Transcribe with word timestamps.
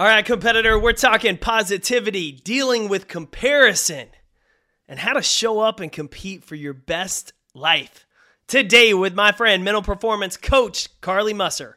All 0.00 0.06
right, 0.06 0.24
competitor, 0.24 0.78
we're 0.78 0.94
talking 0.94 1.36
positivity, 1.36 2.32
dealing 2.32 2.88
with 2.88 3.06
comparison, 3.06 4.08
and 4.88 4.98
how 4.98 5.12
to 5.12 5.20
show 5.20 5.60
up 5.60 5.78
and 5.78 5.92
compete 5.92 6.42
for 6.42 6.54
your 6.54 6.72
best 6.72 7.34
life. 7.52 8.06
Today, 8.46 8.94
with 8.94 9.12
my 9.12 9.30
friend, 9.30 9.62
mental 9.62 9.82
performance 9.82 10.38
coach 10.38 10.88
Carly 11.02 11.34
Musser. 11.34 11.76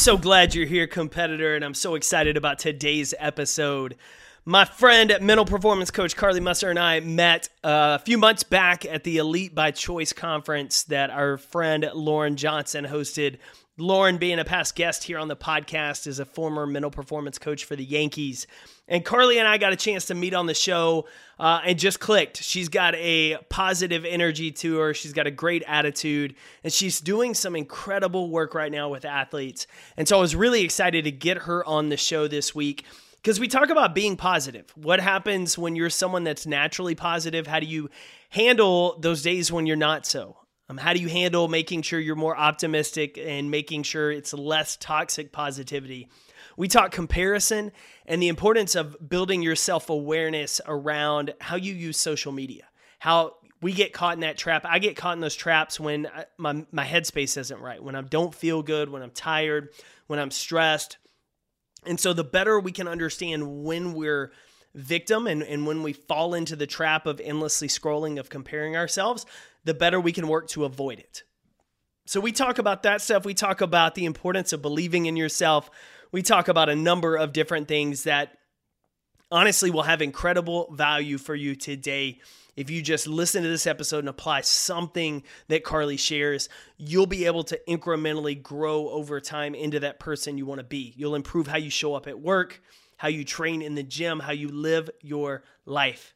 So 0.00 0.16
glad 0.16 0.54
you're 0.54 0.64
here, 0.64 0.86
competitor, 0.86 1.54
and 1.54 1.62
I'm 1.62 1.74
so 1.74 1.94
excited 1.94 2.38
about 2.38 2.58
today's 2.58 3.12
episode. 3.18 3.96
My 4.46 4.64
friend, 4.64 5.14
mental 5.20 5.44
performance 5.44 5.90
coach 5.90 6.16
Carly 6.16 6.40
Musser, 6.40 6.70
and 6.70 6.78
I 6.78 7.00
met 7.00 7.50
uh, 7.62 7.98
a 8.00 8.02
few 8.02 8.16
months 8.16 8.42
back 8.42 8.86
at 8.86 9.04
the 9.04 9.18
Elite 9.18 9.54
by 9.54 9.72
Choice 9.72 10.14
conference 10.14 10.84
that 10.84 11.10
our 11.10 11.36
friend 11.36 11.90
Lauren 11.92 12.36
Johnson 12.36 12.86
hosted. 12.86 13.40
Lauren, 13.76 14.16
being 14.16 14.38
a 14.38 14.44
past 14.44 14.74
guest 14.74 15.04
here 15.04 15.18
on 15.18 15.28
the 15.28 15.36
podcast, 15.36 16.06
is 16.06 16.18
a 16.18 16.24
former 16.24 16.66
mental 16.66 16.90
performance 16.90 17.36
coach 17.36 17.66
for 17.66 17.76
the 17.76 17.84
Yankees. 17.84 18.46
And 18.90 19.04
Carly 19.04 19.38
and 19.38 19.46
I 19.46 19.56
got 19.56 19.72
a 19.72 19.76
chance 19.76 20.06
to 20.06 20.14
meet 20.14 20.34
on 20.34 20.46
the 20.46 20.54
show 20.54 21.06
uh, 21.38 21.60
and 21.64 21.78
just 21.78 22.00
clicked. 22.00 22.42
She's 22.42 22.68
got 22.68 22.96
a 22.96 23.38
positive 23.48 24.04
energy 24.04 24.50
to 24.50 24.78
her. 24.78 24.92
She's 24.92 25.12
got 25.12 25.28
a 25.28 25.30
great 25.30 25.62
attitude, 25.66 26.34
and 26.64 26.72
she's 26.72 27.00
doing 27.00 27.32
some 27.32 27.54
incredible 27.54 28.28
work 28.30 28.52
right 28.52 28.70
now 28.70 28.88
with 28.88 29.04
athletes. 29.04 29.68
And 29.96 30.08
so 30.08 30.18
I 30.18 30.20
was 30.20 30.34
really 30.34 30.62
excited 30.62 31.04
to 31.04 31.12
get 31.12 31.38
her 31.38 31.64
on 31.64 31.88
the 31.88 31.96
show 31.96 32.26
this 32.26 32.52
week 32.52 32.84
because 33.22 33.38
we 33.38 33.46
talk 33.46 33.70
about 33.70 33.94
being 33.94 34.16
positive. 34.16 34.70
What 34.74 34.98
happens 34.98 35.56
when 35.56 35.76
you're 35.76 35.88
someone 35.88 36.24
that's 36.24 36.44
naturally 36.44 36.96
positive? 36.96 37.46
How 37.46 37.60
do 37.60 37.66
you 37.66 37.90
handle 38.30 38.98
those 38.98 39.22
days 39.22 39.52
when 39.52 39.66
you're 39.66 39.76
not 39.76 40.04
so? 40.04 40.36
Um, 40.68 40.78
how 40.78 40.94
do 40.94 41.00
you 41.00 41.08
handle 41.08 41.48
making 41.48 41.82
sure 41.82 42.00
you're 42.00 42.16
more 42.16 42.36
optimistic 42.36 43.18
and 43.18 43.50
making 43.50 43.84
sure 43.84 44.10
it's 44.10 44.32
less 44.32 44.76
toxic 44.76 45.32
positivity? 45.32 46.08
We 46.60 46.68
talk 46.68 46.90
comparison 46.90 47.72
and 48.04 48.20
the 48.20 48.28
importance 48.28 48.74
of 48.74 49.08
building 49.08 49.40
your 49.40 49.56
self 49.56 49.88
awareness 49.88 50.60
around 50.66 51.32
how 51.40 51.56
you 51.56 51.72
use 51.72 51.96
social 51.96 52.32
media, 52.32 52.64
how 52.98 53.36
we 53.62 53.72
get 53.72 53.94
caught 53.94 54.12
in 54.12 54.20
that 54.20 54.36
trap. 54.36 54.66
I 54.68 54.78
get 54.78 54.94
caught 54.94 55.14
in 55.14 55.20
those 55.20 55.34
traps 55.34 55.80
when 55.80 56.06
I, 56.06 56.26
my, 56.36 56.66
my 56.70 56.84
headspace 56.84 57.38
isn't 57.38 57.58
right, 57.58 57.82
when 57.82 57.94
I 57.94 58.02
don't 58.02 58.34
feel 58.34 58.62
good, 58.62 58.90
when 58.90 59.00
I'm 59.00 59.10
tired, 59.10 59.70
when 60.06 60.18
I'm 60.18 60.30
stressed. 60.30 60.98
And 61.86 61.98
so 61.98 62.12
the 62.12 62.24
better 62.24 62.60
we 62.60 62.72
can 62.72 62.88
understand 62.88 63.64
when 63.64 63.94
we're 63.94 64.30
victim 64.74 65.26
and, 65.26 65.42
and 65.42 65.66
when 65.66 65.82
we 65.82 65.94
fall 65.94 66.34
into 66.34 66.56
the 66.56 66.66
trap 66.66 67.06
of 67.06 67.22
endlessly 67.22 67.68
scrolling, 67.68 68.20
of 68.20 68.28
comparing 68.28 68.76
ourselves, 68.76 69.24
the 69.64 69.72
better 69.72 69.98
we 69.98 70.12
can 70.12 70.28
work 70.28 70.46
to 70.48 70.66
avoid 70.66 70.98
it. 70.98 71.22
So 72.04 72.20
we 72.20 72.32
talk 72.32 72.58
about 72.58 72.82
that 72.82 73.00
stuff. 73.00 73.24
We 73.24 73.32
talk 73.34 73.62
about 73.62 73.94
the 73.94 74.04
importance 74.04 74.52
of 74.52 74.60
believing 74.60 75.06
in 75.06 75.16
yourself 75.16 75.70
we 76.12 76.22
talk 76.22 76.48
about 76.48 76.68
a 76.68 76.76
number 76.76 77.16
of 77.16 77.32
different 77.32 77.68
things 77.68 78.04
that 78.04 78.36
honestly 79.30 79.70
will 79.70 79.82
have 79.82 80.02
incredible 80.02 80.72
value 80.72 81.18
for 81.18 81.34
you 81.34 81.54
today. 81.54 82.20
If 82.56 82.68
you 82.68 82.82
just 82.82 83.06
listen 83.06 83.42
to 83.42 83.48
this 83.48 83.66
episode 83.66 84.00
and 84.00 84.08
apply 84.08 84.40
something 84.42 85.22
that 85.48 85.64
Carly 85.64 85.96
shares, 85.96 86.48
you'll 86.76 87.06
be 87.06 87.26
able 87.26 87.44
to 87.44 87.60
incrementally 87.68 88.40
grow 88.40 88.88
over 88.90 89.20
time 89.20 89.54
into 89.54 89.80
that 89.80 90.00
person 90.00 90.36
you 90.36 90.46
want 90.46 90.58
to 90.58 90.64
be. 90.64 90.92
You'll 90.96 91.14
improve 91.14 91.46
how 91.46 91.58
you 91.58 91.70
show 91.70 91.94
up 91.94 92.06
at 92.06 92.20
work, 92.20 92.60
how 92.96 93.08
you 93.08 93.24
train 93.24 93.62
in 93.62 93.76
the 93.76 93.82
gym, 93.82 94.20
how 94.20 94.32
you 94.32 94.48
live 94.48 94.90
your 95.00 95.44
life. 95.64 96.14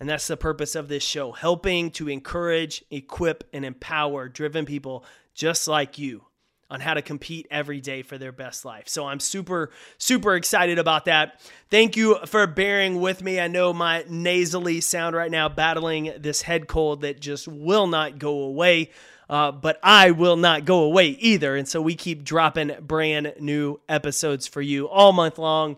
And 0.00 0.08
that's 0.08 0.26
the 0.26 0.36
purpose 0.36 0.74
of 0.74 0.88
this 0.88 1.04
show 1.04 1.32
helping 1.32 1.90
to 1.92 2.08
encourage, 2.08 2.82
equip, 2.90 3.44
and 3.52 3.64
empower 3.64 4.28
driven 4.28 4.64
people 4.64 5.04
just 5.34 5.68
like 5.68 5.98
you 5.98 6.24
on 6.74 6.80
how 6.80 6.92
to 6.92 7.02
compete 7.02 7.46
every 7.52 7.80
day 7.80 8.02
for 8.02 8.18
their 8.18 8.32
best 8.32 8.64
life. 8.64 8.88
So 8.88 9.06
I'm 9.06 9.20
super, 9.20 9.70
super 9.96 10.34
excited 10.34 10.76
about 10.76 11.04
that. 11.04 11.40
Thank 11.70 11.96
you 11.96 12.18
for 12.26 12.48
bearing 12.48 13.00
with 13.00 13.22
me. 13.22 13.38
I 13.38 13.46
know 13.46 13.72
my 13.72 14.04
nasally 14.08 14.80
sound 14.80 15.14
right 15.14 15.30
now, 15.30 15.48
battling 15.48 16.12
this 16.18 16.42
head 16.42 16.66
cold 16.66 17.02
that 17.02 17.20
just 17.20 17.46
will 17.46 17.86
not 17.86 18.18
go 18.18 18.40
away. 18.40 18.90
Uh, 19.30 19.52
but 19.52 19.78
I 19.84 20.10
will 20.10 20.36
not 20.36 20.64
go 20.64 20.80
away 20.80 21.10
either. 21.10 21.54
And 21.54 21.68
so 21.68 21.80
we 21.80 21.94
keep 21.94 22.24
dropping 22.24 22.72
brand 22.80 23.34
new 23.38 23.80
episodes 23.88 24.48
for 24.48 24.60
you 24.60 24.88
all 24.88 25.12
month 25.12 25.38
long. 25.38 25.76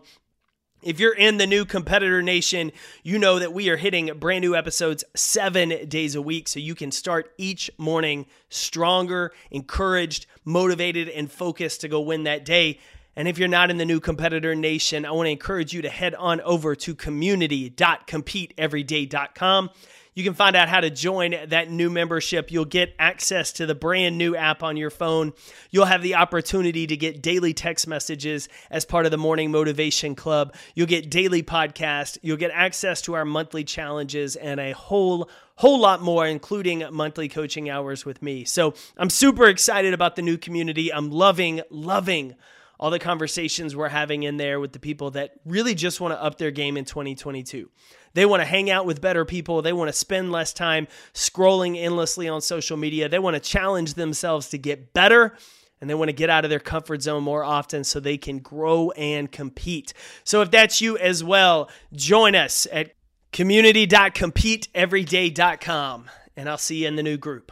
If 0.83 0.99
you're 0.99 1.15
in 1.15 1.37
the 1.37 1.47
new 1.47 1.65
competitor 1.65 2.21
nation, 2.21 2.71
you 3.01 3.17
know 3.17 3.39
that 3.39 3.51
we 3.51 3.67
are 3.69 3.77
hitting 3.77 4.11
brand 4.19 4.43
new 4.43 4.55
episodes 4.55 5.03
seven 5.15 5.89
days 5.89 6.13
a 6.13 6.21
week. 6.21 6.47
So 6.47 6.59
you 6.59 6.75
can 6.75 6.91
start 6.91 7.33
each 7.39 7.71
morning 7.79 8.27
stronger, 8.49 9.33
encouraged, 9.49 10.27
motivated, 10.45 11.09
and 11.09 11.31
focused 11.31 11.81
to 11.81 11.87
go 11.87 12.01
win 12.01 12.25
that 12.25 12.45
day. 12.45 12.79
And 13.15 13.27
if 13.27 13.39
you're 13.39 13.47
not 13.47 13.71
in 13.71 13.77
the 13.77 13.85
new 13.85 13.99
competitor 13.99 14.53
nation, 14.53 15.03
I 15.03 15.09
want 15.11 15.25
to 15.25 15.31
encourage 15.31 15.73
you 15.73 15.81
to 15.81 15.89
head 15.89 16.13
on 16.13 16.41
over 16.41 16.75
to 16.75 16.93
community.competeeveryday.com. 16.93 19.69
You 20.17 20.23
can 20.23 20.33
find 20.33 20.55
out 20.55 20.67
how 20.67 20.79
to 20.79 20.89
join 20.89 21.35
that 21.49 21.69
new 21.69 21.91
membership. 21.91 22.51
You'll 22.51 22.65
get 22.65 22.95
access 22.97 23.51
to 23.51 23.67
the 23.67 23.75
brand 23.75 24.17
new 24.17 24.35
app 24.35 24.63
on 24.63 24.75
your 24.75 24.89
phone. 24.89 25.31
You'll 25.69 25.85
have 25.85 26.01
the 26.01 26.15
opportunity 26.15 26.87
to 26.87 26.97
get 26.97 27.21
daily 27.21 27.53
text 27.53 27.87
messages 27.87 28.49
as 28.71 28.83
part 28.83 29.05
of 29.05 29.11
the 29.11 29.19
Morning 29.19 29.51
Motivation 29.51 30.15
Club. 30.15 30.55
You'll 30.73 30.87
get 30.87 31.11
daily 31.11 31.43
podcasts. 31.43 32.17
You'll 32.23 32.37
get 32.37 32.49
access 32.51 33.03
to 33.03 33.13
our 33.13 33.25
monthly 33.25 33.63
challenges 33.63 34.35
and 34.35 34.59
a 34.59 34.71
whole 34.71 35.29
whole 35.53 35.79
lot 35.79 36.01
more, 36.01 36.25
including 36.25 36.83
monthly 36.91 37.29
coaching 37.29 37.69
hours 37.69 38.03
with 38.03 38.19
me. 38.23 38.43
So 38.43 38.73
I'm 38.97 39.11
super 39.11 39.47
excited 39.47 39.93
about 39.93 40.15
the 40.15 40.23
new 40.23 40.39
community. 40.39 40.91
I'm 40.91 41.11
loving, 41.11 41.61
loving 41.69 42.33
all 42.79 42.89
the 42.89 42.99
conversations 42.99 43.75
we're 43.75 43.89
having 43.89 44.23
in 44.23 44.37
there 44.37 44.59
with 44.59 44.71
the 44.71 44.79
people 44.79 45.11
that 45.11 45.33
really 45.45 45.75
just 45.75 45.99
want 45.99 46.13
to 46.13 46.21
up 46.21 46.37
their 46.37 46.51
game 46.51 46.77
in 46.77 46.85
2022. 46.85 47.69
They 48.17 48.25
want 48.25 48.41
to 48.41 48.47
hang 48.47 48.71
out 48.71 48.87
with 48.87 48.99
better 48.99 49.25
people. 49.25 49.61
They 49.61 49.73
want 49.73 49.89
to 49.89 49.93
spend 49.93 50.31
less 50.31 50.51
time 50.51 50.87
scrolling 51.13 51.77
endlessly 51.77 52.27
on 52.27 52.41
social 52.41 52.75
media. 52.75 53.07
They 53.07 53.19
want 53.19 53.35
to 53.35 53.39
challenge 53.39 53.93
themselves 53.93 54.49
to 54.49 54.57
get 54.57 54.91
better 54.91 55.37
and 55.79 55.87
they 55.87 55.93
want 55.93 56.09
to 56.09 56.13
get 56.13 56.31
out 56.31 56.43
of 56.43 56.49
their 56.49 56.59
comfort 56.59 57.03
zone 57.03 57.23
more 57.23 57.43
often 57.43 57.83
so 57.83 57.99
they 57.99 58.17
can 58.17 58.39
grow 58.39 58.89
and 58.97 59.31
compete. 59.31 59.93
So 60.23 60.41
if 60.41 60.49
that's 60.49 60.81
you 60.81 60.97
as 60.97 61.23
well, 61.23 61.69
join 61.93 62.33
us 62.33 62.65
at 62.71 62.93
community.competeeveryday.com 63.33 66.09
and 66.35 66.49
I'll 66.49 66.57
see 66.57 66.81
you 66.81 66.87
in 66.87 66.95
the 66.95 67.03
new 67.03 67.17
group. 67.17 67.51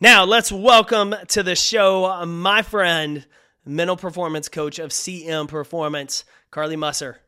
Now, 0.00 0.24
let's 0.24 0.50
welcome 0.50 1.14
to 1.28 1.44
the 1.44 1.54
show 1.54 2.26
my 2.26 2.62
friend, 2.62 3.26
mental 3.64 3.96
performance 3.96 4.48
coach 4.48 4.80
of 4.80 4.90
CM 4.90 5.46
Performance, 5.46 6.24
Carly 6.50 6.74
Musser. 6.74 7.20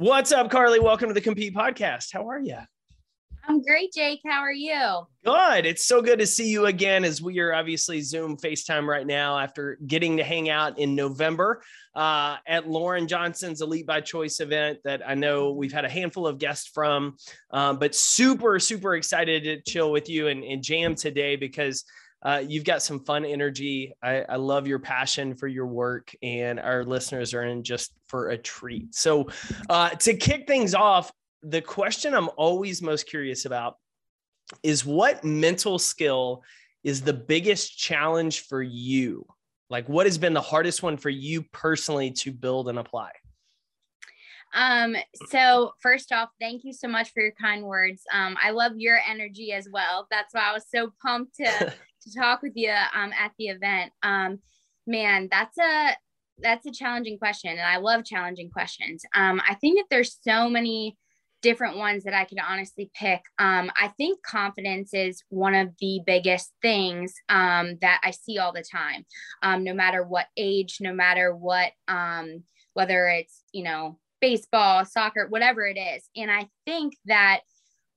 What's 0.00 0.30
up, 0.30 0.48
Carly? 0.48 0.78
Welcome 0.78 1.08
to 1.08 1.12
the 1.12 1.20
Compete 1.20 1.52
Podcast. 1.52 2.12
How 2.12 2.28
are 2.28 2.38
you? 2.38 2.58
I'm 3.48 3.60
great, 3.60 3.92
Jake. 3.92 4.20
How 4.24 4.38
are 4.38 4.52
you? 4.52 5.08
Good. 5.24 5.66
It's 5.66 5.84
so 5.86 6.00
good 6.00 6.20
to 6.20 6.26
see 6.26 6.48
you 6.48 6.66
again 6.66 7.04
as 7.04 7.20
we 7.20 7.40
are 7.40 7.52
obviously 7.52 8.00
Zoom 8.00 8.36
FaceTime 8.36 8.86
right 8.86 9.04
now 9.04 9.36
after 9.36 9.76
getting 9.84 10.18
to 10.18 10.22
hang 10.22 10.50
out 10.50 10.78
in 10.78 10.94
November 10.94 11.62
uh, 11.96 12.36
at 12.46 12.68
Lauren 12.68 13.08
Johnson's 13.08 13.60
Elite 13.60 13.88
by 13.88 14.00
Choice 14.00 14.38
event 14.38 14.78
that 14.84 15.02
I 15.04 15.16
know 15.16 15.50
we've 15.50 15.72
had 15.72 15.84
a 15.84 15.90
handful 15.90 16.28
of 16.28 16.38
guests 16.38 16.70
from, 16.72 17.16
um, 17.50 17.80
but 17.80 17.92
super, 17.92 18.60
super 18.60 18.94
excited 18.94 19.42
to 19.42 19.60
chill 19.68 19.90
with 19.90 20.08
you 20.08 20.28
and, 20.28 20.44
and 20.44 20.62
jam 20.62 20.94
today 20.94 21.34
because 21.34 21.82
uh, 22.22 22.40
you've 22.46 22.62
got 22.62 22.82
some 22.82 23.00
fun 23.04 23.24
energy. 23.24 23.94
I, 24.00 24.20
I, 24.28 24.36
love 24.36 24.66
your 24.66 24.80
passion 24.80 25.36
for 25.36 25.46
your 25.46 25.66
work, 25.66 26.12
and 26.20 26.58
our 26.58 26.84
listeners 26.84 27.32
are 27.32 27.44
in 27.44 27.62
just 27.62 27.92
for 28.08 28.30
a 28.30 28.38
treat. 28.38 28.94
So, 28.94 29.28
uh, 29.68 29.90
to 29.90 30.14
kick 30.14 30.46
things 30.46 30.74
off, 30.74 31.12
the 31.42 31.62
question 31.62 32.14
I'm 32.14 32.30
always 32.36 32.82
most 32.82 33.06
curious 33.08 33.44
about 33.44 33.76
is 34.62 34.84
what 34.84 35.24
mental 35.24 35.78
skill 35.78 36.42
is 36.82 37.02
the 37.02 37.12
biggest 37.12 37.78
challenge 37.78 38.40
for 38.46 38.62
you? 38.62 39.26
Like, 39.70 39.88
what 39.88 40.06
has 40.06 40.18
been 40.18 40.32
the 40.32 40.40
hardest 40.40 40.82
one 40.82 40.96
for 40.96 41.10
you 41.10 41.42
personally 41.52 42.10
to 42.12 42.32
build 42.32 42.68
and 42.68 42.78
apply? 42.78 43.10
Um, 44.54 44.96
so 45.28 45.72
first 45.82 46.10
off, 46.12 46.30
thank 46.40 46.64
you 46.64 46.72
so 46.72 46.88
much 46.88 47.12
for 47.12 47.22
your 47.22 47.34
kind 47.40 47.64
words. 47.64 48.02
Um, 48.12 48.36
I 48.42 48.50
love 48.50 48.72
your 48.76 48.98
energy 49.06 49.52
as 49.52 49.68
well. 49.70 50.06
That's 50.10 50.32
why 50.32 50.48
I 50.48 50.52
was 50.52 50.64
so 50.74 50.92
pumped 51.02 51.36
to 51.36 51.44
to 52.02 52.14
talk 52.14 52.42
with 52.42 52.52
you 52.54 52.70
um 52.70 53.12
at 53.12 53.32
the 53.38 53.48
event. 53.48 53.92
Um, 54.02 54.38
man, 54.86 55.28
that's 55.30 55.58
a 55.58 55.96
that's 56.40 56.66
a 56.66 56.72
challenging 56.72 57.18
question, 57.18 57.50
and 57.50 57.60
I 57.60 57.78
love 57.78 58.04
challenging 58.04 58.50
questions. 58.50 59.04
Um, 59.14 59.40
I 59.48 59.54
think 59.54 59.78
that 59.78 59.86
there's 59.90 60.18
so 60.22 60.48
many 60.48 60.96
different 61.40 61.76
ones 61.76 62.04
that 62.04 62.14
I 62.14 62.24
could 62.24 62.38
honestly 62.40 62.90
pick. 62.94 63.20
Um, 63.38 63.70
I 63.80 63.88
think 63.96 64.22
confidence 64.22 64.92
is 64.92 65.22
one 65.28 65.54
of 65.54 65.68
the 65.80 66.00
biggest 66.04 66.52
things 66.62 67.14
um, 67.28 67.78
that 67.80 68.00
I 68.02 68.10
see 68.10 68.38
all 68.38 68.52
the 68.52 68.64
time, 68.64 69.04
um, 69.42 69.62
no 69.62 69.72
matter 69.72 70.02
what 70.02 70.26
age, 70.36 70.78
no 70.80 70.92
matter 70.92 71.34
what, 71.34 71.70
um, 71.86 72.42
whether 72.74 73.06
it's, 73.08 73.44
you 73.52 73.62
know, 73.62 73.98
baseball, 74.20 74.84
soccer, 74.84 75.26
whatever 75.28 75.64
it 75.64 75.78
is. 75.78 76.08
And 76.16 76.30
I 76.30 76.48
think 76.66 76.94
that 77.06 77.42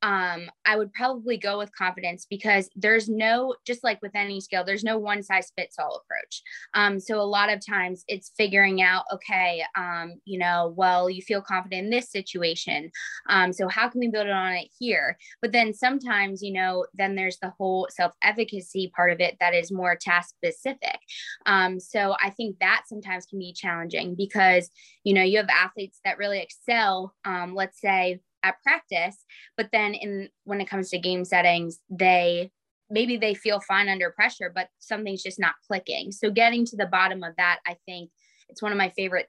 um, 0.01 0.49
I 0.65 0.77
would 0.77 0.91
probably 0.93 1.37
go 1.37 1.57
with 1.57 1.75
confidence 1.75 2.25
because 2.29 2.69
there's 2.75 3.07
no, 3.07 3.55
just 3.65 3.83
like 3.83 4.01
with 4.01 4.15
any 4.15 4.41
skill, 4.41 4.63
there's 4.63 4.83
no 4.83 4.97
one 4.97 5.21
size 5.21 5.51
fits 5.57 5.77
all 5.77 6.01
approach. 6.03 6.41
Um, 6.73 6.99
so 6.99 7.19
a 7.19 7.23
lot 7.23 7.51
of 7.51 7.65
times 7.65 8.03
it's 8.07 8.31
figuring 8.35 8.81
out, 8.81 9.03
okay, 9.13 9.63
um, 9.77 10.13
you 10.25 10.39
know, 10.39 10.73
well, 10.75 11.09
you 11.09 11.21
feel 11.21 11.41
confident 11.41 11.85
in 11.85 11.89
this 11.91 12.09
situation. 12.09 12.91
Um, 13.29 13.53
so 13.53 13.67
how 13.67 13.89
can 13.89 13.99
we 13.99 14.07
build 14.07 14.27
it 14.27 14.31
on 14.31 14.53
it 14.53 14.69
here? 14.79 15.17
But 15.41 15.51
then 15.51 15.73
sometimes, 15.73 16.41
you 16.41 16.53
know, 16.53 16.85
then 16.93 17.15
there's 17.15 17.37
the 17.39 17.53
whole 17.57 17.87
self 17.91 18.13
efficacy 18.23 18.91
part 18.95 19.11
of 19.11 19.19
it 19.19 19.37
that 19.39 19.53
is 19.53 19.71
more 19.71 19.95
task 19.95 20.29
specific. 20.29 20.99
Um, 21.45 21.79
so 21.79 22.15
I 22.23 22.31
think 22.31 22.57
that 22.59 22.83
sometimes 22.87 23.25
can 23.25 23.39
be 23.39 23.53
challenging 23.53 24.15
because, 24.15 24.69
you 25.03 25.13
know, 25.13 25.23
you 25.23 25.37
have 25.37 25.49
athletes 25.49 25.99
that 26.05 26.17
really 26.17 26.39
excel, 26.39 27.13
um, 27.23 27.53
let's 27.53 27.79
say, 27.79 28.19
at 28.43 28.61
practice 28.63 29.25
but 29.57 29.69
then 29.71 29.93
in 29.93 30.29
when 30.43 30.61
it 30.61 30.69
comes 30.69 30.89
to 30.89 30.99
game 30.99 31.23
settings 31.25 31.79
they 31.89 32.51
maybe 32.89 33.17
they 33.17 33.33
feel 33.33 33.59
fine 33.61 33.89
under 33.89 34.11
pressure 34.11 34.51
but 34.53 34.67
something's 34.79 35.23
just 35.23 35.39
not 35.39 35.53
clicking. 35.65 36.11
So 36.11 36.29
getting 36.29 36.65
to 36.65 36.75
the 36.75 36.87
bottom 36.87 37.23
of 37.23 37.35
that 37.37 37.59
i 37.65 37.75
think 37.85 38.09
it's 38.49 38.61
one 38.61 38.71
of 38.71 38.77
my 38.77 38.89
favorite 38.89 39.27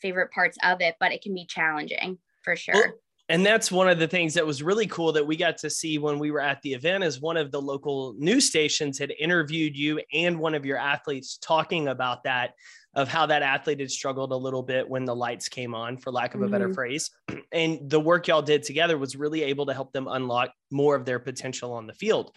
favorite 0.00 0.30
parts 0.32 0.58
of 0.64 0.80
it 0.80 0.96
but 1.00 1.12
it 1.12 1.22
can 1.22 1.34
be 1.34 1.46
challenging 1.46 2.18
for 2.42 2.56
sure. 2.56 2.74
Well, 2.74 2.92
and 3.28 3.44
that's 3.44 3.72
one 3.72 3.88
of 3.88 3.98
the 3.98 4.08
things 4.08 4.34
that 4.34 4.46
was 4.46 4.62
really 4.62 4.86
cool 4.86 5.12
that 5.12 5.26
we 5.26 5.36
got 5.36 5.56
to 5.58 5.70
see 5.70 5.98
when 5.98 6.18
we 6.18 6.30
were 6.30 6.40
at 6.40 6.60
the 6.62 6.74
event 6.74 7.04
is 7.04 7.20
one 7.20 7.36
of 7.36 7.50
the 7.50 7.60
local 7.60 8.14
news 8.18 8.48
stations 8.48 8.98
had 8.98 9.12
interviewed 9.18 9.76
you 9.76 10.00
and 10.12 10.38
one 10.38 10.54
of 10.54 10.66
your 10.66 10.76
athletes 10.76 11.38
talking 11.38 11.88
about 11.88 12.22
that 12.24 12.52
of 12.94 13.08
how 13.08 13.26
that 13.26 13.42
athlete 13.42 13.80
had 13.80 13.90
struggled 13.90 14.32
a 14.32 14.36
little 14.36 14.62
bit 14.62 14.88
when 14.88 15.04
the 15.04 15.16
lights 15.16 15.48
came 15.48 15.74
on, 15.74 15.96
for 15.96 16.12
lack 16.12 16.34
of 16.34 16.42
a 16.42 16.48
better 16.48 16.66
mm-hmm. 16.66 16.74
phrase. 16.74 17.10
And 17.50 17.90
the 17.90 17.98
work 17.98 18.28
y'all 18.28 18.42
did 18.42 18.62
together 18.62 18.96
was 18.98 19.16
really 19.16 19.42
able 19.42 19.66
to 19.66 19.74
help 19.74 19.92
them 19.92 20.06
unlock 20.08 20.50
more 20.70 20.94
of 20.94 21.04
their 21.04 21.18
potential 21.18 21.72
on 21.72 21.86
the 21.86 21.94
field. 21.94 22.30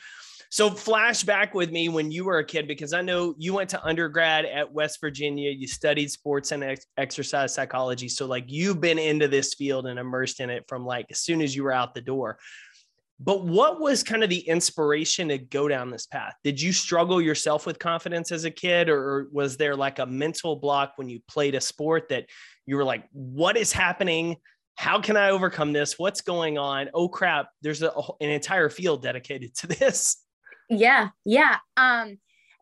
So, 0.50 0.70
flashback 0.70 1.54
with 1.54 1.72
me 1.72 1.90
when 1.90 2.12
you 2.12 2.26
were 2.26 2.40
a 2.40 2.46
kid, 2.46 2.68
because 2.68 2.94
I 2.94 3.02
know 3.02 3.36
you 3.38 3.54
went 3.54 3.70
to 3.72 3.84
undergrad 3.84 4.46
at 4.46 4.72
West 4.72 5.00
Virginia, 5.02 5.52
you 5.52 5.68
studied 5.68 6.10
sports 6.10 6.52
and 6.52 6.64
ex- 6.64 6.86
exercise 6.98 7.54
psychology. 7.54 8.08
So, 8.08 8.26
like, 8.26 8.46
you've 8.48 8.80
been 8.80 9.00
into 9.00 9.28
this 9.28 9.54
field 9.54 9.88
and 9.88 10.00
immersed 10.00 10.40
in 10.40 10.50
it 10.50 10.66
from 10.68 10.86
like 10.86 11.08
as 11.12 11.20
soon 11.20 11.42
as 11.42 11.56
you 11.56 11.64
were 11.64 11.74
out 11.74 11.94
the 11.94 12.02
door. 12.02 12.38
But 13.20 13.46
what 13.46 13.80
was 13.80 14.04
kind 14.04 14.24
of 14.24 14.30
the 14.30 14.48
inspiration 14.48 15.30
to 15.30 15.40
go 15.40 15.68
down 15.68 15.90
this 15.90 16.06
path? 16.06 16.36
Did 16.44 16.62
you 16.62 16.72
struggle 16.72 17.20
yourself 17.20 17.66
with 17.66 17.80
confidence 17.80 18.32
as 18.32 18.46
a 18.46 18.52
kid, 18.52 18.90
or 18.90 19.28
was 19.32 19.58
there 19.58 19.76
like 19.76 20.00
a 20.00 20.06
mental 20.06 20.56
block 20.56 20.94
when 20.98 21.10
you 21.10 21.20
played 21.28 21.56
a 21.56 21.62
sport 21.62 22.10
that 22.10 22.28
you 22.68 22.76
were 22.76 22.84
like, 22.84 23.06
what 23.14 23.58
is 23.58 23.72
happening? 23.72 24.38
How 24.76 25.02
can 25.02 25.18
I 25.18 25.32
overcome 25.32 25.74
this? 25.74 25.98
What's 25.98 26.22
going 26.22 26.60
on? 26.60 26.90
Oh 26.94 27.10
crap, 27.10 27.50
there's 27.64 27.82
a, 27.82 27.92
an 28.22 28.30
entire 28.30 28.70
field 28.70 29.02
dedicated 29.02 29.56
to 29.56 29.68
this. 29.68 30.24
Yeah, 30.70 31.10
yeah. 31.26 31.58
Um, 31.78 32.18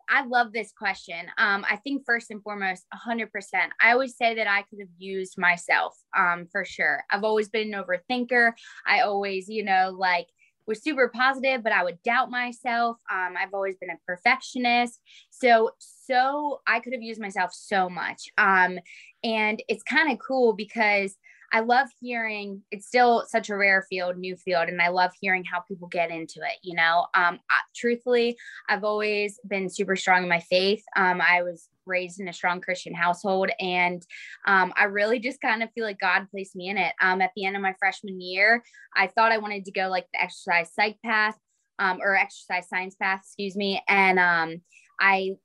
I 0.08 0.24
love 0.26 0.54
this 0.54 0.72
question. 0.78 1.26
Um, 1.38 1.66
I 1.70 1.78
think 1.78 2.04
first 2.06 2.30
and 2.30 2.44
foremost, 2.44 2.86
100%. 2.94 3.70
I 3.82 3.92
always 3.92 4.16
say 4.16 4.36
that 4.36 4.48
I 4.48 4.62
could 4.64 4.80
have 4.80 4.90
used 4.98 5.38
myself 5.38 5.96
um, 6.16 6.48
for 6.52 6.64
sure. 6.64 7.04
I've 7.12 7.24
always 7.24 7.50
been 7.50 7.74
an 7.74 7.84
overthinker. 7.84 8.52
I 8.86 9.02
always, 9.02 9.50
you 9.50 9.64
know, 9.64 9.96
like 9.98 10.28
was 10.68 10.84
super 10.84 11.10
positive, 11.10 11.64
but 11.64 11.72
I 11.72 11.84
would 11.84 12.02
doubt 12.04 12.30
myself. 12.32 12.98
Um, 13.12 13.36
I've 13.38 13.54
always 13.54 13.76
been 13.78 13.90
a 13.92 13.98
perfectionist. 14.06 15.00
So, 15.30 15.72
so 15.80 16.62
I 16.68 16.80
could 16.80 16.94
have 16.94 17.04
used 17.04 17.22
myself 17.22 17.52
so 17.54 17.90
much. 17.90 18.30
Um, 18.38 18.80
and 19.24 19.62
it's 19.68 19.84
kind 19.84 20.12
of 20.12 20.20
cool 20.20 20.54
because 20.54 21.16
I 21.56 21.62
love 21.62 21.88
hearing 22.02 22.64
it's 22.70 22.86
still 22.86 23.24
such 23.30 23.50
a 23.50 23.56
rare 23.56 23.86
field, 23.90 24.18
new 24.18 24.36
field, 24.36 24.68
and 24.68 24.82
I 24.82 24.90
love 24.90 25.12
hearing 25.22 25.46
how 25.46 25.62
people 25.62 25.88
get 25.88 26.12
into 26.12 26.42
it. 26.42 26.58
You 26.64 26.76
know, 26.76 27.06
um, 27.14 27.40
I, 27.50 27.62
truthfully, 27.74 28.36
I've 28.68 28.84
always 28.84 29.40
been 29.48 29.70
super 29.70 29.96
strong 29.96 30.24
in 30.24 30.28
my 30.28 30.42
faith. 30.42 30.84
Um, 30.98 31.22
I 31.22 31.44
was 31.44 31.70
raised 31.86 32.20
in 32.20 32.28
a 32.28 32.34
strong 32.34 32.60
Christian 32.60 32.94
household, 32.94 33.52
and 33.62 34.06
um, 34.46 34.74
I 34.76 34.84
really 34.84 35.18
just 35.18 35.40
kind 35.40 35.64
of 35.64 35.72
feel 35.72 35.86
like 35.86 35.98
God 35.98 36.28
placed 36.30 36.58
me 36.58 36.68
in 36.68 36.78
it. 36.78 36.94
Um, 37.02 37.22
at 37.22 37.32
the 37.38 37.46
end 37.46 37.56
of 37.56 37.62
my 37.62 37.74
freshman 37.80 38.20
year, 38.20 38.62
I 38.94 39.08
thought 39.08 39.32
I 39.32 39.38
wanted 39.38 39.64
to 39.64 39.72
go 39.72 39.88
like 39.88 40.08
the 40.12 40.22
exercise 40.22 40.74
psych 40.74 40.98
path 41.06 41.38
um, 41.80 42.00
or 42.02 42.18
exercise 42.18 42.68
science 42.68 42.96
path, 42.96 43.22
excuse 43.24 43.56
me, 43.56 43.82
and 43.88 44.20
um, 44.20 44.62
I 45.00 45.36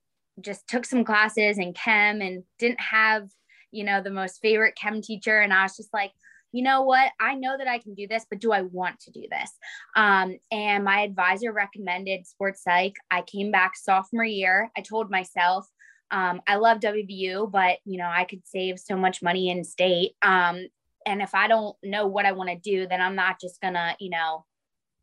just 0.41 0.67
took 0.67 0.87
some 0.87 1.05
classes 1.05 1.57
in 1.57 1.73
chem 1.73 2.21
and 2.21 2.43
didn't 2.59 2.81
have 2.81 3.29
you 3.73 3.85
know, 3.85 4.03
the 4.03 4.11
most 4.11 4.41
favorite 4.41 4.77
chem 4.77 5.03
teacher. 5.03 5.41
And 5.41 5.53
I 5.53 5.63
was 5.63 5.77
just 5.77 5.93
like, 5.93 6.13
you 6.53 6.63
know 6.63 6.83
what? 6.83 7.13
I 7.21 7.35
know 7.35 7.57
that 7.57 7.69
I 7.69 7.79
can 7.79 7.95
do 7.95 8.09
this, 8.09 8.27
but 8.29 8.41
do 8.41 8.53
I 8.53 8.63
want 8.63 8.99
to 9.01 9.11
do 9.13 9.25
this? 9.31 9.51
Um, 9.95 10.37
and 10.51 10.85
my 10.85 11.03
advisor 11.03 11.53
recommended 11.53 12.27
sports 12.27 12.63
psych. 12.63 12.95
I 13.11 13.23
came 13.23 13.51
back 13.51 13.77
sophomore 13.77 14.25
year. 14.25 14.71
I 14.77 14.81
told 14.81 15.11
myself, 15.11 15.69
um, 16.11 16.41
I 16.47 16.57
love 16.57 16.81
WVU, 16.81 17.51
but 17.51 17.79
you 17.85 17.99
know, 17.99 18.11
I 18.13 18.25
could 18.25 18.43
save 18.45 18.81
so 18.81 18.97
much 18.97 19.23
money 19.23 19.51
in 19.51 19.63
state. 19.63 20.13
Um, 20.23 20.67
and 21.07 21.23
if 21.23 21.35
I 21.35 21.47
don't 21.49 21.77
know 21.83 22.07
what 22.07 22.27
I 22.27 22.33
want 22.33 22.51
to 22.51 22.57
do, 22.57 22.87
then 22.87 23.01
I'm 23.01 23.15
not 23.15 23.41
just 23.41 23.61
gonna, 23.61 23.97
you 24.01 24.11
know, 24.11 24.45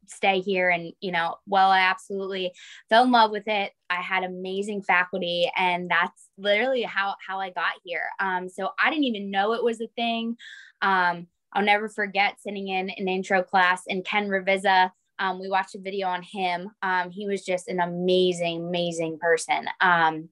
stay 0.09 0.39
here 0.39 0.69
and 0.69 0.93
you 1.01 1.11
know 1.11 1.35
well 1.45 1.69
i 1.69 1.79
absolutely 1.79 2.51
fell 2.89 3.03
in 3.03 3.11
love 3.11 3.31
with 3.31 3.47
it 3.47 3.71
i 3.89 4.01
had 4.01 4.23
amazing 4.23 4.81
faculty 4.81 5.49
and 5.55 5.89
that's 5.89 6.29
literally 6.37 6.83
how 6.83 7.15
how 7.25 7.39
i 7.39 7.49
got 7.49 7.73
here 7.83 8.03
um, 8.19 8.49
so 8.49 8.69
i 8.83 8.89
didn't 8.89 9.05
even 9.05 9.31
know 9.31 9.53
it 9.53 9.63
was 9.63 9.81
a 9.81 9.87
thing 9.95 10.35
um, 10.81 11.27
i'll 11.53 11.63
never 11.63 11.89
forget 11.89 12.39
sitting 12.39 12.67
in 12.67 12.89
an 12.89 13.07
intro 13.07 13.43
class 13.43 13.83
and 13.87 14.05
ken 14.05 14.27
ravizza 14.27 14.91
um, 15.19 15.39
we 15.39 15.49
watched 15.49 15.75
a 15.75 15.79
video 15.79 16.07
on 16.07 16.21
him 16.21 16.69
um, 16.81 17.09
he 17.09 17.27
was 17.27 17.43
just 17.43 17.67
an 17.67 17.79
amazing 17.79 18.67
amazing 18.67 19.17
person 19.19 19.67
um, 19.81 20.29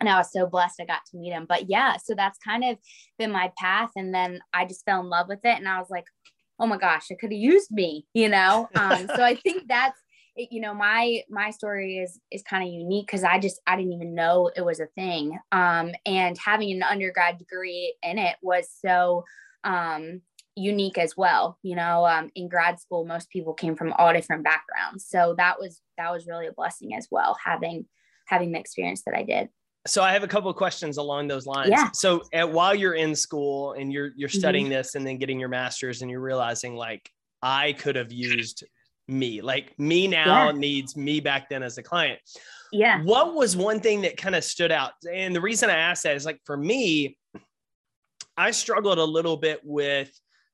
and 0.00 0.08
I 0.08 0.18
was 0.18 0.32
so 0.32 0.46
blessed 0.46 0.80
I 0.80 0.84
got 0.84 1.04
to 1.10 1.16
meet 1.16 1.30
him. 1.30 1.46
But 1.48 1.68
yeah, 1.70 1.96
so 1.96 2.14
that's 2.14 2.38
kind 2.38 2.64
of 2.64 2.78
been 3.18 3.30
my 3.30 3.52
path. 3.56 3.90
And 3.96 4.12
then 4.12 4.40
I 4.52 4.64
just 4.66 4.84
fell 4.84 5.00
in 5.00 5.08
love 5.08 5.28
with 5.28 5.40
it. 5.44 5.56
And 5.56 5.68
I 5.68 5.78
was 5.78 5.88
like, 5.88 6.04
oh 6.58 6.66
my 6.66 6.78
gosh, 6.78 7.10
it 7.10 7.18
could 7.18 7.32
have 7.32 7.40
used 7.40 7.70
me, 7.70 8.06
you 8.14 8.28
know? 8.28 8.68
Um, 8.74 9.06
so 9.14 9.22
I 9.22 9.34
think 9.42 9.68
that's, 9.68 9.98
it, 10.36 10.48
you 10.50 10.60
know, 10.60 10.74
my, 10.74 11.22
my 11.30 11.50
story 11.50 11.98
is, 11.98 12.18
is 12.30 12.42
kind 12.42 12.66
of 12.66 12.72
unique 12.72 13.08
cause 13.08 13.24
I 13.24 13.38
just, 13.38 13.60
I 13.66 13.76
didn't 13.76 13.92
even 13.92 14.14
know 14.14 14.50
it 14.54 14.64
was 14.64 14.80
a 14.80 14.86
thing. 14.86 15.38
Um, 15.52 15.92
and 16.06 16.36
having 16.38 16.72
an 16.72 16.82
undergrad 16.82 17.38
degree 17.38 17.94
in 18.02 18.18
it 18.18 18.36
was 18.42 18.68
so, 18.84 19.24
um, 19.62 20.22
unique 20.56 20.98
as 20.98 21.16
well. 21.16 21.58
You 21.62 21.76
know, 21.76 22.06
um, 22.06 22.30
in 22.34 22.48
grad 22.48 22.80
school, 22.80 23.04
most 23.04 23.30
people 23.30 23.54
came 23.54 23.76
from 23.76 23.92
all 23.92 24.12
different 24.12 24.44
backgrounds. 24.44 25.06
So 25.08 25.34
that 25.38 25.58
was, 25.58 25.80
that 25.98 26.12
was 26.12 26.26
really 26.26 26.46
a 26.46 26.52
blessing 26.52 26.94
as 26.94 27.08
well, 27.10 27.36
having, 27.44 27.86
having 28.26 28.52
the 28.52 28.60
experience 28.60 29.02
that 29.04 29.14
I 29.14 29.22
did 29.22 29.48
so 29.86 30.02
I 30.02 30.12
have 30.12 30.22
a 30.22 30.28
couple 30.28 30.50
of 30.50 30.56
questions 30.56 30.96
along 30.96 31.28
those 31.28 31.46
lines. 31.46 31.70
Yeah. 31.70 31.90
So 31.92 32.22
at, 32.32 32.50
while 32.50 32.74
you're 32.74 32.94
in 32.94 33.14
school 33.14 33.72
and 33.72 33.92
you're 33.92 34.10
you're 34.16 34.28
mm-hmm. 34.28 34.38
studying 34.38 34.64
mm-hmm. 34.66 34.74
this 34.74 34.94
and 34.94 35.06
then 35.06 35.18
getting 35.18 35.38
your 35.38 35.48
master's 35.48 36.02
and 36.02 36.10
you're 36.10 36.20
realizing 36.20 36.74
like 36.74 37.08
I 37.42 37.74
could 37.74 37.96
have 37.96 38.10
used 38.10 38.64
me, 39.08 39.42
like 39.42 39.78
me 39.78 40.08
now 40.08 40.46
yeah. 40.46 40.52
needs 40.52 40.96
me 40.96 41.20
back 41.20 41.50
then 41.50 41.62
as 41.62 41.76
a 41.76 41.82
client. 41.82 42.18
Yeah. 42.72 43.02
What 43.02 43.34
was 43.34 43.56
one 43.56 43.80
thing 43.80 44.00
that 44.02 44.16
kind 44.16 44.34
of 44.34 44.42
stood 44.42 44.72
out? 44.72 44.92
And 45.10 45.36
the 45.36 45.40
reason 45.40 45.68
I 45.68 45.76
asked 45.76 46.04
that 46.04 46.16
is 46.16 46.24
like 46.24 46.40
for 46.44 46.56
me, 46.56 47.18
I 48.36 48.50
struggled 48.50 48.98
a 48.98 49.04
little 49.04 49.36
bit 49.36 49.60
with 49.62 50.10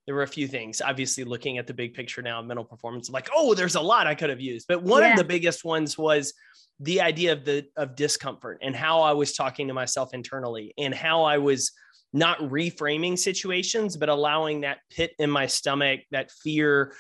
there 0.06 0.16
were 0.16 0.22
a 0.22 0.28
few 0.28 0.48
things 0.48 0.82
obviously 0.84 1.22
looking 1.22 1.58
at 1.58 1.68
the 1.68 1.74
big 1.74 1.94
picture 1.94 2.20
now 2.20 2.42
mental 2.42 2.64
performance 2.64 3.08
like 3.10 3.28
oh 3.36 3.54
there's 3.54 3.76
a 3.76 3.80
lot 3.80 4.08
i 4.08 4.14
could 4.14 4.28
have 4.28 4.40
used 4.40 4.66
but 4.66 4.82
one 4.82 5.02
yeah. 5.02 5.12
of 5.12 5.16
the 5.16 5.22
biggest 5.22 5.64
ones 5.64 5.96
was 5.96 6.32
the 6.80 7.00
idea 7.00 7.32
of 7.32 7.44
the 7.44 7.66
of 7.76 7.94
discomfort 7.94 8.58
and 8.62 8.74
how 8.74 9.02
I 9.02 9.12
was 9.12 9.34
talking 9.34 9.68
to 9.68 9.74
myself 9.74 10.14
internally 10.14 10.74
and 10.78 10.94
how 10.94 11.24
I 11.24 11.38
was 11.38 11.72
not 12.12 12.38
reframing 12.40 13.18
situations, 13.18 13.96
but 13.96 14.08
allowing 14.08 14.62
that 14.62 14.78
pit 14.90 15.12
in 15.18 15.30
my 15.30 15.46
stomach, 15.46 16.00
that 16.10 16.30
fear 16.30 16.94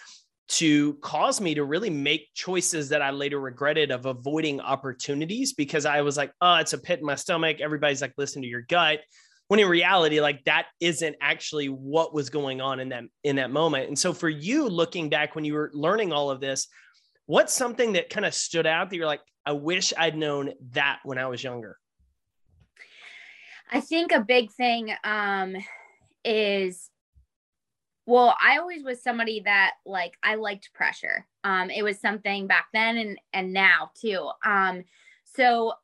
to 0.48 0.94
cause 0.94 1.40
me 1.40 1.54
to 1.54 1.64
really 1.64 1.90
make 1.90 2.28
choices 2.34 2.88
that 2.88 3.02
I 3.02 3.10
later 3.10 3.40
regretted 3.40 3.90
of 3.90 4.06
avoiding 4.06 4.60
opportunities 4.60 5.52
because 5.52 5.86
I 5.86 6.00
was 6.02 6.16
like, 6.16 6.32
oh, 6.40 6.56
it's 6.56 6.72
a 6.72 6.78
pit 6.78 6.98
in 7.00 7.06
my 7.06 7.14
stomach. 7.14 7.60
Everybody's 7.60 8.02
like, 8.02 8.14
listen 8.18 8.42
to 8.42 8.48
your 8.48 8.62
gut. 8.62 9.00
When 9.48 9.60
in 9.60 9.68
reality, 9.68 10.20
like 10.20 10.44
that 10.44 10.66
isn't 10.80 11.16
actually 11.20 11.68
what 11.68 12.14
was 12.14 12.30
going 12.30 12.60
on 12.60 12.78
in 12.78 12.90
that 12.90 13.04
in 13.24 13.36
that 13.36 13.50
moment. 13.50 13.88
And 13.88 13.98
so 13.98 14.12
for 14.12 14.28
you 14.28 14.68
looking 14.68 15.08
back 15.08 15.34
when 15.34 15.44
you 15.44 15.54
were 15.54 15.70
learning 15.72 16.12
all 16.12 16.30
of 16.30 16.40
this, 16.40 16.68
what's 17.26 17.54
something 17.54 17.94
that 17.94 18.10
kind 18.10 18.26
of 18.26 18.34
stood 18.34 18.66
out 18.66 18.90
that 18.90 18.96
you're 18.96 19.06
like, 19.06 19.20
I 19.46 19.52
wish 19.52 19.92
I'd 19.96 20.16
known 20.16 20.52
that 20.72 21.00
when 21.04 21.18
I 21.18 21.26
was 21.26 21.42
younger? 21.42 21.76
I 23.70 23.80
think 23.80 24.12
a 24.12 24.20
big 24.20 24.50
thing 24.52 24.92
um, 25.04 25.56
is 26.24 26.90
well, 28.06 28.34
I 28.44 28.58
always 28.58 28.82
was 28.82 29.00
somebody 29.02 29.42
that 29.44 29.74
like 29.86 30.14
I 30.22 30.34
liked 30.34 30.72
pressure. 30.74 31.26
Um, 31.44 31.70
it 31.70 31.82
was 31.82 32.00
something 32.00 32.48
back 32.48 32.66
then 32.72 32.96
and 32.96 33.18
and 33.32 33.52
now 33.52 33.90
too. 33.94 34.30
Um, 34.44 34.82
so 35.24 35.74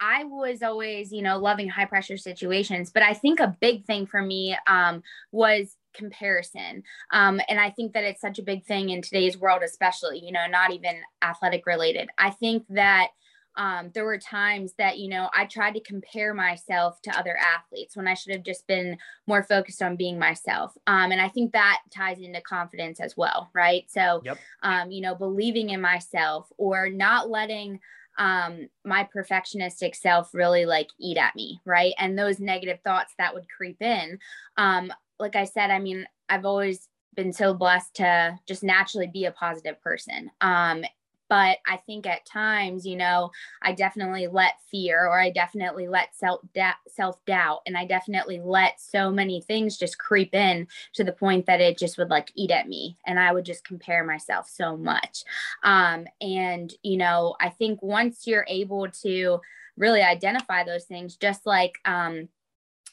I 0.00 0.24
was 0.24 0.62
always, 0.62 1.12
you 1.12 1.22
know, 1.22 1.38
loving 1.38 1.68
high 1.68 1.86
pressure 1.86 2.16
situations, 2.16 2.90
but 2.92 3.02
I 3.02 3.14
think 3.14 3.40
a 3.40 3.56
big 3.60 3.86
thing 3.86 4.06
for 4.06 4.22
me 4.22 4.56
um, 4.66 5.02
was 5.32 5.76
comparison. 5.94 6.82
Um, 7.10 7.40
and 7.48 7.60
I 7.60 7.70
think 7.70 7.92
that 7.94 8.04
it's 8.04 8.20
such 8.20 8.38
a 8.38 8.42
big 8.42 8.64
thing 8.64 8.90
in 8.90 9.02
today's 9.02 9.38
world, 9.38 9.62
especially, 9.64 10.18
you 10.18 10.32
know, 10.32 10.46
not 10.46 10.72
even 10.72 10.96
athletic 11.22 11.66
related. 11.66 12.10
I 12.18 12.30
think 12.30 12.64
that 12.70 13.08
um, 13.56 13.90
there 13.94 14.04
were 14.04 14.18
times 14.18 14.74
that 14.78 14.98
you 14.98 15.08
know 15.08 15.28
i 15.32 15.44
tried 15.44 15.74
to 15.74 15.80
compare 15.80 16.34
myself 16.34 17.00
to 17.02 17.16
other 17.16 17.36
athletes 17.36 17.96
when 17.96 18.08
i 18.08 18.14
should 18.14 18.32
have 18.32 18.42
just 18.42 18.66
been 18.66 18.96
more 19.26 19.42
focused 19.42 19.82
on 19.82 19.96
being 19.96 20.18
myself 20.18 20.72
um, 20.86 21.12
and 21.12 21.20
i 21.20 21.28
think 21.28 21.52
that 21.52 21.80
ties 21.94 22.18
into 22.18 22.40
confidence 22.40 23.00
as 23.00 23.16
well 23.16 23.50
right 23.54 23.84
so 23.88 24.22
yep. 24.24 24.38
um, 24.62 24.90
you 24.90 25.00
know 25.00 25.14
believing 25.14 25.70
in 25.70 25.80
myself 25.80 26.48
or 26.58 26.88
not 26.88 27.30
letting 27.30 27.80
um, 28.16 28.68
my 28.84 29.08
perfectionistic 29.14 29.96
self 29.96 30.32
really 30.34 30.66
like 30.66 30.88
eat 31.00 31.16
at 31.16 31.34
me 31.34 31.60
right 31.64 31.94
and 31.98 32.18
those 32.18 32.38
negative 32.38 32.78
thoughts 32.84 33.12
that 33.18 33.34
would 33.34 33.46
creep 33.48 33.80
in 33.82 34.18
um, 34.56 34.92
like 35.18 35.36
i 35.36 35.44
said 35.44 35.70
i 35.70 35.78
mean 35.78 36.06
i've 36.28 36.44
always 36.44 36.88
been 37.14 37.32
so 37.32 37.54
blessed 37.54 37.94
to 37.94 38.38
just 38.46 38.62
naturally 38.62 39.06
be 39.06 39.24
a 39.26 39.30
positive 39.30 39.80
person. 39.80 40.30
Um, 40.40 40.84
but 41.30 41.56
i 41.66 41.78
think 41.86 42.06
at 42.06 42.26
times 42.26 42.84
you 42.84 42.96
know 42.96 43.30
i 43.62 43.72
definitely 43.72 44.26
let 44.26 44.60
fear 44.70 45.06
or 45.06 45.18
i 45.18 45.30
definitely 45.30 45.88
let 45.88 46.14
self 46.14 46.42
self 46.86 47.24
doubt 47.24 47.60
and 47.64 47.78
i 47.78 47.84
definitely 47.86 48.38
let 48.44 48.78
so 48.78 49.10
many 49.10 49.40
things 49.40 49.78
just 49.78 49.98
creep 49.98 50.34
in 50.34 50.66
to 50.92 51.02
the 51.02 51.12
point 51.12 51.46
that 51.46 51.62
it 51.62 51.78
just 51.78 51.96
would 51.96 52.10
like 52.10 52.30
eat 52.34 52.50
at 52.50 52.68
me 52.68 52.98
and 53.06 53.18
i 53.18 53.32
would 53.32 53.44
just 53.46 53.66
compare 53.66 54.04
myself 54.04 54.46
so 54.46 54.76
much. 54.76 55.24
Um, 55.62 56.06
and 56.20 56.70
you 56.82 56.98
know 56.98 57.36
i 57.40 57.48
think 57.48 57.82
once 57.82 58.26
you're 58.26 58.46
able 58.46 58.88
to 59.02 59.40
really 59.78 60.02
identify 60.02 60.62
those 60.62 60.84
things 60.84 61.16
just 61.16 61.46
like 61.46 61.78
um, 61.86 62.28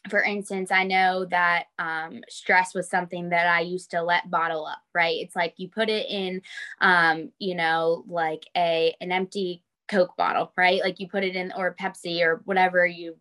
for 0.09 0.23
instance, 0.23 0.71
I 0.71 0.83
know 0.83 1.25
that 1.25 1.65
um, 1.77 2.21
stress 2.27 2.73
was 2.73 2.89
something 2.89 3.29
that 3.29 3.47
I 3.47 3.61
used 3.61 3.91
to 3.91 4.01
let 4.01 4.29
bottle 4.29 4.65
up, 4.65 4.81
right? 4.95 5.17
It's 5.19 5.35
like 5.35 5.53
you 5.57 5.69
put 5.69 5.89
it 5.89 6.09
in, 6.09 6.41
um, 6.79 7.31
you 7.37 7.55
know, 7.55 8.03
like 8.07 8.45
a 8.55 8.95
an 8.99 9.11
empty 9.11 9.63
Coke 9.87 10.15
bottle, 10.17 10.51
right? 10.57 10.81
Like 10.81 10.99
you 10.99 11.07
put 11.07 11.23
it 11.23 11.35
in 11.35 11.51
or 11.55 11.75
Pepsi 11.79 12.21
or 12.21 12.41
whatever 12.45 12.85
you 12.85 13.17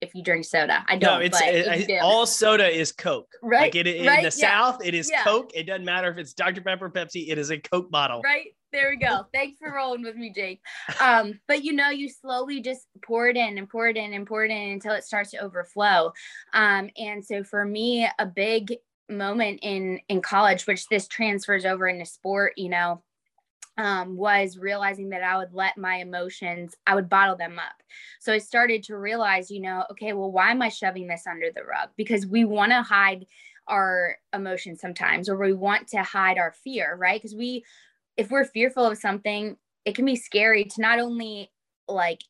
if 0.00 0.14
you 0.14 0.22
drink 0.22 0.44
soda. 0.44 0.84
I 0.86 0.96
don't. 0.96 1.20
No, 1.20 1.24
it's 1.24 1.40
it, 1.42 2.00
all 2.00 2.26
soda 2.26 2.68
is 2.68 2.92
Coke. 2.92 3.32
Right. 3.42 3.62
Like 3.62 3.74
it, 3.74 3.86
in 3.86 4.06
right? 4.06 4.18
the 4.18 4.38
yeah. 4.38 4.48
South, 4.50 4.84
it 4.84 4.94
is 4.94 5.10
yeah. 5.10 5.24
Coke. 5.24 5.50
It 5.54 5.64
doesn't 5.64 5.84
matter 5.84 6.10
if 6.10 6.18
it's 6.18 6.32
Dr. 6.32 6.60
Pepper, 6.60 6.90
Pepsi. 6.90 7.28
It 7.28 7.38
is 7.38 7.50
a 7.50 7.58
Coke 7.58 7.90
bottle. 7.90 8.22
Right. 8.22 8.54
There 8.76 8.90
we 8.90 8.96
go. 8.96 9.24
Thanks 9.32 9.58
for 9.58 9.72
rolling 9.74 10.02
with 10.02 10.16
me, 10.16 10.30
Jake. 10.30 10.60
Um, 11.00 11.40
but 11.48 11.64
you 11.64 11.72
know, 11.72 11.88
you 11.88 12.10
slowly 12.10 12.60
just 12.60 12.86
pour 13.02 13.26
it 13.26 13.34
in 13.34 13.56
and 13.56 13.66
pour 13.66 13.88
it 13.88 13.96
in 13.96 14.12
and 14.12 14.26
pour 14.26 14.44
it 14.44 14.50
in 14.50 14.72
until 14.72 14.92
it 14.92 15.02
starts 15.02 15.30
to 15.30 15.38
overflow. 15.38 16.12
Um, 16.52 16.90
and 16.98 17.24
so 17.24 17.42
for 17.42 17.64
me, 17.64 18.06
a 18.18 18.26
big 18.26 18.74
moment 19.08 19.60
in 19.62 19.98
in 20.10 20.20
college, 20.20 20.66
which 20.66 20.88
this 20.88 21.08
transfers 21.08 21.64
over 21.64 21.88
into 21.88 22.04
sport, 22.04 22.52
you 22.58 22.68
know, 22.68 23.02
um, 23.78 24.14
was 24.14 24.58
realizing 24.58 25.08
that 25.08 25.22
I 25.22 25.38
would 25.38 25.54
let 25.54 25.78
my 25.78 25.96
emotions, 25.96 26.74
I 26.86 26.96
would 26.96 27.08
bottle 27.08 27.36
them 27.36 27.58
up. 27.58 27.82
So 28.20 28.30
I 28.30 28.38
started 28.38 28.82
to 28.84 28.98
realize, 28.98 29.50
you 29.50 29.62
know, 29.62 29.84
okay, 29.92 30.12
well, 30.12 30.30
why 30.30 30.50
am 30.50 30.60
I 30.60 30.68
shoving 30.68 31.06
this 31.06 31.26
under 31.26 31.50
the 31.50 31.64
rug? 31.64 31.88
Because 31.96 32.26
we 32.26 32.44
want 32.44 32.72
to 32.72 32.82
hide 32.82 33.24
our 33.68 34.16
emotions 34.32 34.80
sometimes, 34.80 35.28
or 35.28 35.36
we 35.36 35.52
want 35.52 35.88
to 35.88 36.02
hide 36.02 36.38
our 36.38 36.52
fear, 36.52 36.94
right? 36.96 37.20
Because 37.20 37.34
we, 37.34 37.64
if 38.16 38.30
we're 38.30 38.44
fearful 38.44 38.84
of 38.84 38.98
something, 38.98 39.56
it 39.84 39.94
can 39.94 40.04
be 40.04 40.16
scary 40.16 40.64
to 40.64 40.80
not 40.80 40.98
only 40.98 41.50
like 41.88 42.22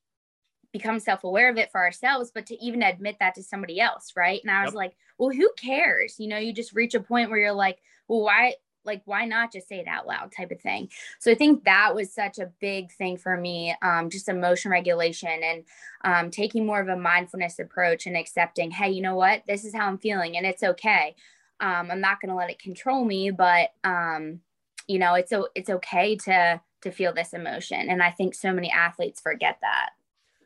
become 0.73 1.01
self-aware 1.01 1.49
of 1.49 1.57
it 1.57 1.71
for 1.73 1.83
ourselves 1.83 2.31
but 2.35 2.45
to 2.47 2.63
even 2.63 2.83
admit 2.83 3.17
that 3.19 3.35
to 3.35 3.43
somebody 3.43 3.81
else 3.81 4.13
right? 4.15 4.41
And 4.43 4.51
i 4.51 4.63
was 4.63 4.73
yep. 4.73 4.77
like 4.77 4.97
well 5.19 5.31
who 5.31 5.51
cares? 5.57 6.17
You 6.19 6.29
know 6.29 6.39
you 6.39 6.53
just 6.53 6.75
reach 6.75 6.95
a 6.95 7.01
point 7.01 7.31
where 7.31 7.39
you're 7.39 7.53
like 7.53 7.79
well 8.09 8.23
why 8.23 8.55
like 8.85 9.03
why 9.05 9.25
not 9.25 9.53
just 9.53 9.69
say 9.69 9.81
it 9.81 9.89
out 9.89 10.07
loud 10.07 10.33
type 10.37 10.51
of 10.51 10.61
thing? 10.61 10.91
So 11.19 11.31
i 11.31 11.35
think 11.35 11.65
that 11.65 11.95
was 11.95 12.13
such 12.13 12.39
a 12.39 12.53
big 12.61 12.93
thing 12.93 13.17
for 13.17 13.37
me 13.37 13.75
um, 13.81 14.11
just 14.11 14.29
emotion 14.29 14.71
regulation 14.71 15.41
and 15.43 15.65
um, 16.05 16.31
taking 16.31 16.67
more 16.67 16.81
of 16.81 16.89
a 16.89 16.97
mindfulness 16.97 17.59
approach 17.59 18.07
and 18.07 18.17
accepting 18.17 18.71
hey 18.71 18.91
you 18.91 19.01
know 19.01 19.17
what? 19.17 19.43
This 19.47 19.65
is 19.65 19.75
how 19.75 19.87
i'm 19.87 19.99
feeling 19.99 20.37
and 20.37 20.45
it's 20.45 20.63
okay. 20.63 21.15
Um, 21.61 21.91
i'm 21.91 22.03
not 22.03 22.21
going 22.21 22.29
to 22.29 22.37
let 22.37 22.51
it 22.51 22.59
control 22.59 23.03
me 23.03 23.31
but 23.31 23.71
um, 23.83 24.41
you 24.87 24.99
know 24.99 25.15
it's 25.15 25.33
it's 25.55 25.71
okay 25.71 26.17
to 26.17 26.61
to 26.83 26.91
feel 26.91 27.13
this 27.13 27.33
emotion 27.33 27.89
and 27.89 28.03
i 28.03 28.11
think 28.11 28.35
so 28.35 28.53
many 28.53 28.71
athletes 28.71 29.21
forget 29.21 29.59
that 29.61 29.91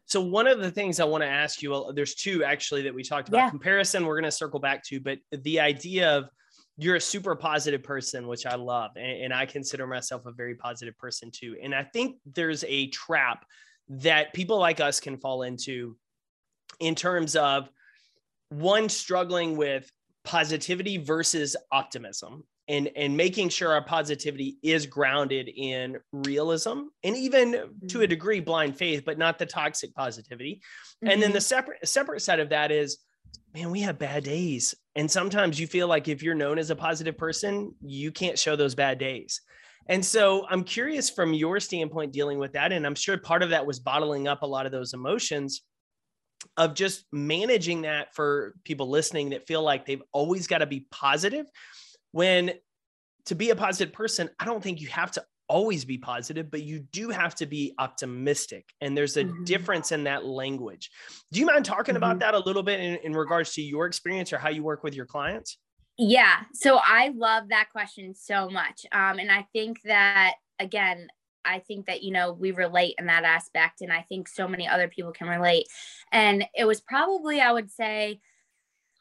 so 0.07 0.21
one 0.21 0.49
of 0.49 0.59
the 0.59 0.73
things 0.73 0.99
I 0.99 1.05
want 1.05 1.23
to 1.23 1.29
ask 1.29 1.63
you, 1.63 1.93
there's 1.95 2.17
two 2.17 2.43
actually 2.43 2.83
that 2.83 2.93
we 2.93 3.05
talked 3.05 3.29
about. 3.29 3.39
Yeah. 3.39 3.51
Comparison, 3.51 4.05
we're 4.05 4.17
going 4.17 4.25
to 4.25 4.33
circle 4.33 4.59
back 4.59 4.85
to, 4.87 4.99
but 4.99 5.21
the 5.31 5.61
idea 5.61 6.19
of 6.19 6.29
you're 6.77 6.97
a 6.97 7.01
super 7.01 7.37
positive 7.37 7.85
person, 7.85 8.27
which 8.27 8.45
I 8.45 8.57
love. 8.57 8.91
And, 8.97 9.25
and, 9.25 9.33
I 9.33 9.47
consider 9.47 9.87
myself 9.87 10.27
a 10.27 10.33
very 10.33 10.57
positive 10.57 10.99
person 10.99 11.31
too. 11.31 11.57
And 11.63 11.73
I 11.73 11.85
think 11.85 12.17
there's 12.27 12.65
a 12.67 12.89
trap 12.89 13.45
that 13.89 14.33
people 14.33 14.59
like 14.59 14.81
us 14.81 14.99
can 14.99 15.17
fall 15.17 15.43
into 15.43 15.97
in 16.81 16.95
terms 16.95 17.37
of 17.37 17.69
one 18.49 18.89
struggling 18.89 19.57
with 19.57 19.91
positivity 20.25 20.97
versus 20.97 21.55
optimism 21.71 22.45
and 22.71 22.89
and 22.97 23.15
making 23.15 23.51
sure 23.51 23.73
our 23.73 23.85
positivity 23.85 24.57
is 24.63 24.87
grounded 24.87 25.51
in 25.55 25.99
realism 26.13 26.85
and 27.05 27.17
even 27.17 27.53
mm-hmm. 27.53 27.87
to 27.87 27.99
a 27.99 28.03
mm-hmm. 28.03 28.09
degree 28.09 28.41
blind 28.41 28.77
faith 28.77 29.03
but 29.05 29.19
not 29.19 29.39
the 29.39 29.45
toxic 29.45 29.95
positivity 29.95 30.63
mm-hmm. 31.05 31.13
and 31.13 31.23
then 31.23 31.33
the 31.33 31.39
mm-hmm. 31.39 31.43
separate 31.43 31.89
separate 31.89 32.21
side 32.21 32.41
of 32.41 32.49
that 32.49 32.71
is 32.71 32.99
man, 33.55 33.71
we 33.71 33.81
have 33.81 33.99
bad 33.99 34.25
days. 34.25 34.75
And 34.97 35.11
sometimes 35.11 35.59
you 35.59 35.67
feel 35.67 35.89
like 35.89 36.09
if 36.09 36.23
you're 36.23 36.35
known 36.35 36.59
as 36.59 36.71
a 36.71 36.77
positive 36.77 37.17
person, 37.17 37.75
you 37.85 38.13
can't 38.13 38.39
show 38.39 38.57
those 38.57 38.75
bad 38.75 38.99
days. 38.99 39.41
And 39.87 40.05
so 40.05 40.47
I'm 40.49 40.63
curious 40.63 41.11
from 41.11 41.35
your 41.35 41.59
standpoint 41.59 42.13
dealing 42.13 42.39
with 42.39 42.53
that. 42.53 42.73
And 42.73 42.87
I'm 42.87 42.95
sure 42.95 43.19
part 43.19 43.43
of 43.43 43.51
that 43.51 43.67
was 43.67 43.81
bottling 43.81 44.29
up 44.29 44.43
a 44.43 44.47
lot 44.47 44.67
of 44.67 44.73
those 44.73 44.95
emotions 44.95 45.63
of 46.57 46.75
just 46.75 47.05
managing 47.13 47.83
that 47.83 48.15
for 48.15 48.55
people 48.65 48.89
listening 48.89 49.31
that 49.31 49.47
feel 49.47 49.63
like 49.63 49.85
they've 49.85 50.03
always 50.13 50.47
got 50.47 50.59
to 50.59 50.67
be 50.67 50.87
positive. 50.91 51.47
When 52.13 52.53
to 53.27 53.35
be 53.35 53.51
a 53.51 53.57
positive 53.57 53.93
person, 53.93 54.31
I 54.39 54.45
don't 54.45 54.63
think 54.63 54.81
you 54.81 54.89
have 54.89 55.13
to 55.13 55.25
always 55.49 55.85
be 55.85 55.99
positive, 55.99 56.51
but 56.51 56.63
you 56.63 56.79
do 56.93 57.11
have 57.11 57.35
to 57.35 57.45
be 57.45 57.75
optimistic. 57.79 58.67
And 58.81 58.97
there's 58.97 59.17
a 59.17 59.25
mm-hmm. 59.25 59.45
difference 59.45 59.91
in 59.91 60.05
that 60.05 60.25
language. 60.25 60.91
Do 61.33 61.41
you 61.41 61.47
mind 61.47 61.65
talking 61.65 61.95
mm-hmm. 61.95 62.03
about 62.03 62.21
that 62.21 62.35
a 62.35 62.39
little 62.39 62.63
bit 62.63 62.81
in, 62.81 62.97
in 63.03 63.13
regards 63.13 63.53
to 63.55 63.63
your 63.63 63.87
experience 63.87 64.33
or 64.33 64.39
how 64.39 64.49
you 64.49 64.63
work 64.63 64.85
with 64.85 64.95
your 64.95 65.07
clients? 65.07 65.59
Yeah. 65.99 66.43
So 66.55 66.79
I 66.83 67.13
love 67.15 67.49
that 67.49 67.69
question 67.73 68.15
so 68.15 68.49
much. 68.49 68.87
Um, 68.93 69.19
and 69.19 69.31
I 69.31 69.47
think 69.53 69.83
that, 69.83 70.35
again, 70.59 71.09
I 71.45 71.59
think 71.59 71.87
that, 71.87 72.03
you 72.03 72.13
know, 72.13 72.33
we 72.33 72.53
relate 72.53 72.95
in 72.99 73.07
that 73.07 73.25
aspect. 73.25 73.81
And 73.81 73.93
I 73.93 74.03
think 74.03 74.29
so 74.29 74.47
many 74.47 74.69
other 74.69 74.89
people 74.89 75.13
can 75.13 75.29
relate. 75.29 75.67
And 76.13 76.45
it 76.55 76.65
was 76.65 76.81
probably, 76.81 77.41
I 77.41 77.53
would 77.53 77.71
say, 77.71 78.21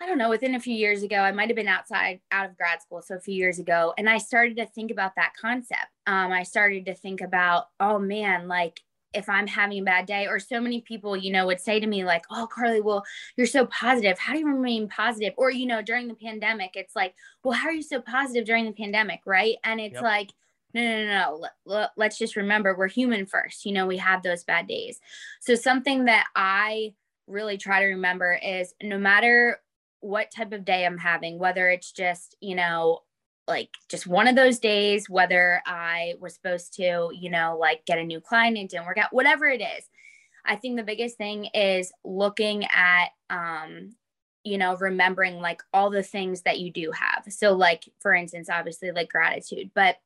I 0.02 0.06
don't 0.06 0.18
know, 0.18 0.30
within 0.30 0.56
a 0.56 0.60
few 0.60 0.76
years 0.76 1.04
ago, 1.04 1.18
I 1.18 1.32
might 1.32 1.50
have 1.50 1.58
been 1.58 1.68
outside 1.68 2.22
out 2.32 2.50
of 2.50 2.58
grad 2.58 2.82
school, 2.82 3.02
so 3.02 3.16
a 3.16 3.20
few 3.20 3.36
years 3.36 3.60
ago, 3.60 3.94
and 3.98 4.10
I 4.10 4.18
started 4.18 4.56
to 4.58 4.66
think 4.66 4.92
about 4.92 5.16
that 5.16 5.34
concept. 5.40 5.88
Um, 6.08 6.32
I 6.32 6.44
started 6.44 6.86
to 6.86 6.96
think 6.96 7.22
about, 7.22 7.68
oh 7.80 8.00
man, 8.00 8.48
like 8.48 8.82
if 9.14 9.28
I'm 9.28 9.48
having 9.48 9.80
a 9.80 9.84
bad 9.84 10.06
day, 10.06 10.28
or 10.28 10.40
so 10.40 10.62
many 10.62 10.82
people, 10.82 11.18
you 11.18 11.32
know, 11.32 11.48
would 11.48 11.60
say 11.60 11.80
to 11.80 11.88
me, 11.88 12.04
like, 12.04 12.24
oh, 12.30 12.48
Carly, 12.52 12.82
well, 12.82 13.04
you're 13.36 13.48
so 13.48 13.66
positive. 13.66 14.20
How 14.20 14.34
do 14.34 14.40
you 14.40 14.48
remain 14.48 14.88
positive? 14.88 15.34
Or, 15.38 15.50
you 15.50 15.66
know, 15.66 15.82
during 15.82 16.08
the 16.08 16.14
pandemic, 16.14 16.72
it's 16.76 16.96
like, 16.96 17.16
well, 17.44 17.58
how 17.58 17.70
are 17.70 17.74
you 17.74 17.82
so 17.82 18.02
positive 18.02 18.46
during 18.46 18.66
the 18.66 18.72
pandemic? 18.72 19.22
Right. 19.26 19.56
And 19.64 19.80
it's 19.80 19.96
yep. 19.96 20.04
like, 20.04 20.32
no, 20.74 20.84
no, 20.84 21.06
no, 21.06 21.40
no. 21.66 21.88
Let's 21.98 22.20
just 22.20 22.36
remember 22.36 22.78
we're 22.78 22.88
human 22.88 23.26
first. 23.26 23.66
You 23.66 23.72
know, 23.72 23.88
we 23.88 23.98
have 23.98 24.22
those 24.22 24.44
bad 24.44 24.68
days. 24.68 25.00
So, 25.40 25.56
something 25.56 26.06
that 26.06 26.28
I 26.36 26.94
really 27.26 27.58
try 27.58 27.80
to 27.80 27.88
remember 27.88 28.40
is 28.44 28.76
no 28.84 29.00
matter 29.00 29.60
what 30.02 30.32
type 30.32 30.54
of 30.54 30.66
day 30.66 30.86
I'm 30.86 30.98
having, 30.98 31.40
whether 31.40 31.70
it's 31.70 31.92
just, 31.92 32.36
you 32.40 32.56
know, 32.56 33.00
like 33.48 33.70
just 33.90 34.08
one 34.08 34.28
of 34.28 34.36
those 34.36 34.60
days, 34.60 35.10
whether 35.10 35.62
I 35.66 36.14
was 36.20 36.34
supposed 36.34 36.74
to, 36.76 37.10
you 37.14 37.30
know, 37.30 37.58
like 37.60 37.86
get 37.86 37.98
a 37.98 38.04
new 38.04 38.22
client 38.22 38.58
and 38.58 38.70
didn't 38.70 38.86
work 38.86 38.98
out, 38.98 39.12
whatever 39.12 39.48
it 39.48 39.62
is. 39.62 39.90
I 40.46 40.56
think 40.56 40.78
the 40.78 40.84
biggest 40.84 41.18
thing 41.18 41.46
is 41.54 41.92
looking 42.04 42.66
at, 42.66 43.10
um, 43.30 43.96
you 44.44 44.58
know, 44.58 44.78
remembering 44.78 45.40
like 45.40 45.62
all 45.74 45.90
the 45.90 46.04
things 46.04 46.44
that 46.44 46.60
you 46.60 46.72
do 46.72 46.92
have. 46.92 47.26
So, 47.30 47.54
like, 47.54 47.90
for 48.00 48.14
instance, 48.14 48.50
obviously, 48.50 48.92
like 48.92 49.10
gratitude, 49.10 49.72
but 49.74 49.98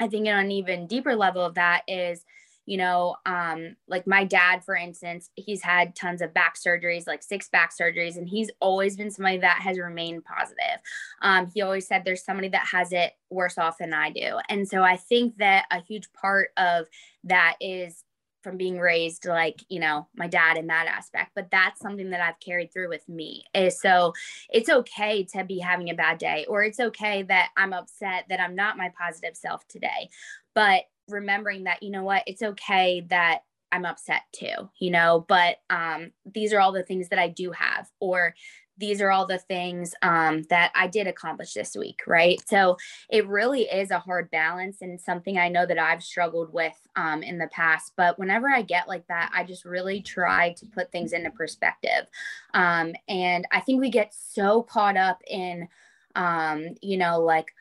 I 0.00 0.08
think 0.08 0.26
on 0.26 0.34
an 0.34 0.50
even 0.50 0.86
deeper 0.88 1.14
level 1.14 1.44
of 1.44 1.54
that 1.54 1.82
is, 1.86 2.24
you 2.66 2.76
know 2.76 3.16
um 3.26 3.76
like 3.88 4.06
my 4.06 4.24
dad 4.24 4.64
for 4.64 4.76
instance 4.76 5.30
he's 5.34 5.62
had 5.62 5.94
tons 5.96 6.22
of 6.22 6.32
back 6.32 6.56
surgeries 6.56 7.06
like 7.06 7.22
six 7.22 7.48
back 7.48 7.72
surgeries 7.78 8.16
and 8.16 8.28
he's 8.28 8.50
always 8.60 8.96
been 8.96 9.10
somebody 9.10 9.38
that 9.38 9.60
has 9.60 9.78
remained 9.78 10.24
positive. 10.24 10.80
Um 11.20 11.50
he 11.52 11.62
always 11.62 11.86
said 11.86 12.02
there's 12.04 12.24
somebody 12.24 12.48
that 12.48 12.66
has 12.66 12.92
it 12.92 13.12
worse 13.30 13.58
off 13.58 13.78
than 13.78 13.92
i 13.92 14.10
do. 14.10 14.38
And 14.48 14.68
so 14.68 14.82
i 14.82 14.96
think 14.96 15.38
that 15.38 15.66
a 15.70 15.80
huge 15.80 16.12
part 16.12 16.50
of 16.56 16.86
that 17.24 17.56
is 17.60 18.04
from 18.42 18.56
being 18.56 18.78
raised 18.78 19.24
like 19.24 19.64
you 19.68 19.78
know 19.78 20.08
my 20.16 20.26
dad 20.26 20.56
in 20.56 20.66
that 20.66 20.88
aspect 20.88 21.30
but 21.34 21.48
that's 21.52 21.80
something 21.80 22.10
that 22.10 22.20
i've 22.20 22.40
carried 22.40 22.72
through 22.72 22.88
with 22.88 23.08
me 23.08 23.44
is 23.54 23.80
so 23.80 24.12
it's 24.50 24.68
okay 24.68 25.22
to 25.22 25.44
be 25.44 25.60
having 25.60 25.90
a 25.90 25.94
bad 25.94 26.18
day 26.18 26.44
or 26.48 26.64
it's 26.64 26.80
okay 26.80 27.22
that 27.22 27.50
i'm 27.56 27.72
upset 27.72 28.24
that 28.28 28.40
i'm 28.40 28.56
not 28.56 28.76
my 28.76 28.90
positive 28.98 29.36
self 29.36 29.66
today. 29.68 30.08
But 30.54 30.82
remembering 31.12 31.64
that 31.64 31.82
you 31.82 31.90
know 31.90 32.02
what 32.02 32.22
it's 32.26 32.42
okay 32.42 33.04
that 33.08 33.40
i'm 33.70 33.84
upset 33.84 34.22
too 34.32 34.70
you 34.78 34.90
know 34.90 35.24
but 35.28 35.56
um 35.70 36.10
these 36.34 36.52
are 36.52 36.60
all 36.60 36.72
the 36.72 36.82
things 36.82 37.08
that 37.08 37.18
i 37.18 37.28
do 37.28 37.52
have 37.52 37.88
or 38.00 38.34
these 38.78 39.00
are 39.00 39.10
all 39.10 39.26
the 39.26 39.38
things 39.38 39.94
um, 40.02 40.42
that 40.50 40.72
I 40.74 40.86
did 40.86 41.06
accomplish 41.06 41.52
this 41.52 41.76
week, 41.76 42.00
right? 42.06 42.42
So 42.48 42.76
it 43.10 43.26
really 43.28 43.62
is 43.62 43.90
a 43.90 43.98
hard 43.98 44.30
balance 44.30 44.78
and 44.80 45.00
something 45.00 45.38
I 45.38 45.48
know 45.48 45.66
that 45.66 45.78
I've 45.78 46.02
struggled 46.02 46.52
with 46.52 46.74
um, 46.96 47.22
in 47.22 47.38
the 47.38 47.48
past. 47.48 47.92
But 47.96 48.18
whenever 48.18 48.48
I 48.48 48.62
get 48.62 48.88
like 48.88 49.06
that, 49.08 49.30
I 49.34 49.44
just 49.44 49.64
really 49.64 50.00
try 50.00 50.54
to 50.54 50.66
put 50.66 50.90
things 50.90 51.12
into 51.12 51.30
perspective. 51.30 52.06
Um, 52.54 52.94
and 53.08 53.46
I 53.52 53.60
think 53.60 53.80
we 53.80 53.90
get 53.90 54.14
so 54.14 54.62
caught 54.62 54.96
up 54.96 55.20
in, 55.28 55.68
um, 56.16 56.74
you 56.80 56.96
know, 56.96 57.20
like, 57.20 57.54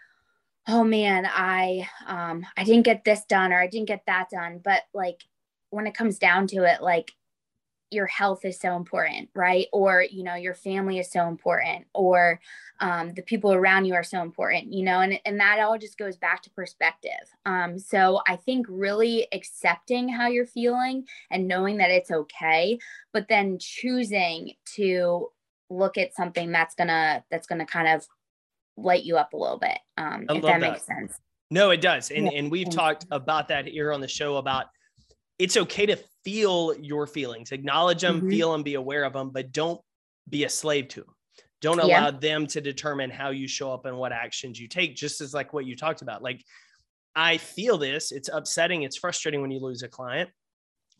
oh 0.71 0.85
man 0.85 1.27
i 1.29 1.85
um 2.07 2.45
i 2.55 2.63
didn't 2.63 2.85
get 2.85 3.03
this 3.03 3.25
done 3.25 3.51
or 3.51 3.61
i 3.61 3.67
didn't 3.67 3.87
get 3.87 4.03
that 4.07 4.29
done. 4.29 4.61
But 4.63 4.83
like 4.93 5.21
when 5.69 5.85
it 5.85 5.93
comes 5.93 6.17
down 6.17 6.47
to 6.47 6.63
it 6.63 6.81
like 6.81 7.11
your 7.89 8.05
health 8.05 8.45
is 8.45 8.57
so 8.57 8.77
important 8.77 9.29
right? 9.35 9.67
Or 9.73 10.01
you 10.09 10.23
know 10.23 10.35
your 10.35 10.53
family 10.53 10.97
is 10.97 11.11
so 11.11 11.27
important 11.27 11.87
or 11.93 12.39
um, 12.79 13.13
the 13.13 13.21
people 13.21 13.53
around 13.53 13.85
you 13.85 13.93
are 13.93 14.03
so 14.03 14.21
important 14.21 14.71
you 14.73 14.83
know 14.83 15.01
and, 15.01 15.19
and 15.25 15.39
that 15.41 15.59
all 15.59 15.77
just 15.77 15.97
goes 15.97 16.15
back 16.15 16.41
to 16.43 16.49
perspective. 16.51 17.11
Um, 17.45 17.77
so 17.77 18.21
i 18.27 18.37
think 18.37 18.65
really 18.69 19.27
accepting 19.33 20.07
how 20.07 20.27
you're 20.27 20.45
feeling 20.45 21.05
and 21.29 21.47
knowing 21.47 21.77
that 21.77 21.91
it's 21.91 22.11
okay 22.11 22.79
but 23.11 23.27
then 23.27 23.57
choosing 23.59 24.53
to 24.75 25.27
look 25.69 25.97
at 25.97 26.15
something 26.15 26.51
that's 26.51 26.75
gonna 26.75 27.23
that's 27.29 27.47
gonna 27.47 27.65
kind 27.65 27.87
of 27.87 28.07
light 28.83 29.03
you 29.03 29.17
up 29.17 29.33
a 29.33 29.37
little 29.37 29.59
bit. 29.59 29.77
Um, 29.97 30.25
if 30.29 30.41
that, 30.41 30.41
that, 30.41 30.61
makes 30.61 30.85
sense. 30.85 31.17
No, 31.49 31.71
it 31.71 31.81
does. 31.81 32.11
And, 32.11 32.25
yeah. 32.25 32.39
and 32.39 32.51
we've 32.51 32.69
talked 32.69 33.05
about 33.11 33.49
that 33.49 33.67
here 33.67 33.91
on 33.91 34.01
the 34.01 34.07
show 34.07 34.37
about 34.37 34.67
it's 35.37 35.57
okay 35.57 35.85
to 35.87 35.97
feel 36.23 36.75
your 36.79 37.07
feelings, 37.07 37.51
acknowledge 37.51 38.01
them, 38.01 38.19
mm-hmm. 38.19 38.29
feel 38.29 38.51
them, 38.51 38.63
be 38.63 38.75
aware 38.75 39.03
of 39.03 39.13
them, 39.13 39.31
but 39.31 39.51
don't 39.51 39.81
be 40.29 40.43
a 40.43 40.49
slave 40.49 40.87
to 40.89 41.01
them. 41.01 41.15
Don't 41.61 41.79
allow 41.79 42.05
yeah. 42.05 42.11
them 42.11 42.47
to 42.47 42.61
determine 42.61 43.09
how 43.09 43.29
you 43.29 43.47
show 43.47 43.71
up 43.71 43.85
and 43.85 43.97
what 43.97 44.11
actions 44.11 44.59
you 44.59 44.67
take, 44.67 44.95
just 44.95 45.21
as 45.21 45.33
like 45.33 45.53
what 45.53 45.65
you 45.65 45.75
talked 45.75 46.01
about. 46.01 46.23
Like, 46.23 46.43
I 47.15 47.37
feel 47.37 47.77
this, 47.77 48.11
it's 48.11 48.29
upsetting, 48.31 48.83
it's 48.83 48.97
frustrating 48.97 49.41
when 49.41 49.51
you 49.51 49.59
lose 49.59 49.83
a 49.83 49.87
client 49.87 50.29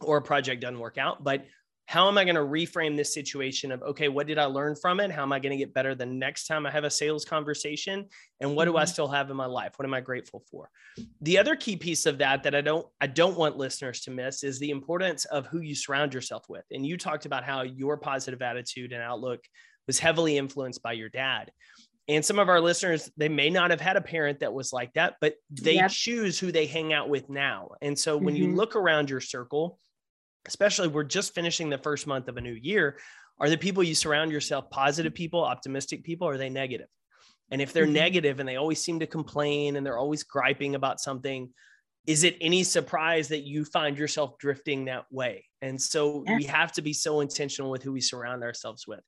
or 0.02 0.18
a 0.18 0.22
project 0.22 0.62
doesn't 0.62 0.80
work 0.80 0.98
out, 0.98 1.24
but 1.24 1.46
how 1.88 2.08
am 2.08 2.18
I 2.18 2.24
going 2.24 2.36
to 2.36 2.42
reframe 2.42 2.96
this 2.96 3.14
situation 3.14 3.72
of, 3.72 3.82
okay, 3.82 4.08
what 4.08 4.28
did 4.28 4.38
I 4.38 4.46
learn 4.46 4.76
from 4.76 5.00
it? 5.00 5.12
How 5.12 5.24
am 5.24 5.34
I 5.34 5.40
going 5.40 5.52
to 5.52 5.58
get 5.58 5.74
better 5.74 5.94
the 5.94 6.06
next 6.06 6.48
time 6.48 6.66
I 6.66 6.72
have 6.72 6.86
a 6.86 6.90
sales 6.90 7.26
conversation? 7.26 8.08
And 8.40 8.56
what 8.56 8.66
do 8.66 8.78
I 8.78 8.84
mm-hmm. 8.84 8.90
still 8.90 9.08
have 9.10 9.30
in 9.30 9.36
my 9.36 9.46
life? 9.46 9.74
What 9.76 9.86
am 9.86 9.94
I 9.94 10.00
grateful 10.00 10.44
for? 10.50 10.70
The 11.22 11.38
other 11.38 11.56
key 11.56 11.76
piece 11.76 12.06
of 12.06 12.18
that 12.20 12.44
that 12.44 12.56
I 12.56 12.62
don't, 12.62 12.88
I 13.02 13.08
don't 13.08 13.38
want 13.38 13.58
listeners 13.58 14.02
to 14.02 14.12
miss 14.12 14.44
is 14.44 14.58
the 14.60 14.70
importance 14.70 15.26
of 15.26 15.48
who 15.48 15.60
you 15.60 15.76
surround 15.76 16.14
yourself 16.14 16.46
with. 16.48 16.64
And 16.72 16.86
you 16.86 16.98
talked 16.98 17.26
about 17.26 17.44
how 17.44 17.64
your 17.64 17.98
positive 17.98 18.42
attitude 18.42 18.94
and 18.94 19.02
outlook 19.02 19.44
was 19.88 20.00
heavily 20.00 20.38
influenced 20.38 20.82
by 20.82 20.94
your 20.94 21.10
dad. 21.10 21.52
And 22.08 22.26
some 22.26 22.40
of 22.40 22.50
our 22.50 22.60
listeners, 22.60 23.10
they 23.16 23.30
may 23.30 23.50
not 23.50 23.70
have 23.70 23.82
had 23.82 23.96
a 23.96 24.02
parent 24.02 24.40
that 24.40 24.54
was 24.54 24.74
like 24.74 24.94
that, 24.94 25.16
but 25.22 25.36
they 25.50 25.76
yep. 25.76 25.92
choose 25.92 26.40
who 26.40 26.52
they 26.52 26.66
hang 26.66 26.94
out 26.94 27.10
with 27.10 27.30
now. 27.30 27.72
And 27.82 27.98
so 27.98 28.18
when 28.18 28.36
mm-hmm. 28.36 28.44
you 28.44 28.56
look 28.56 28.76
around 28.76 29.10
your 29.10 29.22
circle, 29.22 29.78
especially 30.48 30.88
we're 30.88 31.04
just 31.04 31.34
finishing 31.34 31.70
the 31.70 31.78
first 31.78 32.08
month 32.08 32.28
of 32.28 32.38
a 32.38 32.42
new 32.42 32.54
year 32.54 32.98
are 33.40 33.50
the 33.50 33.58
people 33.58 33.82
you 33.84 33.96
surround 33.96 34.32
yourself 34.32 34.70
positive 34.70 35.14
people 35.14 35.44
optimistic 35.44 36.04
people 36.04 36.28
or 36.28 36.34
are 36.34 36.38
they 36.38 36.50
negative? 36.50 36.88
And 37.50 37.62
if 37.62 37.74
they're 37.74 37.86
mm-hmm. 37.86 37.94
negative 37.94 38.40
and 38.40 38.48
they 38.48 38.56
always 38.56 38.82
seem 38.82 39.00
to 39.00 39.08
complain 39.08 39.76
and 39.76 39.86
they're 39.86 39.98
always 39.98 40.24
griping 40.24 40.76
about 40.76 41.02
something 41.02 41.50
is 42.08 42.24
it 42.24 42.36
any 42.42 42.64
surprise 42.64 43.28
that 43.28 43.42
you 43.42 43.64
find 43.64 43.98
yourself 43.98 44.38
drifting 44.40 44.86
that 44.86 45.06
way? 45.12 45.46
And 45.62 45.80
so 45.80 46.26
we 46.36 46.46
have 46.46 46.72
to 46.74 46.82
be 46.82 46.94
so 46.94 47.22
intentional 47.22 47.70
with 47.70 47.84
who 47.84 47.92
we 47.92 48.02
surround 48.02 48.42
ourselves 48.42 48.88
with. 48.88 49.02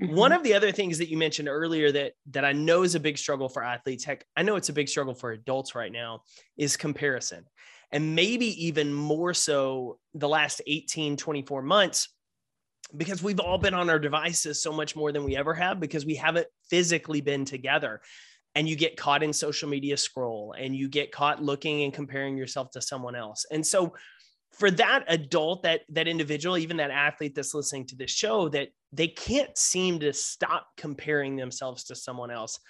Mm-hmm. 0.00 0.14
one 0.14 0.32
of 0.32 0.42
the 0.42 0.52
other 0.52 0.70
things 0.70 0.98
that 0.98 1.08
you 1.08 1.16
mentioned 1.16 1.48
earlier 1.48 1.90
that 1.92 2.12
that 2.32 2.44
i 2.44 2.52
know 2.52 2.82
is 2.82 2.96
a 2.96 3.00
big 3.00 3.16
struggle 3.16 3.48
for 3.48 3.62
athletes 3.62 4.04
heck 4.04 4.24
i 4.36 4.42
know 4.42 4.56
it's 4.56 4.68
a 4.68 4.72
big 4.72 4.88
struggle 4.88 5.14
for 5.14 5.30
adults 5.30 5.74
right 5.74 5.92
now 5.92 6.20
is 6.56 6.76
comparison 6.76 7.44
and 7.94 8.16
maybe 8.16 8.66
even 8.66 8.92
more 8.92 9.32
so 9.32 10.00
the 10.14 10.28
last 10.28 10.60
18, 10.66 11.16
24 11.16 11.62
months, 11.62 12.08
because 12.96 13.22
we've 13.22 13.38
all 13.38 13.56
been 13.56 13.72
on 13.72 13.88
our 13.88 14.00
devices 14.00 14.60
so 14.60 14.72
much 14.72 14.96
more 14.96 15.12
than 15.12 15.22
we 15.22 15.36
ever 15.36 15.54
have 15.54 15.78
because 15.78 16.04
we 16.04 16.16
haven't 16.16 16.48
physically 16.68 17.20
been 17.20 17.44
together. 17.44 18.00
And 18.56 18.68
you 18.68 18.74
get 18.74 18.96
caught 18.96 19.22
in 19.22 19.32
social 19.32 19.68
media 19.68 19.96
scroll 19.96 20.56
and 20.58 20.74
you 20.74 20.88
get 20.88 21.12
caught 21.12 21.40
looking 21.40 21.84
and 21.84 21.94
comparing 21.94 22.36
yourself 22.36 22.72
to 22.72 22.82
someone 22.82 23.14
else. 23.14 23.46
And 23.50 23.64
so, 23.64 23.94
for 24.50 24.70
that 24.70 25.04
adult 25.08 25.64
that 25.64 25.80
that 25.88 26.06
individual 26.06 26.56
even 26.56 26.76
that 26.76 26.92
athlete 26.92 27.34
that's 27.34 27.54
listening 27.54 27.84
to 27.84 27.96
this 27.96 28.12
show 28.12 28.48
that 28.48 28.68
they 28.92 29.08
can't 29.08 29.58
seem 29.58 29.98
to 29.98 30.12
stop 30.12 30.68
comparing 30.76 31.34
themselves 31.34 31.82
to 31.82 31.96
someone 31.96 32.30
else 32.30 32.60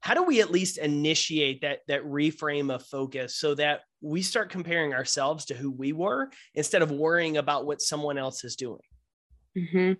how 0.00 0.14
do 0.14 0.22
we 0.22 0.40
at 0.40 0.50
least 0.50 0.78
initiate 0.78 1.60
that 1.60 1.80
that 1.88 2.04
reframe 2.04 2.74
of 2.74 2.84
focus 2.86 3.36
so 3.36 3.54
that 3.54 3.82
we 4.00 4.22
start 4.22 4.50
comparing 4.50 4.94
ourselves 4.94 5.44
to 5.46 5.54
who 5.54 5.70
we 5.70 5.92
were 5.92 6.30
instead 6.54 6.82
of 6.82 6.90
worrying 6.90 7.36
about 7.36 7.66
what 7.66 7.82
someone 7.82 8.18
else 8.18 8.44
is 8.44 8.56
doing? 8.56 8.80
Mm-hmm. 9.58 9.92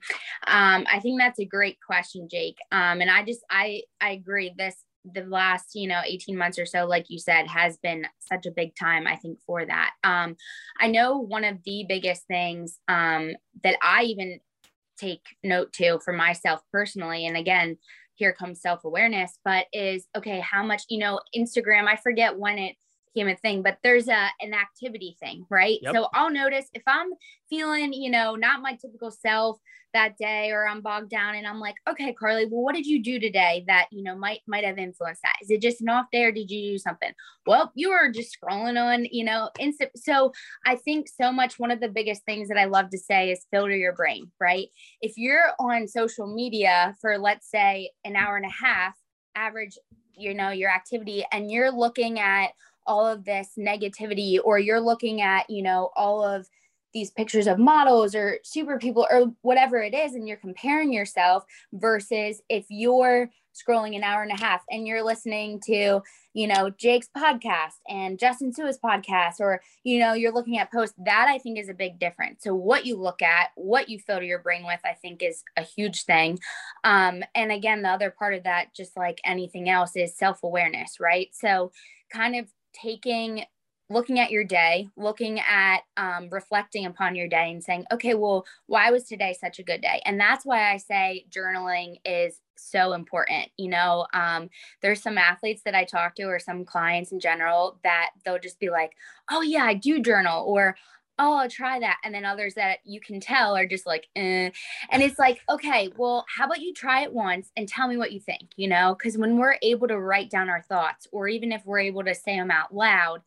um, 0.46 0.86
i 0.88 1.00
think 1.00 1.20
that's 1.20 1.40
a 1.40 1.44
great 1.44 1.76
question 1.84 2.28
jake. 2.30 2.56
Um, 2.70 3.00
and 3.00 3.10
i 3.10 3.24
just 3.24 3.40
i 3.50 3.82
i 4.00 4.10
agree. 4.10 4.54
This 4.56 4.76
the 5.14 5.22
last 5.22 5.74
you 5.74 5.88
know 5.88 6.02
18 6.04 6.36
months 6.36 6.58
or 6.58 6.66
so 6.66 6.86
like 6.86 7.06
you 7.08 7.18
said 7.18 7.48
has 7.48 7.78
been 7.78 8.06
such 8.20 8.46
a 8.46 8.50
big 8.50 8.76
time 8.76 9.06
i 9.06 9.16
think 9.16 9.38
for 9.46 9.64
that. 9.66 9.90
Um, 10.04 10.36
i 10.78 10.86
know 10.86 11.18
one 11.18 11.44
of 11.44 11.58
the 11.64 11.84
biggest 11.88 12.26
things 12.28 12.78
um, 12.88 13.32
that 13.64 13.76
i 13.82 14.04
even 14.04 14.38
take 14.98 15.22
note 15.42 15.72
to 15.72 15.98
for 16.04 16.12
myself 16.12 16.60
personally 16.70 17.26
and 17.26 17.36
again 17.36 17.76
here 18.20 18.32
comes 18.34 18.60
self 18.60 18.84
awareness, 18.84 19.38
but 19.44 19.66
is 19.72 20.06
okay, 20.16 20.38
how 20.40 20.62
much, 20.62 20.84
you 20.88 20.98
know, 20.98 21.18
Instagram, 21.36 21.88
I 21.88 21.96
forget 21.96 22.38
when 22.38 22.58
it 22.58 22.76
a 23.16 23.36
thing, 23.36 23.62
but 23.62 23.78
there's 23.82 24.08
a 24.08 24.28
an 24.40 24.54
activity 24.54 25.16
thing, 25.20 25.46
right? 25.50 25.78
Yep. 25.82 25.94
So 25.94 26.08
I'll 26.14 26.30
notice 26.30 26.66
if 26.74 26.82
I'm 26.86 27.10
feeling, 27.48 27.92
you 27.92 28.10
know, 28.10 28.34
not 28.34 28.62
my 28.62 28.76
typical 28.76 29.10
self 29.10 29.58
that 29.92 30.16
day 30.16 30.50
or 30.50 30.68
I'm 30.68 30.80
bogged 30.80 31.10
down 31.10 31.34
and 31.34 31.46
I'm 31.46 31.58
like, 31.58 31.74
okay, 31.88 32.12
Carly, 32.12 32.46
well, 32.46 32.62
what 32.62 32.74
did 32.74 32.86
you 32.86 33.02
do 33.02 33.18
today 33.18 33.64
that, 33.66 33.86
you 33.90 34.02
know, 34.02 34.16
might 34.16 34.40
might 34.46 34.64
have 34.64 34.78
influenced 34.78 35.22
that? 35.22 35.34
Is 35.42 35.50
it 35.50 35.60
just 35.60 35.80
an 35.80 35.88
off 35.88 36.06
day 36.12 36.24
or 36.24 36.32
did 36.32 36.50
you 36.50 36.72
do 36.72 36.78
something? 36.78 37.12
Well, 37.46 37.72
you 37.74 37.90
were 37.90 38.10
just 38.12 38.36
scrolling 38.36 38.80
on, 38.80 39.06
you 39.10 39.24
know, 39.24 39.50
instant. 39.58 39.90
So 39.96 40.32
I 40.64 40.76
think 40.76 41.08
so 41.08 41.32
much 41.32 41.58
one 41.58 41.70
of 41.70 41.80
the 41.80 41.88
biggest 41.88 42.24
things 42.24 42.48
that 42.48 42.58
I 42.58 42.66
love 42.66 42.90
to 42.90 42.98
say 42.98 43.30
is 43.30 43.46
filter 43.50 43.76
your 43.76 43.94
brain, 43.94 44.30
right? 44.40 44.68
If 45.00 45.14
you're 45.16 45.52
on 45.58 45.88
social 45.88 46.32
media 46.32 46.94
for 47.00 47.18
let's 47.18 47.50
say 47.50 47.90
an 48.04 48.16
hour 48.16 48.36
and 48.36 48.46
a 48.46 48.64
half, 48.64 48.94
average, 49.34 49.78
you 50.16 50.34
know, 50.34 50.50
your 50.50 50.70
activity 50.70 51.24
and 51.32 51.50
you're 51.50 51.70
looking 51.70 52.18
at 52.20 52.50
all 52.90 53.06
of 53.06 53.24
this 53.24 53.50
negativity 53.56 54.40
or 54.42 54.58
you're 54.58 54.80
looking 54.80 55.20
at 55.20 55.48
you 55.48 55.62
know 55.62 55.90
all 55.94 56.24
of 56.24 56.48
these 56.92 57.12
pictures 57.12 57.46
of 57.46 57.56
models 57.56 58.16
or 58.16 58.40
super 58.42 58.76
people 58.76 59.06
or 59.12 59.32
whatever 59.42 59.78
it 59.78 59.94
is 59.94 60.14
and 60.14 60.26
you're 60.26 60.36
comparing 60.36 60.92
yourself 60.92 61.44
versus 61.72 62.42
if 62.48 62.66
you're 62.68 63.30
scrolling 63.54 63.96
an 63.96 64.02
hour 64.02 64.22
and 64.22 64.32
a 64.32 64.40
half 64.40 64.62
and 64.70 64.86
you're 64.86 65.04
listening 65.04 65.60
to, 65.66 66.00
you 66.32 66.46
know, 66.46 66.70
Jake's 66.70 67.08
podcast 67.16 67.74
and 67.88 68.18
Justin 68.18 68.52
Su'a's 68.52 68.78
podcast, 68.78 69.40
or, 69.40 69.60
you 69.82 69.98
know, 69.98 70.12
you're 70.12 70.32
looking 70.32 70.58
at 70.58 70.72
posts, 70.72 70.94
that 71.04 71.26
I 71.28 71.38
think 71.38 71.58
is 71.58 71.68
a 71.68 71.74
big 71.74 71.98
difference. 71.98 72.42
So, 72.42 72.54
what 72.54 72.86
you 72.86 72.96
look 72.96 73.22
at, 73.22 73.50
what 73.56 73.88
you 73.88 73.98
filter 73.98 74.24
your 74.24 74.38
brain 74.38 74.64
with, 74.64 74.80
I 74.84 74.94
think 74.94 75.22
is 75.22 75.42
a 75.56 75.62
huge 75.62 76.04
thing. 76.04 76.38
Um, 76.84 77.22
and 77.34 77.52
again, 77.52 77.82
the 77.82 77.90
other 77.90 78.10
part 78.10 78.34
of 78.34 78.44
that, 78.44 78.74
just 78.74 78.96
like 78.96 79.20
anything 79.24 79.68
else, 79.68 79.96
is 79.96 80.16
self 80.16 80.42
awareness, 80.42 81.00
right? 81.00 81.28
So, 81.32 81.72
kind 82.12 82.36
of 82.36 82.50
taking 82.72 83.44
looking 83.90 84.20
at 84.20 84.30
your 84.30 84.44
day, 84.44 84.88
looking 84.96 85.40
at 85.40 85.80
um, 85.96 86.28
reflecting 86.30 86.86
upon 86.86 87.16
your 87.16 87.26
day 87.26 87.50
and 87.50 87.62
saying, 87.62 87.84
okay, 87.92 88.14
well, 88.14 88.46
why 88.66 88.90
was 88.92 89.02
today 89.02 89.36
such 89.38 89.58
a 89.58 89.64
good 89.64 89.80
day? 89.82 90.00
And 90.04 90.18
that's 90.18 90.46
why 90.46 90.72
I 90.72 90.76
say 90.76 91.26
journaling 91.28 91.96
is 92.04 92.40
so 92.56 92.92
important. 92.92 93.48
You 93.58 93.70
know, 93.70 94.06
um, 94.14 94.48
there's 94.80 95.02
some 95.02 95.18
athletes 95.18 95.62
that 95.64 95.74
I 95.74 95.84
talk 95.84 96.14
to 96.14 96.22
or 96.22 96.38
some 96.38 96.64
clients 96.64 97.10
in 97.10 97.18
general 97.18 97.80
that 97.82 98.10
they'll 98.24 98.38
just 98.38 98.60
be 98.60 98.70
like, 98.70 98.92
oh, 99.28 99.42
yeah, 99.42 99.64
I 99.64 99.74
do 99.74 100.00
journal 100.00 100.44
or, 100.46 100.76
oh, 101.20 101.34
I'll 101.34 101.50
try 101.50 101.78
that. 101.78 101.98
And 102.02 102.14
then 102.14 102.24
others 102.24 102.54
that 102.54 102.78
you 102.84 102.98
can 102.98 103.20
tell 103.20 103.54
are 103.54 103.66
just 103.66 103.86
like, 103.86 104.08
eh. 104.16 104.50
and 104.90 105.02
it's 105.02 105.18
like, 105.18 105.40
okay, 105.48 105.92
well, 105.96 106.24
how 106.34 106.46
about 106.46 106.60
you 106.60 106.72
try 106.72 107.02
it 107.02 107.12
once 107.12 107.50
and 107.56 107.68
tell 107.68 107.86
me 107.86 107.96
what 107.96 108.12
you 108.12 108.20
think, 108.20 108.50
you 108.56 108.66
know? 108.66 108.96
Because 108.98 109.18
when 109.18 109.36
we're 109.36 109.56
able 109.62 109.86
to 109.88 110.00
write 110.00 110.30
down 110.30 110.48
our 110.48 110.62
thoughts, 110.62 111.06
or 111.12 111.28
even 111.28 111.52
if 111.52 111.64
we're 111.64 111.80
able 111.80 112.02
to 112.04 112.14
say 112.14 112.36
them 112.36 112.50
out 112.50 112.74
loud, 112.74 113.20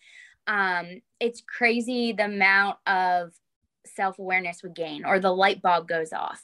um, 0.48 1.02
it's 1.20 1.42
crazy 1.42 2.12
the 2.12 2.26
amount 2.26 2.78
of 2.88 3.32
self 3.86 4.18
awareness 4.18 4.64
we 4.64 4.70
gain 4.72 5.06
or 5.06 5.20
the 5.20 5.32
light 5.32 5.62
bulb 5.62 5.88
goes 5.88 6.12
off. 6.12 6.44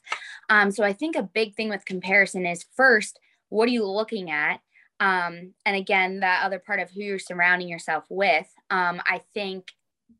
Um, 0.49 0.71
so 0.71 0.83
I 0.83 0.93
think 0.93 1.15
a 1.15 1.23
big 1.23 1.55
thing 1.55 1.69
with 1.69 1.85
comparison 1.85 2.45
is 2.45 2.65
first, 2.75 3.19
what 3.49 3.67
are 3.67 3.71
you 3.71 3.85
looking 3.85 4.29
at? 4.29 4.61
Um, 4.99 5.53
and 5.65 5.75
again, 5.75 6.19
that 6.19 6.43
other 6.45 6.59
part 6.59 6.79
of 6.79 6.91
who 6.91 7.01
you're 7.01 7.19
surrounding 7.19 7.69
yourself 7.69 8.05
with. 8.09 8.47
Um, 8.69 9.01
I 9.05 9.21
think 9.33 9.71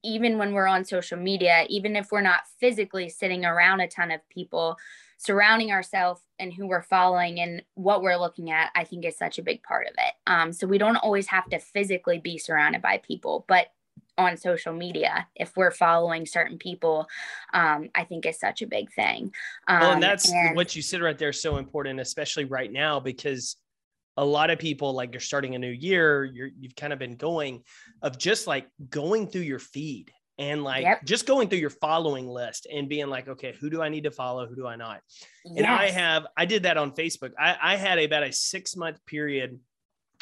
even 0.04 0.38
when 0.38 0.54
we're 0.54 0.68
on 0.68 0.86
social 0.86 1.18
media, 1.18 1.66
even 1.70 1.96
if 1.96 2.12
we're 2.12 2.22
not 2.22 2.42
physically 2.60 3.10
sitting 3.10 3.46
around 3.46 3.82
a 3.82 3.88
ton 3.88 4.12
of 4.12 4.28
people, 4.30 4.78
surrounding 5.18 5.72
ourselves 5.72 6.22
and 6.40 6.54
who 6.54 6.68
we're 6.68 6.82
following 6.82 7.40
and 7.42 7.62
what 7.76 8.02
we're 8.02 8.16
looking 8.18 8.52
at, 8.52 8.72
I 8.76 8.86
think 8.86 9.06
is 9.06 9.18
such 9.18 9.38
a 9.38 9.44
big 9.44 9.62
part 9.64 9.88
of 9.88 9.94
it. 9.98 10.14
Um, 10.28 10.54
so 10.54 10.66
we 10.66 10.78
don't 10.78 10.96
always 10.96 11.28
have 11.28 11.50
to 11.50 11.60
physically 11.60 12.20
be 12.20 12.38
surrounded 12.38 12.82
by 12.82 13.02
people, 13.06 13.46
but 13.48 13.68
on 14.18 14.38
social 14.38 14.74
media, 14.74 15.28
if 15.36 15.56
we're 15.56 15.72
following 15.72 16.26
certain 16.26 16.58
people, 16.58 17.08
um, 17.54 17.90
I 17.96 18.04
think 18.04 18.26
is 18.26 18.40
such 18.40 18.62
a 18.62 18.68
big 18.68 18.92
thing. 18.92 19.34
Um, 19.68 19.80
well, 19.80 19.92
and 19.94 20.04
that's 20.04 20.32
and- 20.32 20.56
what 20.56 20.76
you 20.76 20.82
said 20.82 21.02
right 21.02 21.18
there, 21.18 21.34
so 21.34 21.58
important, 21.58 22.00
especially 22.00 22.46
right 22.46 22.72
now, 22.72 23.00
because 23.00 23.58
a 24.20 24.26
lot 24.26 24.50
of 24.50 24.60
people 24.60 24.94
like 24.94 25.14
you're 25.14 25.22
starting 25.22 25.56
a 25.56 25.60
new 25.60 25.72
year 25.72 26.26
you're 26.26 26.50
you've 26.60 26.76
kind 26.76 26.94
of 26.94 27.00
been 27.00 27.16
going 27.16 27.64
of 28.02 28.18
just 28.18 28.48
like 28.48 28.68
going 28.90 29.28
through 29.28 29.42
your 29.42 29.60
feed 29.60 30.12
and 30.40 30.64
like 30.64 30.84
yep. 30.84 31.04
just 31.04 31.28
going 31.28 31.50
through 31.50 31.60
your 31.60 31.70
following 31.70 32.28
list 32.28 32.66
and 32.74 32.88
being 32.88 33.08
like, 33.08 33.28
okay, 33.28 33.54
who 33.60 33.70
do 33.70 33.82
I 33.82 33.90
need 33.90 34.06
to 34.06 34.12
follow? 34.12 34.48
Who 34.48 34.56
do 34.56 34.66
I 34.66 34.78
not? 34.78 35.02
Yes. 35.44 35.58
And 35.58 35.68
I 35.68 35.90
have, 35.90 36.28
I 36.38 36.46
did 36.46 36.64
that 36.64 36.78
on 36.78 36.92
Facebook. 36.94 37.34
I, 37.38 37.58
I 37.62 37.76
had 37.76 38.00
about 38.00 38.24
a 38.24 38.32
six 38.32 38.78
month 38.78 39.06
period 39.06 39.60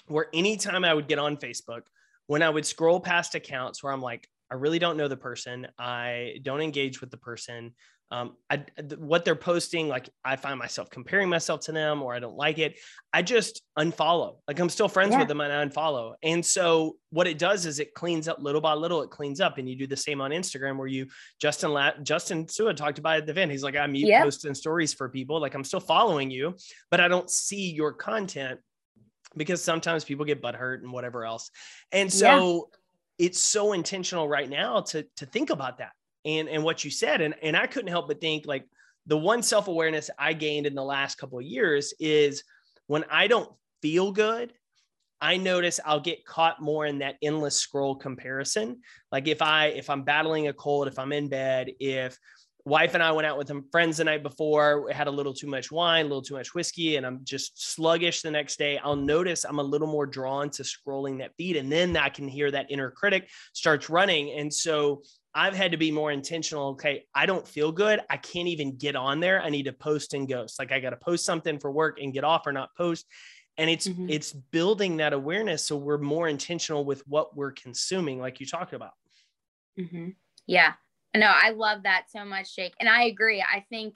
where 0.08 0.26
anytime 0.34 0.84
I 0.84 0.94
would 0.94 1.08
get 1.08 1.20
on 1.20 1.38
Facebook, 1.38 1.82
when 2.26 2.42
I 2.42 2.50
would 2.50 2.66
scroll 2.66 3.00
past 3.00 3.36
accounts 3.36 3.84
where 3.84 3.94
I'm 3.94 4.02
like, 4.02 4.28
I 4.50 4.56
really 4.56 4.80
don't 4.80 4.98
know 4.98 5.08
the 5.08 5.18
person, 5.18 5.68
I 5.78 6.40
don't 6.42 6.62
engage 6.62 7.00
with 7.00 7.12
the 7.12 7.18
person 7.18 7.76
um, 8.10 8.38
I, 8.50 8.64
what 8.98 9.26
they're 9.26 9.36
posting, 9.36 9.90
like 9.90 10.10
I 10.24 10.38
find 10.38 10.58
myself 10.58 10.90
comparing 10.90 11.28
myself 11.28 11.62
to 11.62 11.74
them 11.74 12.02
or 12.02 12.14
I 12.14 12.20
don't 12.20 12.38
like 12.38 12.58
it. 12.58 12.78
I 13.12 13.22
just 13.22 13.62
unfollow. 13.78 14.38
Like 14.48 14.60
I'm 14.60 14.70
still 14.70 14.88
friends 14.88 15.12
yeah. 15.12 15.20
with 15.20 15.28
them 15.28 15.42
and 15.42 15.52
I 15.52 15.66
unfollow. 15.66 16.14
And 16.24 16.46
so 16.46 16.96
what 17.10 17.28
it 17.28 17.38
does 17.38 17.66
is 17.66 17.80
it 17.80 17.94
cleans 17.94 18.30
up 18.30 18.38
little 18.40 18.62
by 18.62 18.74
little. 18.74 19.02
It 19.02 19.10
cleans 19.10 19.42
up, 19.42 19.58
and 19.58 19.70
you 19.70 19.76
do 19.76 19.88
the 19.88 19.98
same 19.98 20.22
on 20.22 20.32
Instagram 20.32 20.78
where 20.78 20.88
you 20.88 21.08
Justin 21.42 21.74
La- 21.74 21.98
Justin 22.02 22.46
Su'a 22.46 22.76
talked 22.76 22.98
about 22.98 23.18
at 23.18 23.26
the 23.26 23.32
event. 23.32 23.52
He's 23.52 23.64
like 23.64 23.76
I'm 23.76 23.94
yep. 23.94 24.24
posting 24.24 24.54
stories 24.54 24.94
for 24.94 25.10
people. 25.10 25.42
Like 25.42 25.54
I'm 25.54 25.66
still 25.66 25.82
following 25.82 26.32
you, 26.32 26.56
but 26.90 27.02
I 27.02 27.10
don't 27.10 27.30
see 27.30 27.72
your 27.72 27.92
content 27.92 28.60
because 29.36 29.62
sometimes 29.62 30.06
people 30.06 30.24
get 30.24 30.42
butthurt 30.42 30.82
and 30.82 30.92
whatever 30.92 31.26
else. 31.26 31.52
And 31.92 32.12
so. 32.12 32.56
Yeah. 32.56 32.78
It's 33.20 33.42
so 33.42 33.74
intentional 33.74 34.30
right 34.30 34.48
now 34.48 34.82
to 34.82 35.04
to 35.16 35.26
think 35.26 35.50
about 35.50 35.80
that 35.80 35.90
and 36.28 36.48
and 36.50 36.64
what 36.64 36.84
you 36.84 36.92
said 36.92 37.22
and 37.22 37.34
and 37.42 37.58
I 37.58 37.66
couldn't 37.66 37.90
help 37.90 38.08
but 38.08 38.22
think 38.22 38.46
like 38.46 38.66
the 39.08 39.18
one 39.18 39.42
self-awareness 39.42 40.10
I 40.20 40.34
gained 40.34 40.68
in 40.68 40.76
the 40.76 40.84
last 40.84 41.18
couple 41.18 41.40
of 41.40 41.46
years 41.46 41.94
is 42.00 42.44
when 42.88 43.06
I 43.10 43.28
don't 43.28 43.50
feel 43.82 44.12
good 44.12 44.54
I 45.20 45.38
notice 45.38 45.80
I'll 45.84 46.00
get 46.00 46.26
caught 46.26 46.62
more 46.62 46.86
in 46.86 47.00
that 47.00 47.16
endless 47.24 47.56
scroll 47.56 47.96
comparison. 47.96 48.82
Like 49.12 49.28
if 49.28 49.42
I 49.42 49.68
if 49.68 49.90
I'm 49.90 50.04
battling 50.04 50.48
a 50.48 50.54
cold, 50.54 50.88
if 50.88 51.00
I'm 51.00 51.12
in 51.12 51.28
bed, 51.28 51.72
if 51.80 52.20
wife 52.66 52.94
and 52.94 53.02
I 53.02 53.12
went 53.14 53.26
out 53.26 53.38
with 53.38 53.48
some 53.48 53.66
friends 53.72 53.98
the 53.98 54.04
night 54.04 54.22
before, 54.22 54.90
had 54.92 55.08
a 55.08 55.12
little 55.12 55.34
too 55.34 55.48
much 55.48 55.72
wine, 55.72 56.06
a 56.06 56.08
little 56.08 56.22
too 56.22 56.36
much 56.36 56.54
whiskey, 56.54 56.98
and 56.98 57.06
I'm 57.06 57.22
just 57.24 57.74
sluggish 57.74 58.22
the 58.22 58.30
next 58.30 58.60
day, 58.60 58.78
I'll 58.78 58.96
notice 58.96 59.46
I'm 59.46 59.60
a 59.60 59.64
little 59.64 59.88
more 59.88 60.06
drawn 60.06 60.50
to 60.52 60.64
scrolling 60.64 61.20
that 61.20 61.32
feed. 61.38 61.56
And 61.56 61.72
then 61.72 61.96
I 61.96 62.10
can 62.10 62.28
hear 62.28 62.52
that 62.52 62.70
inner 62.70 62.92
critic 62.92 63.30
starts 63.54 63.90
running. 63.90 64.38
And 64.38 64.54
so 64.54 65.02
I've 65.38 65.56
had 65.56 65.72
to 65.72 65.78
be 65.78 65.92
more 65.92 66.12
intentional. 66.12 66.70
Okay, 66.70 67.06
I 67.14 67.28
don't 67.28 67.48
feel 67.48 67.72
good. 67.72 68.02
I 68.10 68.18
can't 68.18 68.48
even 68.48 68.76
get 68.76 68.96
on 68.96 69.20
there. 69.20 69.40
I 69.40 69.50
need 69.50 69.66
to 69.66 69.72
post 69.72 70.16
and 70.16 70.28
ghost. 70.28 70.58
Like 70.58 70.72
I 70.72 70.80
got 70.80 70.90
to 70.90 70.98
post 70.98 71.26
something 71.26 71.60
for 71.60 71.72
work 71.72 72.00
and 72.02 72.12
get 72.12 72.24
off 72.24 72.48
or 72.48 72.52
not 72.52 72.76
post. 72.76 73.06
And 73.60 73.70
it's 73.70 73.88
mm-hmm. 73.88 74.10
it's 74.10 74.34
building 74.34 74.98
that 74.98 75.14
awareness 75.14 75.64
so 75.64 75.78
we're 75.78 76.00
more 76.00 76.28
intentional 76.28 76.84
with 76.86 77.04
what 77.08 77.38
we're 77.38 77.52
consuming, 77.52 78.20
like 78.20 78.40
you 78.40 78.48
talked 78.48 78.74
about. 78.74 78.94
Mm-hmm. 79.80 80.10
Yeah, 80.48 80.74
no, 81.16 81.28
I 81.28 81.52
love 81.52 81.84
that 81.84 82.06
so 82.10 82.26
much, 82.26 82.56
Jake, 82.56 82.74
and 82.80 82.90
I 82.90 83.04
agree. 83.04 83.42
I 83.42 83.64
think 83.70 83.94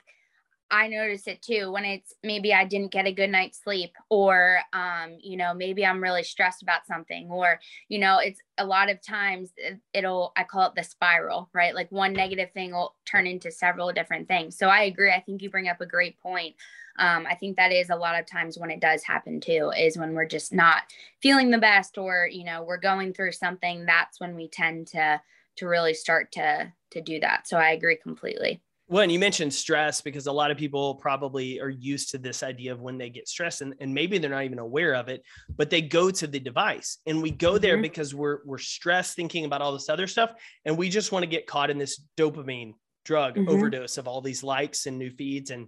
I 0.72 0.88
notice 0.88 1.28
it 1.28 1.42
too 1.42 1.70
when 1.70 1.84
it's 1.84 2.16
maybe 2.24 2.54
I 2.54 2.64
didn't 2.64 2.94
get 2.94 3.06
a 3.06 3.12
good 3.12 3.30
night's 3.30 3.62
sleep, 3.62 3.92
or, 4.10 4.60
um, 4.72 5.18
you 5.22 5.36
know, 5.36 5.54
maybe 5.54 5.86
I'm 5.86 6.02
really 6.02 6.24
stressed 6.24 6.64
about 6.64 6.88
something, 6.88 7.30
or, 7.30 7.60
you 7.90 8.00
know, 8.00 8.20
it's 8.20 8.40
a 8.58 8.66
lot 8.66 8.90
of 8.90 9.02
times 9.02 9.52
it'll, 9.94 10.32
I 10.38 10.46
call 10.46 10.68
it 10.68 10.76
the 10.76 10.84
spiral, 10.84 11.50
right? 11.54 11.76
Like 11.76 11.92
one 11.92 12.14
negative 12.14 12.52
thing 12.54 12.72
will 12.72 12.96
turn 13.06 13.28
into 13.28 13.52
several 13.52 13.92
different 13.92 14.30
things. 14.30 14.58
So 14.58 14.70
I 14.70 14.84
agree. 14.84 15.12
I 15.12 15.20
think 15.20 15.42
you 15.42 15.50
bring 15.50 15.68
up 15.68 15.82
a 15.82 15.86
great 15.86 16.18
point. 16.22 16.56
Um, 16.98 17.26
I 17.30 17.36
think 17.36 17.58
that 17.58 17.74
is 17.74 17.90
a 17.90 17.96
lot 17.96 18.20
of 18.20 18.26
times 18.26 18.58
when 18.58 18.72
it 18.72 18.80
does 18.80 19.04
happen 19.04 19.42
too, 19.42 19.72
is 19.78 19.98
when 19.98 20.14
we're 20.14 20.26
just 20.26 20.54
not 20.54 20.84
feeling 21.22 21.52
the 21.52 21.58
best, 21.58 21.98
or, 21.98 22.30
you 22.32 22.46
know, 22.46 22.64
we're 22.64 22.78
going 22.78 23.14
through 23.14 23.34
something. 23.34 23.86
That's 23.86 24.22
when 24.22 24.36
we 24.36 24.48
tend 24.48 24.88
to, 24.88 25.22
to 25.58 25.68
really 25.68 25.94
start 25.94 26.32
to, 26.34 26.72
to 26.92 27.02
do 27.02 27.20
that. 27.20 27.48
So 27.48 27.58
I 27.58 27.72
agree 27.72 27.98
completely. 27.98 28.62
Well, 28.92 29.04
and 29.04 29.12
you 29.12 29.20
mentioned 29.20 29.54
stress 29.54 30.02
because 30.02 30.28
a 30.28 30.34
lot 30.34 30.52
of 30.52 30.58
people 30.58 30.96
probably 30.96 31.62
are 31.62 31.70
used 31.70 32.12
to 32.12 32.18
this 32.18 32.44
idea 32.44 32.74
of 32.74 32.82
when 32.82 32.98
they 32.98 33.10
get 33.10 33.26
stressed 33.26 33.62
and, 33.62 33.74
and 33.80 33.94
maybe 33.94 34.18
they're 34.18 34.30
not 34.30 34.44
even 34.44 34.60
aware 34.60 34.96
of 34.96 35.08
it, 35.08 35.24
but 35.56 35.70
they 35.70 35.82
go 35.82 36.12
to 36.12 36.28
the 36.28 36.42
device 36.42 36.98
and 37.06 37.22
we 37.22 37.32
go 37.32 37.58
there 37.58 37.76
mm-hmm. 37.76 37.84
because 37.84 38.14
we're 38.14 38.40
we're 38.44 38.58
stressed 38.58 39.16
thinking 39.16 39.46
about 39.46 39.62
all 39.62 39.72
this 39.72 39.88
other 39.88 40.08
stuff 40.08 40.34
and 40.66 40.78
we 40.78 40.90
just 40.90 41.14
want 41.14 41.24
to 41.24 41.28
get 41.28 41.48
caught 41.48 41.70
in 41.70 41.78
this 41.78 42.02
dopamine 42.18 42.74
drug 43.06 43.36
mm-hmm. 43.36 43.48
overdose 43.48 43.98
of 43.98 44.10
all 44.10 44.20
these 44.20 44.44
likes 44.44 44.86
and 44.86 45.00
new 45.00 45.10
feeds 45.10 45.52
and 45.52 45.68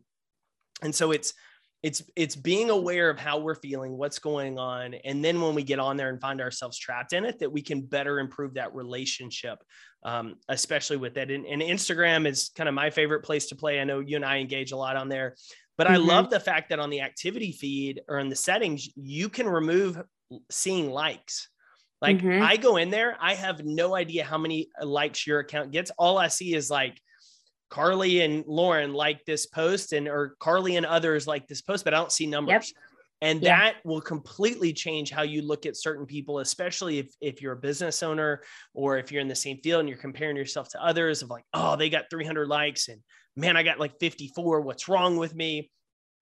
and 0.81 0.93
so 0.93 1.11
it's 1.11 1.33
it's 1.83 2.01
it's 2.15 2.35
being 2.35 2.69
aware 2.69 3.09
of 3.09 3.19
how 3.19 3.37
we're 3.37 3.55
feeling 3.55 3.97
what's 3.97 4.17
going 4.17 4.57
on 4.57 4.93
and 5.03 5.23
then 5.23 5.39
when 5.41 5.53
we 5.53 5.61
get 5.61 5.79
on 5.79 5.97
there 5.97 6.09
and 6.09 6.19
find 6.19 6.39
ourselves 6.41 6.77
trapped 6.79 7.11
in 7.11 7.25
it 7.25 7.37
that 7.39 7.51
we 7.51 7.61
can 7.61 7.81
better 7.81 8.19
improve 8.19 8.53
that 8.53 8.73
relationship 8.73 9.61
um, 10.05 10.35
especially 10.49 10.97
with 10.97 11.13
that 11.13 11.29
and, 11.29 11.45
and, 11.45 11.61
instagram 11.61 12.25
is 12.25 12.49
kind 12.55 12.67
of 12.67 12.73
my 12.73 12.89
favorite 12.89 13.23
place 13.23 13.47
to 13.47 13.55
play 13.55 13.79
i 13.79 13.83
know 13.83 13.99
you 13.99 14.15
and 14.15 14.25
i 14.25 14.37
engage 14.37 14.71
a 14.71 14.77
lot 14.77 14.95
on 14.95 15.09
there 15.09 15.35
but 15.77 15.85
mm-hmm. 15.85 15.95
i 15.95 15.97
love 15.97 16.29
the 16.29 16.39
fact 16.39 16.69
that 16.69 16.79
on 16.79 16.89
the 16.89 17.01
activity 17.01 17.51
feed 17.51 18.01
or 18.07 18.17
in 18.19 18.29
the 18.29 18.35
settings 18.35 18.89
you 18.95 19.29
can 19.29 19.47
remove 19.47 20.01
seeing 20.49 20.89
likes 20.89 21.49
like 22.01 22.17
mm-hmm. 22.17 22.41
i 22.41 22.55
go 22.55 22.77
in 22.77 22.89
there 22.89 23.17
i 23.19 23.33
have 23.33 23.63
no 23.65 23.93
idea 23.93 24.23
how 24.23 24.37
many 24.37 24.69
likes 24.81 25.27
your 25.27 25.39
account 25.39 25.71
gets 25.71 25.91
all 25.97 26.17
i 26.17 26.27
see 26.27 26.55
is 26.55 26.71
like 26.71 26.99
Carly 27.73 28.21
and 28.21 28.45
Lauren 28.45 28.93
like 28.93 29.25
this 29.25 29.47
post 29.47 29.93
and 29.93 30.07
or 30.07 30.35
Carly 30.37 30.75
and 30.75 30.85
others 30.85 31.25
like 31.25 31.47
this 31.47 31.59
post, 31.59 31.83
but 31.83 31.91
I 31.91 31.97
don't 31.97 32.11
see 32.11 32.27
numbers. 32.27 32.71
Yep. 32.75 32.83
And 33.21 33.41
yeah. 33.41 33.57
that 33.57 33.75
will 33.83 33.99
completely 33.99 34.73
change 34.73 35.09
how 35.09 35.23
you 35.23 35.41
look 35.41 35.65
at 35.65 35.75
certain 35.75 36.05
people, 36.05 36.37
especially 36.37 36.99
if, 36.99 37.15
if 37.19 37.41
you're 37.41 37.53
a 37.53 37.57
business 37.57 38.03
owner 38.03 38.43
or 38.75 38.99
if 38.99 39.11
you're 39.11 39.21
in 39.21 39.27
the 39.27 39.33
same 39.33 39.57
field 39.63 39.79
and 39.79 39.89
you're 39.89 39.97
comparing 39.97 40.35
yourself 40.35 40.69
to 40.69 40.85
others 40.85 41.23
of 41.23 41.31
like, 41.31 41.45
oh, 41.55 41.75
they 41.75 41.89
got 41.89 42.11
300 42.11 42.47
likes 42.47 42.89
and 42.89 43.01
man, 43.35 43.57
I 43.57 43.63
got 43.63 43.79
like 43.79 43.99
54. 43.99 44.61
What's 44.61 44.87
wrong 44.87 45.17
with 45.17 45.33
me? 45.33 45.71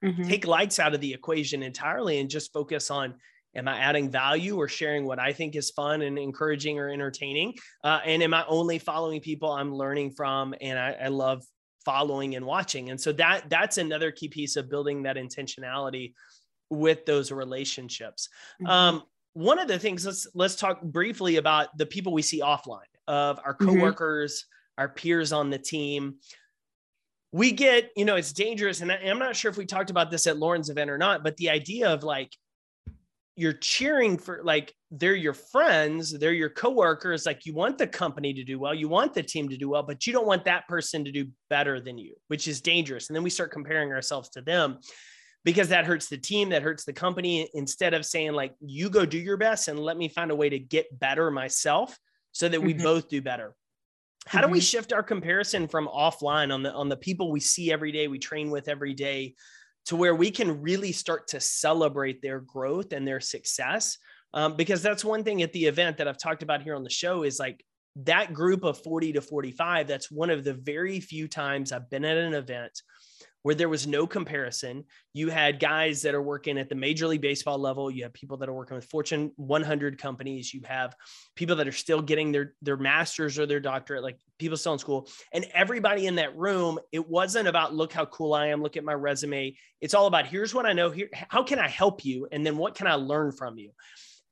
Mm-hmm. 0.06 0.24
Take 0.24 0.48
likes 0.48 0.80
out 0.80 0.94
of 0.94 1.02
the 1.02 1.14
equation 1.14 1.64
entirely 1.64 2.20
and 2.22 2.30
just 2.30 2.54
focus 2.54 2.90
on 2.90 3.16
am 3.56 3.68
i 3.68 3.78
adding 3.78 4.10
value 4.10 4.58
or 4.58 4.68
sharing 4.68 5.06
what 5.06 5.20
i 5.20 5.32
think 5.34 5.56
is 5.56 5.72
fun 5.72 6.02
and 6.02 6.18
encouraging 6.18 6.80
or 6.80 6.90
entertaining 6.90 7.54
uh, 7.84 8.00
and 8.06 8.24
am 8.24 8.34
i 8.34 8.46
only 8.48 8.80
following 8.80 9.20
people 9.20 9.52
i'm 9.52 9.74
learning 9.74 10.12
from 10.12 10.54
and 10.62 10.78
I, 10.78 10.96
I, 11.04 11.08
love 11.08 11.44
following 11.86 12.36
and 12.36 12.46
watching 12.46 12.90
and 12.90 13.00
so 13.00 13.12
that 13.14 13.50
that's 13.50 13.78
another 13.78 14.12
key 14.12 14.28
piece 14.28 14.56
of 14.56 14.70
building 14.70 15.04
that 15.04 15.16
intentionality 15.16 16.14
with 16.72 17.06
those 17.06 17.32
relationships. 17.32 18.30
Mhm. 18.60 18.68
Um, 18.68 19.04
one 19.34 19.60
of 19.60 19.68
the 19.68 19.78
things 19.78 20.06
let's 20.06 20.28
let's 20.34 20.56
talk 20.56 20.82
briefly 20.82 21.36
about 21.36 21.78
the 21.78 21.86
people 21.86 22.14
we 22.14 22.22
see 22.22 22.42
offline 22.42 22.80
of 23.08 23.40
our 23.46 23.56
Mhm. 23.56 23.66
coworkers, 23.66 24.46
our 24.78 24.90
peers 24.90 25.32
on 25.32 25.52
the 25.52 25.60
team. 25.60 26.20
We 27.34 27.52
get, 27.52 27.92
you 27.96 28.04
know, 28.04 28.16
it's 28.16 28.34
dangerous, 28.34 28.82
and 28.82 28.92
I'm 28.92 29.20
not 29.20 29.36
sure 29.36 29.52
if 29.52 29.58
we 29.58 29.66
talked 29.66 29.90
about 29.90 30.12
this 30.12 30.28
at 30.28 30.38
Lauren's 30.38 30.70
event 30.70 30.90
or 30.90 30.98
not, 30.98 31.24
but 31.24 31.38
the 31.38 31.50
idea 31.50 31.94
of 31.94 32.04
like 32.04 32.36
you're 33.36 33.54
cheering 33.54 34.18
for 34.18 34.42
like 34.44 34.74
they're 34.92 35.16
your 35.16 35.34
friends, 35.34 36.18
they're 36.18 36.34
your 36.34 36.50
coworkers. 36.50 37.26
Like 37.26 37.46
you 37.46 37.54
want 37.54 37.78
the 37.78 37.88
company 37.88 38.34
to 38.34 38.44
do 38.44 38.60
well, 38.60 38.74
you 38.74 38.90
want 38.90 39.14
the 39.14 39.24
team 39.24 39.50
to 39.50 39.58
do 39.58 39.70
well, 39.70 39.84
but 39.84 40.06
you 40.06 40.14
don't 40.14 40.28
want 40.28 40.46
that 40.46 40.68
person 40.68 41.06
to 41.06 41.12
do 41.12 41.28
better 41.50 41.80
than 41.80 41.98
you, 41.98 42.16
which 42.28 42.48
is 42.48 42.62
dangerous. 42.62 43.10
And 43.10 43.16
then 43.16 43.24
we 43.24 43.30
start 43.30 43.52
comparing 43.52 43.92
ourselves 43.92 44.30
to 44.32 44.42
them 44.42 44.80
because 45.44 45.70
that 45.70 45.86
hurts 45.86 46.08
the 46.08 46.18
team, 46.18 46.50
that 46.50 46.62
hurts 46.62 46.84
the 46.86 46.94
company. 46.94 47.50
Instead 47.54 47.94
of 47.94 48.06
saying 48.06 48.34
like 48.34 48.54
you 48.60 48.90
go 48.90 49.06
do 49.06 49.18
your 49.18 49.38
best 49.38 49.70
and 49.70 49.80
let 49.80 49.98
me 49.98 50.10
find 50.10 50.30
a 50.30 50.36
way 50.36 50.50
to 50.50 50.60
get 50.60 51.00
better 51.00 51.32
myself, 51.32 51.98
so 52.34 52.48
that 52.48 52.62
we 52.62 52.74
Mhm. 52.74 52.84
both 52.84 53.10
do 53.10 53.22
better. 53.22 53.56
How 54.26 54.42
do 54.42 54.48
we 54.48 54.60
Mhm. 54.60 54.70
shift 54.70 54.94
our 54.94 55.04
comparison 55.04 55.68
from 55.68 55.88
offline 55.88 56.54
on 56.54 56.64
the 56.64 56.72
on 56.72 56.90
the 56.90 56.98
people 56.98 57.32
we 57.32 57.40
see 57.40 57.72
every 57.72 57.92
day, 57.92 58.08
we 58.08 58.20
train 58.20 58.52
with 58.52 58.68
every 58.68 58.94
day, 58.94 59.36
to 59.86 59.96
where 59.96 60.16
we 60.16 60.32
can 60.32 60.62
really 60.62 60.92
start 60.92 61.28
to 61.30 61.40
celebrate 61.40 62.22
their 62.22 62.40
growth 62.40 62.94
and 62.94 63.08
their 63.08 63.20
success? 63.20 63.98
Um, 64.34 64.56
because 64.56 64.82
that's 64.82 65.04
one 65.04 65.24
thing 65.24 65.42
at 65.42 65.52
the 65.54 65.66
event 65.66 65.98
that 65.98 66.08
I've 66.08 66.18
talked 66.18 66.44
about 66.44 66.62
here 66.62 66.76
on 66.76 66.84
the 66.84 66.90
show 66.90 67.24
is 67.24 67.40
like 67.40 67.66
that 67.98 68.34
group 68.34 68.64
of 68.64 68.82
40 68.82 69.14
to 69.14 69.22
45. 69.22 69.88
That's 69.88 70.10
one 70.10 70.30
of 70.30 70.44
the 70.44 70.54
very 70.54 71.00
few 71.00 71.28
times 71.28 71.72
I've 71.72 71.90
been 71.90 72.06
at 72.06 72.18
an 72.18 72.34
event 72.34 72.82
where 73.44 73.56
there 73.56 73.70
was 73.70 73.88
no 73.88 74.06
comparison. 74.06 74.84
You 75.14 75.30
had 75.30 75.60
guys 75.60 76.02
that 76.04 76.14
are 76.14 76.22
working 76.22 76.58
at 76.58 76.70
the 76.70 76.76
Major 76.76 77.08
League 77.08 77.22
Baseball 77.22 77.58
level. 77.58 77.90
You 77.90 78.04
have 78.04 78.14
people 78.14 78.38
that 78.38 78.50
are 78.50 78.54
working 78.54 78.76
with 78.76 78.86
Fortune 78.86 79.32
100 79.36 79.98
companies. 79.98 80.54
You 80.54 80.62
have 80.66 80.96
people 81.36 81.56
that 81.58 81.68
are 81.68 81.72
still 81.72 82.02
getting 82.02 82.32
their 82.32 82.54
their 82.62 82.78
masters 82.78 83.40
or 83.40 83.46
their 83.46 83.60
doctorate, 83.60 84.04
like 84.04 84.20
people 84.38 84.58
still 84.58 84.74
in 84.74 84.80
school. 84.80 85.08
And 85.34 85.46
everybody 85.54 86.08
in 86.08 86.16
that 86.16 86.38
room, 86.38 86.80
it 86.92 87.08
wasn't 87.08 87.48
about 87.48 87.74
look 87.74 87.94
how 87.94 88.06
cool 88.06 88.34
I 88.34 88.48
am, 88.48 88.62
look 88.62 88.78
at 88.78 88.84
my 88.84 88.94
resume. 88.94 89.56
It's 89.80 89.94
all 89.94 90.08
about 90.08 90.28
here's 90.28 90.54
what 90.54 90.66
I 90.66 90.74
know. 90.74 90.92
Here, 90.92 91.10
how 91.12 91.44
can 91.44 91.60
I 91.60 91.68
help 91.68 92.06
you, 92.06 92.28
and 92.32 92.46
then 92.46 92.58
what 92.58 92.76
can 92.76 92.88
I 92.88 92.96
learn 92.96 93.32
from 93.32 93.58
you. 93.58 93.72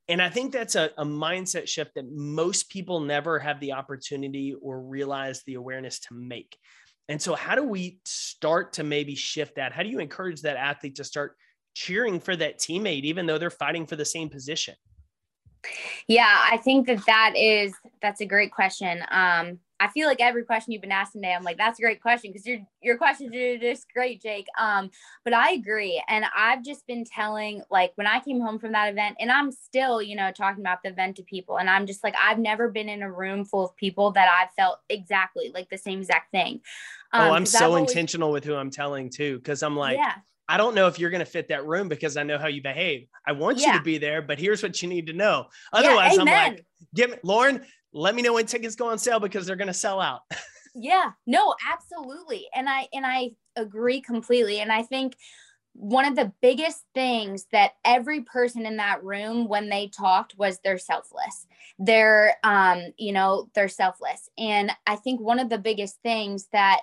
And 0.08 0.24
I 0.24 0.30
think 0.30 0.52
that's 0.52 0.74
a, 0.74 0.90
a 0.98 1.06
mindset 1.06 1.68
shift 1.68 1.94
that 1.94 2.12
most 2.12 2.72
people 2.72 3.00
never 3.00 3.38
have 3.38 3.60
the 3.60 3.74
opportunity 3.74 4.56
or 4.60 4.82
realize 4.82 5.44
the 5.44 5.54
awareness 5.54 6.00
to 6.00 6.16
make. 6.16 6.58
And 7.10 7.20
so, 7.20 7.34
how 7.34 7.56
do 7.56 7.64
we 7.64 8.00
start 8.06 8.74
to 8.74 8.84
maybe 8.84 9.16
shift 9.16 9.56
that? 9.56 9.74
How 9.74 9.82
do 9.82 9.90
you 9.90 10.00
encourage 10.00 10.44
that 10.44 10.58
athlete 10.58 10.96
to 10.96 11.04
start 11.04 11.36
cheering 11.74 12.20
for 12.20 12.36
that 12.36 12.60
teammate, 12.60 13.04
even 13.04 13.26
though 13.26 13.40
they're 13.40 13.50
fighting 13.50 13.88
for 13.88 13.96
the 13.96 14.06
same 14.06 14.30
position? 14.30 14.76
Yeah, 16.08 16.48
I 16.52 16.58
think 16.58 16.88
that 16.88 17.06
that 17.08 17.34
is 17.36 17.74
that's 18.02 18.22
a 18.22 18.26
great 18.26 18.52
question. 18.52 19.04
Um, 19.12 19.60
I 19.82 19.88
feel 19.88 20.08
like 20.08 20.20
every 20.20 20.44
question 20.44 20.74
you've 20.74 20.82
been 20.82 20.92
asking 20.92 21.22
today, 21.22 21.34
I'm 21.34 21.44
like, 21.44 21.58
that's 21.58 21.80
a 21.80 21.82
great 21.82 22.02
question 22.02 22.32
because 22.32 22.46
your 22.46 22.60
your 22.82 22.98
questions 22.98 23.34
are 23.34 23.58
just 23.58 23.92
great, 23.94 24.22
Jake. 24.22 24.46
Um, 24.58 24.92
but 25.24 25.34
I 25.34 25.52
agree, 25.52 26.04
and 26.08 26.26
I've 26.36 26.64
just 26.64 26.86
been 26.86 27.06
telling 27.06 27.64
like 27.72 27.92
when 27.96 28.08
I 28.08 28.20
came 28.20 28.40
home 28.40 28.60
from 28.60 28.74
that 28.74 28.92
event, 28.92 29.18
and 29.20 29.32
I'm 29.32 29.52
still, 29.52 30.02
you 30.02 30.16
know, 30.16 30.32
talking 30.32 30.62
about 30.62 30.84
the 30.84 30.90
event 30.90 31.16
to 31.18 31.24
people, 31.24 31.58
and 31.58 31.70
I'm 31.70 31.88
just 31.88 32.04
like, 32.04 32.16
I've 32.22 32.40
never 32.40 32.70
been 32.70 32.88
in 32.88 33.02
a 33.02 33.12
room 33.12 33.46
full 33.46 33.66
of 33.66 33.76
people 33.76 34.12
that 34.12 34.30
I've 34.30 34.54
felt 34.54 34.80
exactly 34.90 35.52
like 35.54 35.70
the 35.70 35.78
same 35.78 36.00
exact 36.00 36.32
thing. 36.32 36.62
Oh, 37.14 37.20
Um, 37.20 37.32
I'm 37.34 37.42
'cause 37.44 37.56
I've 37.56 37.60
so 37.60 37.66
always- 37.68 37.90
intentional 37.92 38.32
with 38.32 38.44
who 38.44 38.56
I'm 38.56 38.72
telling 38.72 39.10
too, 39.10 39.38
because 39.38 39.64
I'm 39.64 39.76
like, 39.76 39.98
yeah, 39.98 40.16
I 40.48 40.58
don't 40.58 40.74
know 40.76 40.88
if 40.88 40.98
you're 41.00 41.10
going 41.12 41.20
to 41.20 41.26
fit 41.32 41.48
that 41.50 41.66
room 41.66 41.90
because 41.90 42.18
I 42.18 42.24
know 42.24 42.38
how 42.38 42.48
you 42.48 42.62
behave. 42.62 43.08
I 43.26 43.34
want 43.34 43.60
you 43.60 43.72
to 43.74 43.82
be 43.82 43.98
there, 44.00 44.22
but 44.22 44.40
here's 44.40 44.64
what 44.64 44.82
you 44.82 44.90
need 44.90 45.08
to 45.08 45.14
know. 45.14 45.46
yeah, 45.74 45.80
Otherwise, 45.80 46.18
I'm 46.18 46.26
like, 46.26 46.66
give 46.96 47.12
me, 47.12 47.18
Lauren, 47.24 47.64
let 47.94 48.16
me 48.16 48.22
know 48.22 48.34
when 48.34 48.46
tickets 48.48 48.76
go 48.76 48.90
on 48.90 48.98
sale 48.98 49.20
because 49.20 49.46
they're 49.46 49.56
going 49.56 49.68
to 49.68 49.74
sell 49.74 50.00
out. 50.02 50.22
yeah 50.76 51.12
no 51.26 51.56
absolutely 51.68 52.46
and 52.56 52.70
i 52.70 52.88
and 52.94 53.04
i 53.04 53.32
agree 53.56 54.00
completely 54.02 54.60
and 54.60 54.72
i 54.72 54.84
think 54.84 55.18
one 55.74 56.06
of 56.06 56.16
the 56.16 56.32
biggest 56.44 56.84
things 56.94 57.48
that 57.52 57.72
every 57.84 58.22
person 58.22 58.68
in 58.68 58.78
that 58.78 59.04
room 59.04 59.48
when 59.48 59.68
they 59.70 59.88
talked 59.88 60.36
was 60.38 60.60
they're 60.64 60.78
selfless 60.78 61.48
they're 61.80 62.36
um 62.44 62.84
you 63.00 63.12
know 63.12 63.50
they're 63.56 63.68
selfless 63.68 64.30
and 64.38 64.72
i 64.86 64.96
think 64.96 65.20
one 65.20 65.40
of 65.40 65.50
the 65.50 65.58
biggest 65.58 65.98
things 66.04 66.48
that 66.54 66.82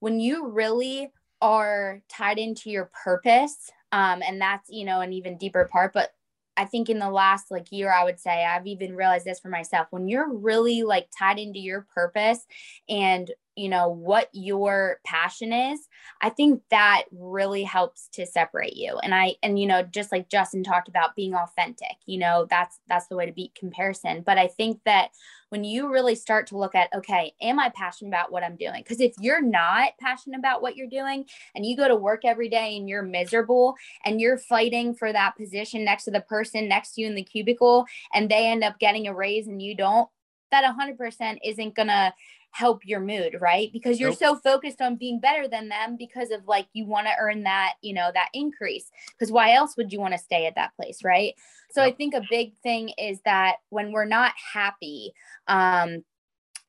when 0.00 0.20
you 0.20 0.48
really 0.48 1.10
are 1.40 2.02
tied 2.08 2.38
into 2.38 2.70
your 2.70 2.90
purpose 3.04 3.70
um 3.92 4.22
and 4.26 4.40
that's 4.40 4.68
you 4.68 4.84
know 4.84 5.00
an 5.00 5.12
even 5.12 5.38
deeper 5.38 5.66
part 5.70 5.92
but 5.92 6.10
I 6.56 6.66
think 6.66 6.90
in 6.90 6.98
the 6.98 7.08
last 7.08 7.50
like 7.50 7.72
year, 7.72 7.90
I 7.90 8.04
would 8.04 8.20
say 8.20 8.44
I've 8.44 8.66
even 8.66 8.94
realized 8.94 9.24
this 9.24 9.40
for 9.40 9.48
myself. 9.48 9.86
When 9.90 10.08
you're 10.08 10.30
really 10.30 10.82
like 10.82 11.08
tied 11.16 11.38
into 11.38 11.58
your 11.58 11.86
purpose 11.94 12.44
and 12.86 13.30
you 13.56 13.68
know 13.68 13.88
what 13.88 14.28
your 14.32 15.00
passion 15.04 15.52
is, 15.52 15.88
I 16.20 16.30
think 16.30 16.62
that 16.70 17.04
really 17.12 17.62
helps 17.62 18.08
to 18.14 18.26
separate 18.26 18.76
you. 18.76 18.98
And 19.02 19.14
I 19.14 19.34
and 19.42 19.58
you 19.58 19.66
know 19.66 19.82
just 19.82 20.12
like 20.12 20.28
Justin 20.28 20.62
talked 20.62 20.88
about 20.88 21.16
being 21.16 21.34
authentic, 21.34 21.96
you 22.06 22.18
know 22.18 22.46
that's 22.48 22.80
that's 22.88 23.08
the 23.08 23.16
way 23.16 23.26
to 23.26 23.32
beat 23.32 23.54
comparison. 23.54 24.22
But 24.24 24.38
I 24.38 24.46
think 24.46 24.80
that 24.84 25.10
when 25.50 25.64
you 25.64 25.92
really 25.92 26.14
start 26.14 26.46
to 26.48 26.58
look 26.58 26.74
at 26.74 26.94
okay, 26.94 27.32
am 27.40 27.58
I 27.58 27.70
passionate 27.70 28.10
about 28.10 28.32
what 28.32 28.44
I'm 28.44 28.56
doing? 28.56 28.82
Because 28.82 29.00
if 29.00 29.14
you're 29.18 29.42
not 29.42 29.92
passionate 30.00 30.38
about 30.38 30.62
what 30.62 30.76
you're 30.76 30.86
doing 30.88 31.24
and 31.54 31.66
you 31.66 31.76
go 31.76 31.88
to 31.88 31.96
work 31.96 32.24
every 32.24 32.48
day 32.48 32.76
and 32.76 32.88
you're 32.88 33.02
miserable 33.02 33.74
and 34.04 34.20
you're 34.20 34.38
fighting 34.38 34.94
for 34.94 35.12
that 35.12 35.36
position 35.36 35.84
next 35.84 36.04
to 36.04 36.10
the 36.10 36.20
person 36.20 36.68
next 36.68 36.94
to 36.94 37.02
you 37.02 37.06
in 37.06 37.14
the 37.14 37.22
cubicle 37.22 37.84
and 38.14 38.30
they 38.30 38.46
end 38.46 38.64
up 38.64 38.78
getting 38.78 39.06
a 39.06 39.14
raise 39.14 39.48
and 39.48 39.60
you 39.60 39.74
don't 39.74 40.08
that 40.50 40.64
100% 40.64 41.38
isn't 41.44 41.74
going 41.74 41.88
to 41.88 42.12
help 42.52 42.84
your 42.84 43.00
mood 43.00 43.36
right? 43.40 43.72
Because 43.72 44.00
you're 44.00 44.10
Nope. 44.10 44.18
so 44.18 44.36
focused 44.36 44.80
on 44.80 44.96
being 44.96 45.20
better 45.20 45.46
than 45.46 45.68
them 45.68 45.96
because 45.96 46.30
of 46.30 46.46
like 46.46 46.66
you 46.72 46.84
want 46.84 47.06
to 47.06 47.12
earn 47.20 47.44
that 47.44 47.74
you 47.80 47.94
know 47.94 48.10
that 48.12 48.28
increase. 48.34 48.90
Because 49.10 49.30
why 49.30 49.52
else 49.52 49.76
would 49.76 49.92
you 49.92 50.00
want 50.00 50.14
to 50.14 50.18
stay 50.18 50.46
at 50.46 50.56
that 50.56 50.74
place 50.74 51.04
right? 51.04 51.34
So 51.70 51.82
i 51.84 51.92
think 51.92 52.14
a 52.14 52.22
big 52.28 52.56
thing 52.64 52.90
is 52.98 53.20
that 53.24 53.56
when 53.68 53.92
we're 53.92 54.04
not 54.04 54.32
happy 54.52 55.12
um 55.46 56.04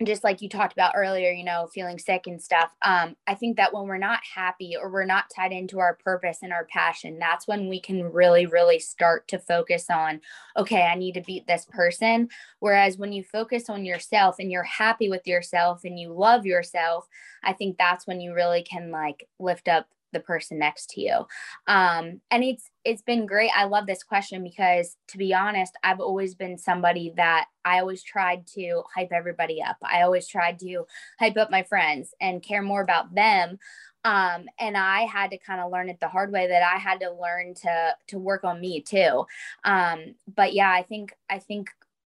just 0.05 0.23
like 0.23 0.41
you 0.41 0.49
talked 0.49 0.73
about 0.73 0.93
earlier, 0.95 1.31
you 1.31 1.43
know, 1.43 1.67
feeling 1.73 1.99
sick 1.99 2.27
and 2.27 2.41
stuff. 2.41 2.71
Um, 2.81 3.15
I 3.27 3.35
think 3.35 3.57
that 3.57 3.73
when 3.73 3.87
we're 3.87 3.97
not 3.97 4.19
happy 4.35 4.75
or 4.79 4.89
we're 4.89 5.05
not 5.05 5.31
tied 5.35 5.51
into 5.51 5.79
our 5.79 5.95
purpose 6.03 6.39
and 6.41 6.53
our 6.53 6.65
passion, 6.65 7.19
that's 7.19 7.47
when 7.47 7.69
we 7.69 7.79
can 7.79 8.03
really, 8.11 8.45
really 8.45 8.79
start 8.79 9.27
to 9.29 9.39
focus 9.39 9.89
on, 9.89 10.21
okay, 10.57 10.83
I 10.83 10.95
need 10.95 11.13
to 11.13 11.21
beat 11.21 11.47
this 11.47 11.65
person. 11.69 12.29
Whereas 12.59 12.97
when 12.97 13.11
you 13.11 13.23
focus 13.23 13.69
on 13.69 13.85
yourself 13.85 14.37
and 14.39 14.51
you're 14.51 14.63
happy 14.63 15.09
with 15.09 15.27
yourself 15.27 15.81
and 15.83 15.99
you 15.99 16.13
love 16.13 16.45
yourself, 16.45 17.07
I 17.43 17.53
think 17.53 17.77
that's 17.77 18.07
when 18.07 18.21
you 18.21 18.33
really 18.33 18.63
can 18.63 18.91
like 18.91 19.27
lift 19.39 19.67
up 19.67 19.87
the 20.11 20.19
person 20.19 20.59
next 20.59 20.89
to 20.91 21.01
you. 21.01 21.25
Um 21.67 22.21
and 22.29 22.43
it's 22.43 22.69
it's 22.83 23.01
been 23.01 23.25
great. 23.25 23.51
I 23.55 23.65
love 23.65 23.85
this 23.85 24.03
question 24.03 24.43
because 24.43 24.97
to 25.09 25.17
be 25.17 25.33
honest 25.33 25.73
i've 25.83 25.99
always 25.99 26.35
been 26.35 26.57
somebody 26.57 27.13
that 27.15 27.45
i 27.65 27.79
always 27.79 28.03
tried 28.03 28.47
to 28.47 28.83
hype 28.93 29.11
everybody 29.11 29.61
up. 29.61 29.77
I 29.83 30.01
always 30.01 30.27
tried 30.27 30.59
to 30.59 30.85
hype 31.19 31.37
up 31.37 31.51
my 31.51 31.63
friends 31.63 32.13
and 32.19 32.43
care 32.43 32.61
more 32.61 32.81
about 32.81 33.13
them. 33.13 33.59
Um 34.03 34.45
and 34.59 34.75
i 34.77 35.01
had 35.01 35.31
to 35.31 35.37
kind 35.37 35.61
of 35.61 35.71
learn 35.71 35.89
it 35.89 35.99
the 35.99 36.07
hard 36.07 36.31
way 36.31 36.47
that 36.47 36.63
i 36.63 36.77
had 36.77 36.99
to 37.01 37.11
learn 37.11 37.53
to 37.55 37.95
to 38.07 38.17
work 38.19 38.43
on 38.43 38.59
me 38.59 38.81
too. 38.81 39.25
Um 39.63 40.15
but 40.33 40.53
yeah 40.53 40.71
i 40.71 40.83
think 40.83 41.13
i 41.29 41.39
think 41.39 41.69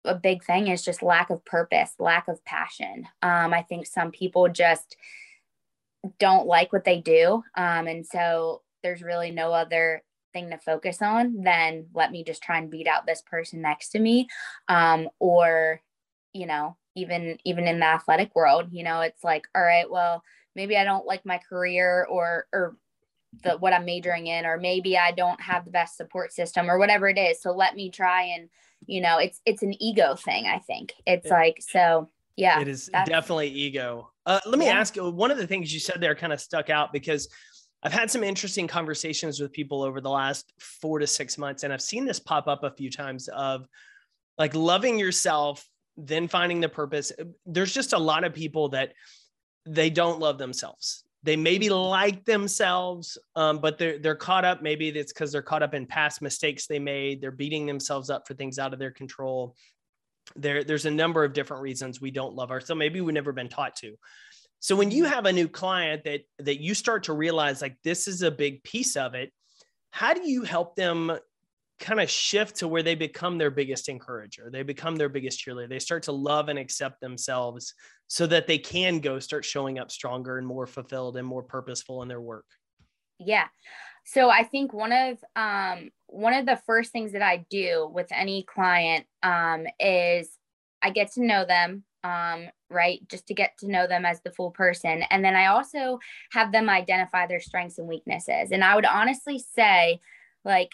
a 0.06 0.16
big 0.16 0.44
thing 0.44 0.68
is 0.68 0.84
just 0.86 1.04
lack 1.04 1.30
of 1.30 1.44
purpose 1.46 1.94
lack 2.00 2.28
of 2.28 2.44
passion. 2.46 3.08
Um 3.22 3.54
i 3.54 3.62
think 3.62 3.86
some 3.86 4.12
people 4.12 4.48
just 4.50 4.98
don't 6.20 6.48
like 6.48 6.72
what 6.72 6.84
they 6.84 7.02
do. 7.02 7.44
Um, 7.56 7.88
and 7.88 8.06
so 8.06 8.62
there's 8.84 9.02
really 9.02 9.32
no 9.32 9.52
other 9.52 10.04
thing 10.34 10.50
to 10.50 10.58
focus 10.58 11.02
on 11.02 11.42
than 11.42 11.88
let 11.94 12.12
me 12.12 12.24
just 12.24 12.44
try 12.44 12.58
and 12.58 12.70
beat 12.70 12.88
out 12.88 13.06
this 13.06 13.22
person 13.22 13.62
next 13.62 13.90
to 13.90 14.00
me. 14.00 14.28
Um, 14.68 15.10
or, 15.20 15.82
you 16.34 16.46
know, 16.46 16.78
even 16.96 17.38
even 17.44 17.68
in 17.68 17.80
the 17.80 17.86
athletic 17.86 18.36
world, 18.36 18.70
you 18.72 18.84
know, 18.84 19.02
it's 19.02 19.24
like, 19.24 19.48
all 19.56 19.62
right, 19.62 19.90
well, 19.90 20.24
maybe 20.56 20.78
I 20.78 20.84
don't 20.84 21.06
like 21.06 21.26
my 21.26 21.40
career 21.50 22.06
or 22.10 22.48
or 22.54 22.78
the 23.44 23.58
what 23.58 23.74
I'm 23.74 23.86
majoring 23.86 24.28
in, 24.28 24.46
or 24.46 24.58
maybe 24.58 24.98
I 24.98 25.12
don't 25.12 25.42
have 25.42 25.66
the 25.66 25.72
best 25.72 25.98
support 25.98 26.32
system 26.32 26.70
or 26.70 26.78
whatever 26.78 27.08
it 27.08 27.18
is. 27.18 27.42
So 27.42 27.52
let 27.52 27.76
me 27.76 27.92
try 27.92 28.24
and, 28.24 28.50
you 28.86 29.02
know, 29.02 29.18
it's 29.18 29.42
it's 29.46 29.64
an 29.64 29.82
ego 29.82 30.16
thing, 30.16 30.46
I 30.48 30.60
think. 30.60 30.94
It's 31.06 31.26
Yeah. 31.26 31.34
like 31.34 31.58
so 31.60 32.10
yeah. 32.38 32.62
it 32.62 32.68
is 32.68 32.90
definitely 33.06 33.50
ego. 33.50 34.10
Uh, 34.26 34.40
let 34.46 34.58
me 34.60 34.66
Yeah. 34.68 34.80
ask 34.80 34.96
you 34.96 35.10
one 35.10 35.32
of 35.32 35.38
the 35.38 35.48
things 35.48 35.74
you 35.74 35.80
said 35.80 36.00
there 36.00 36.16
kind 36.16 36.32
of 36.34 36.40
stuck 36.40 36.70
out 36.70 36.94
because 36.94 37.28
I've 37.84 37.94
had 37.94 38.10
some 38.10 38.24
interesting 38.24 38.68
conversations 38.68 39.40
with 39.40 39.52
people 39.52 39.84
over 39.84 40.02
the 40.02 40.10
last 40.10 40.52
four 40.60 41.00
to 41.00 41.08
six 41.08 41.38
months, 41.38 41.64
and 41.64 41.72
I've 41.74 41.82
seen 41.82 42.06
this 42.06 42.20
pop 42.20 42.48
up 42.48 42.64
a 42.64 42.72
few 42.72 42.90
times 42.90 43.28
of 43.28 43.68
like 44.38 44.56
loving 44.56 44.98
yourself, 44.98 45.68
then 45.96 46.28
finding 46.28 46.60
the 46.62 46.70
purpose. 46.70 47.12
There's 47.46 47.74
just 47.74 47.94
a 47.94 47.98
lot 47.98 48.24
of 48.24 48.34
people 48.34 48.70
that 48.70 48.94
they 49.66 49.90
don't 49.90 50.20
love 50.20 50.38
themselves. 50.38 51.04
they 51.24 51.36
maybe 51.36 51.70
like 51.70 52.24
themselves, 52.26 53.18
um, 53.36 53.60
but 53.60 53.78
they're 53.78 53.98
they're 54.00 54.16
caught 54.16 54.46
up. 54.46 54.62
Maybe 54.62 54.88
it's 54.90 55.12
because 55.12 55.32
they're 55.32 55.42
caught 55.42 55.64
up 55.64 55.74
in 55.74 55.86
past 55.86 56.22
mistakes 56.22 56.68
they 56.68 56.80
made. 56.80 57.20
They're 57.22 57.32
beating 57.32 57.66
themselves 57.66 58.10
up 58.10 58.28
for 58.28 58.34
things 58.36 58.60
out 58.60 58.72
of 58.72 58.80
their 58.80 58.92
control. 58.92 59.56
There, 60.36 60.64
there's 60.64 60.86
a 60.86 60.92
number 60.92 61.24
of 61.24 61.34
different 61.34 61.64
reasons 61.64 62.02
we 62.02 62.12
don't 62.12 62.36
love 62.36 62.52
ourselves. 62.52 62.78
Maybe 62.78 63.02
we've 63.02 63.14
never 63.14 63.32
been 63.32 63.50
taught 63.50 63.76
to. 63.78 63.96
So 64.60 64.76
when 64.76 64.92
you 64.92 65.06
have 65.06 65.26
a 65.26 65.34
new 65.34 65.48
client 65.48 66.04
that 66.06 66.22
that 66.40 66.60
you 66.60 66.74
start 66.74 67.04
to 67.04 67.14
realize 67.14 67.62
like 67.62 67.78
this 67.84 68.08
is 68.08 68.24
a 68.24 68.32
big 68.32 68.64
piece 68.64 68.96
of 68.96 69.14
it, 69.14 69.32
how 69.92 70.14
do 70.14 70.28
you 70.28 70.44
help 70.44 70.76
them 70.76 71.18
kind 71.80 72.00
of 72.00 72.10
shift 72.10 72.58
to 72.58 72.68
where 72.68 72.84
they 72.84 72.96
become 72.96 73.38
their 73.38 73.52
biggest 73.52 73.88
encourager. 73.90 74.50
They 74.52 74.64
become 74.64 74.96
their 74.96 75.10
biggest 75.10 75.44
cheerleader. 75.44 75.70
They 75.70 75.80
start 75.80 76.04
to 76.04 76.12
love 76.12 76.50
and 76.50 76.58
accept 76.58 77.02
themselves 77.02 77.74
so 78.08 78.26
that 78.28 78.48
they 78.48 78.58
can 78.58 79.00
go 79.00 79.20
start 79.20 79.46
showing 79.46 79.78
up 79.78 79.92
stronger 79.92 80.38
and 80.38 80.48
more 80.48 80.66
fulfilled 80.66 81.18
and 81.18 81.28
more 81.28 81.44
purposeful 81.44 82.02
in 82.02 82.08
their 82.08 82.22
work. 82.22 82.46
Yeah. 83.20 83.48
So 84.08 84.30
I 84.30 84.44
think 84.44 84.74
one 84.74 84.94
of 84.94 85.18
um, 85.36 85.90
one 86.08 86.34
of 86.34 86.46
the 86.46 86.60
first 86.66 86.94
things 86.94 87.12
that 87.12 87.22
I 87.22 87.46
do 87.50 87.92
with 87.94 88.08
any 88.12 88.44
client 88.44 89.06
um, 89.22 89.68
is 89.82 90.30
I 90.82 90.92
get 90.92 91.12
to 91.14 91.26
know 91.26 91.44
them, 91.44 91.84
um, 92.06 92.48
right? 92.70 93.06
Just 93.10 93.28
to 93.28 93.34
get 93.34 93.58
to 93.60 93.70
know 93.70 93.86
them 93.86 94.06
as 94.06 94.22
the 94.22 94.32
full 94.32 94.52
person, 94.52 95.04
and 95.10 95.26
then 95.26 95.36
I 95.36 95.48
also 95.48 96.00
have 96.32 96.54
them 96.54 96.70
identify 96.70 97.28
their 97.28 97.42
strengths 97.42 97.80
and 97.80 97.88
weaknesses. 97.88 98.52
And 98.52 98.64
I 98.64 98.76
would 98.76 98.86
honestly 98.86 99.40
say, 99.40 100.00
like 100.46 100.70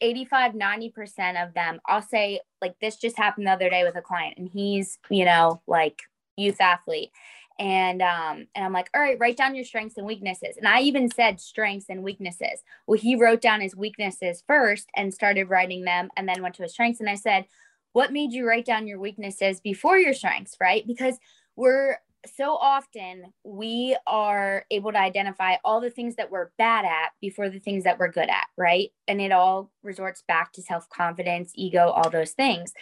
85 0.00 0.52
90% 0.52 1.44
of 1.44 1.54
them 1.54 1.80
i'll 1.86 2.00
say 2.00 2.38
like 2.62 2.76
this 2.80 2.98
just 2.98 3.16
happened 3.16 3.48
the 3.48 3.50
other 3.50 3.68
day 3.68 3.82
with 3.82 3.96
a 3.96 4.00
client 4.00 4.34
and 4.38 4.48
he's 4.48 4.96
you 5.10 5.24
know 5.24 5.60
like 5.66 6.02
youth 6.36 6.60
athlete 6.60 7.10
and 7.58 8.02
um 8.02 8.46
and 8.54 8.64
i'm 8.64 8.72
like 8.72 8.88
all 8.94 9.00
right 9.00 9.18
write 9.18 9.36
down 9.36 9.54
your 9.54 9.64
strengths 9.64 9.96
and 9.96 10.06
weaknesses. 10.06 10.56
And 10.56 10.68
i 10.68 10.80
even 10.80 11.10
said 11.10 11.40
strengths 11.40 11.88
and 11.88 12.02
weaknesses. 12.02 12.62
Well 12.86 12.98
he 12.98 13.16
wrote 13.16 13.40
down 13.40 13.60
his 13.60 13.76
weaknesses 13.76 14.42
first 14.46 14.88
and 14.96 15.12
started 15.12 15.50
writing 15.50 15.84
them 15.84 16.10
and 16.16 16.28
then 16.28 16.42
went 16.42 16.54
to 16.56 16.62
his 16.62 16.72
strengths. 16.72 17.00
And 17.00 17.10
i 17.10 17.14
said 17.14 17.46
what 17.92 18.12
made 18.12 18.32
you 18.32 18.46
write 18.46 18.66
down 18.66 18.86
your 18.86 19.00
weaknesses 19.00 19.60
before 19.60 19.98
your 19.98 20.12
strengths? 20.12 20.56
Right? 20.60 20.86
Because 20.86 21.18
we're 21.56 21.96
so 22.36 22.56
often 22.56 23.32
we 23.44 23.96
are 24.06 24.64
able 24.70 24.92
to 24.92 24.98
identify 24.98 25.56
all 25.64 25.80
the 25.80 25.90
things 25.90 26.16
that 26.16 26.30
we're 26.30 26.50
bad 26.58 26.84
at 26.84 27.12
before 27.20 27.48
the 27.48 27.60
things 27.60 27.84
that 27.84 27.98
we're 27.98 28.10
good 28.10 28.28
at, 28.28 28.46
right? 28.56 28.90
And 29.06 29.20
it 29.20 29.32
all 29.32 29.70
resorts 29.82 30.22
back 30.26 30.52
to 30.54 30.62
self 30.62 30.88
confidence, 30.90 31.52
ego, 31.54 31.88
all 31.88 32.10
those 32.10 32.32
things. 32.32 32.72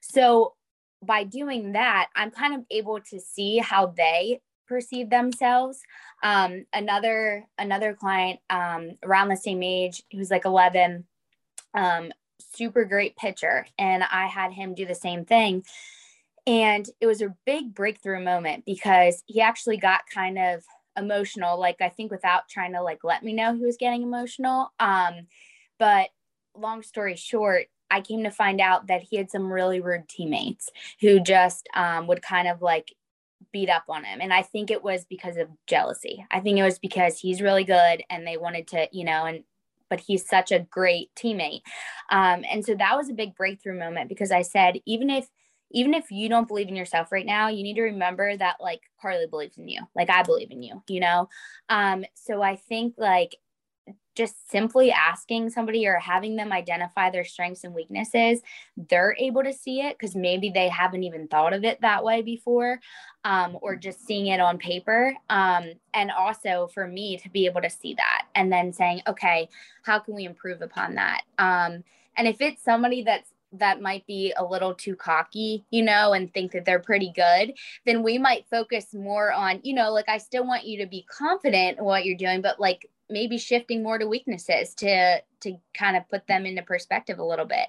So 0.00 0.54
by 1.02 1.24
doing 1.24 1.72
that, 1.72 2.08
I'm 2.14 2.30
kind 2.30 2.54
of 2.54 2.64
able 2.70 3.00
to 3.10 3.20
see 3.20 3.58
how 3.58 3.86
they 3.86 4.40
perceive 4.66 5.10
themselves. 5.10 5.80
Um, 6.22 6.66
another 6.72 7.44
another 7.58 7.94
client 7.94 8.40
um, 8.48 8.92
around 9.02 9.28
the 9.28 9.36
same 9.36 9.62
age 9.62 10.02
who's 10.12 10.30
like 10.30 10.44
11, 10.44 11.04
um, 11.74 12.12
super 12.54 12.84
great 12.84 13.16
pitcher, 13.16 13.66
and 13.78 14.02
I 14.04 14.26
had 14.26 14.52
him 14.52 14.74
do 14.74 14.86
the 14.86 14.94
same 14.94 15.24
thing 15.24 15.64
and 16.46 16.88
it 17.00 17.06
was 17.06 17.22
a 17.22 17.34
big 17.46 17.74
breakthrough 17.74 18.22
moment 18.22 18.64
because 18.64 19.22
he 19.26 19.40
actually 19.40 19.76
got 19.76 20.08
kind 20.12 20.38
of 20.38 20.64
emotional, 20.96 21.58
like 21.58 21.80
I 21.80 21.88
think 21.88 22.10
without 22.10 22.48
trying 22.48 22.72
to 22.72 22.82
like 22.82 23.04
let 23.04 23.22
me 23.22 23.32
know 23.32 23.54
he 23.54 23.64
was 23.64 23.76
getting 23.76 24.02
emotional. 24.02 24.72
Um, 24.80 25.26
but 25.78 26.08
long 26.56 26.82
story 26.82 27.16
short, 27.16 27.66
I 27.92 28.00
came 28.00 28.24
to 28.24 28.30
find 28.30 28.60
out 28.60 28.86
that 28.86 29.02
he 29.02 29.16
had 29.16 29.30
some 29.30 29.52
really 29.52 29.80
rude 29.80 30.08
teammates 30.08 30.70
who 31.00 31.20
just 31.20 31.68
um, 31.74 32.06
would 32.06 32.22
kind 32.22 32.48
of 32.48 32.62
like 32.62 32.94
beat 33.52 33.68
up 33.68 33.84
on 33.88 34.04
him. 34.04 34.20
And 34.20 34.32
I 34.32 34.42
think 34.42 34.70
it 34.70 34.82
was 34.82 35.04
because 35.04 35.36
of 35.36 35.48
jealousy. 35.66 36.24
I 36.30 36.40
think 36.40 36.58
it 36.58 36.62
was 36.62 36.78
because 36.78 37.18
he's 37.18 37.42
really 37.42 37.64
good 37.64 38.02
and 38.08 38.26
they 38.26 38.38
wanted 38.38 38.66
to, 38.68 38.88
you 38.92 39.04
know, 39.04 39.24
and 39.24 39.44
but 39.90 40.00
he's 40.00 40.26
such 40.26 40.52
a 40.52 40.60
great 40.70 41.10
teammate. 41.14 41.60
Um, 42.10 42.46
and 42.50 42.64
so 42.64 42.74
that 42.74 42.96
was 42.96 43.10
a 43.10 43.14
big 43.14 43.34
breakthrough 43.34 43.78
moment 43.78 44.08
because 44.08 44.32
I 44.32 44.40
said, 44.40 44.80
even 44.86 45.10
if 45.10 45.28
even 45.70 45.94
if 45.94 46.10
you 46.10 46.28
don't 46.28 46.48
believe 46.48 46.68
in 46.68 46.76
yourself 46.76 47.12
right 47.12 47.26
now, 47.26 47.48
you 47.48 47.62
need 47.62 47.74
to 47.74 47.82
remember 47.82 48.36
that 48.36 48.56
like 48.60 48.80
Carly 49.00 49.26
believes 49.26 49.58
in 49.58 49.68
you, 49.68 49.80
like 49.94 50.10
I 50.10 50.22
believe 50.22 50.50
in 50.50 50.62
you, 50.62 50.82
you 50.88 51.00
know? 51.00 51.28
Um, 51.68 52.04
so 52.14 52.42
I 52.42 52.56
think 52.56 52.94
like 52.98 53.36
just 54.14 54.50
simply 54.50 54.90
asking 54.90 55.50
somebody 55.50 55.86
or 55.86 55.96
having 55.96 56.36
them 56.36 56.52
identify 56.52 57.10
their 57.10 57.24
strengths 57.24 57.64
and 57.64 57.74
weaknesses, 57.74 58.40
they're 58.76 59.16
able 59.18 59.42
to 59.42 59.52
see 59.52 59.80
it 59.80 59.98
because 59.98 60.14
maybe 60.14 60.50
they 60.50 60.68
haven't 60.68 61.02
even 61.02 61.28
thought 61.28 61.52
of 61.52 61.64
it 61.64 61.80
that 61.80 62.04
way 62.04 62.22
before, 62.22 62.78
um, 63.24 63.56
or 63.62 63.76
just 63.76 64.06
seeing 64.06 64.26
it 64.26 64.40
on 64.40 64.58
paper. 64.58 65.14
Um, 65.30 65.72
and 65.94 66.10
also 66.10 66.68
for 66.74 66.86
me 66.86 67.16
to 67.18 67.30
be 67.30 67.46
able 67.46 67.62
to 67.62 67.70
see 67.70 67.94
that 67.94 68.26
and 68.34 68.52
then 68.52 68.72
saying, 68.72 69.02
okay, 69.06 69.48
how 69.82 69.98
can 69.98 70.14
we 70.14 70.24
improve 70.24 70.62
upon 70.62 70.94
that? 70.96 71.22
Um, 71.38 71.84
and 72.16 72.28
if 72.28 72.40
it's 72.40 72.62
somebody 72.62 73.02
that's 73.02 73.30
that 73.54 73.82
might 73.82 74.06
be 74.06 74.32
a 74.38 74.44
little 74.44 74.74
too 74.74 74.96
cocky, 74.96 75.64
you 75.70 75.82
know, 75.82 76.14
and 76.14 76.32
think 76.32 76.52
that 76.52 76.64
they're 76.64 76.78
pretty 76.78 77.12
good, 77.14 77.52
then 77.84 78.02
we 78.02 78.16
might 78.18 78.48
focus 78.48 78.94
more 78.94 79.32
on, 79.32 79.60
you 79.62 79.74
know, 79.74 79.92
like 79.92 80.08
I 80.08 80.18
still 80.18 80.46
want 80.46 80.64
you 80.64 80.78
to 80.78 80.86
be 80.86 81.04
confident 81.10 81.78
in 81.78 81.84
what 81.84 82.04
you're 82.04 82.16
doing, 82.16 82.40
but 82.40 82.58
like 82.58 82.88
maybe 83.12 83.38
shifting 83.38 83.82
more 83.82 83.98
to 83.98 84.06
weaknesses 84.06 84.74
to 84.74 85.22
to 85.40 85.56
kind 85.74 85.96
of 85.96 86.08
put 86.08 86.26
them 86.26 86.46
into 86.46 86.62
perspective 86.62 87.18
a 87.18 87.24
little 87.24 87.44
bit. 87.44 87.68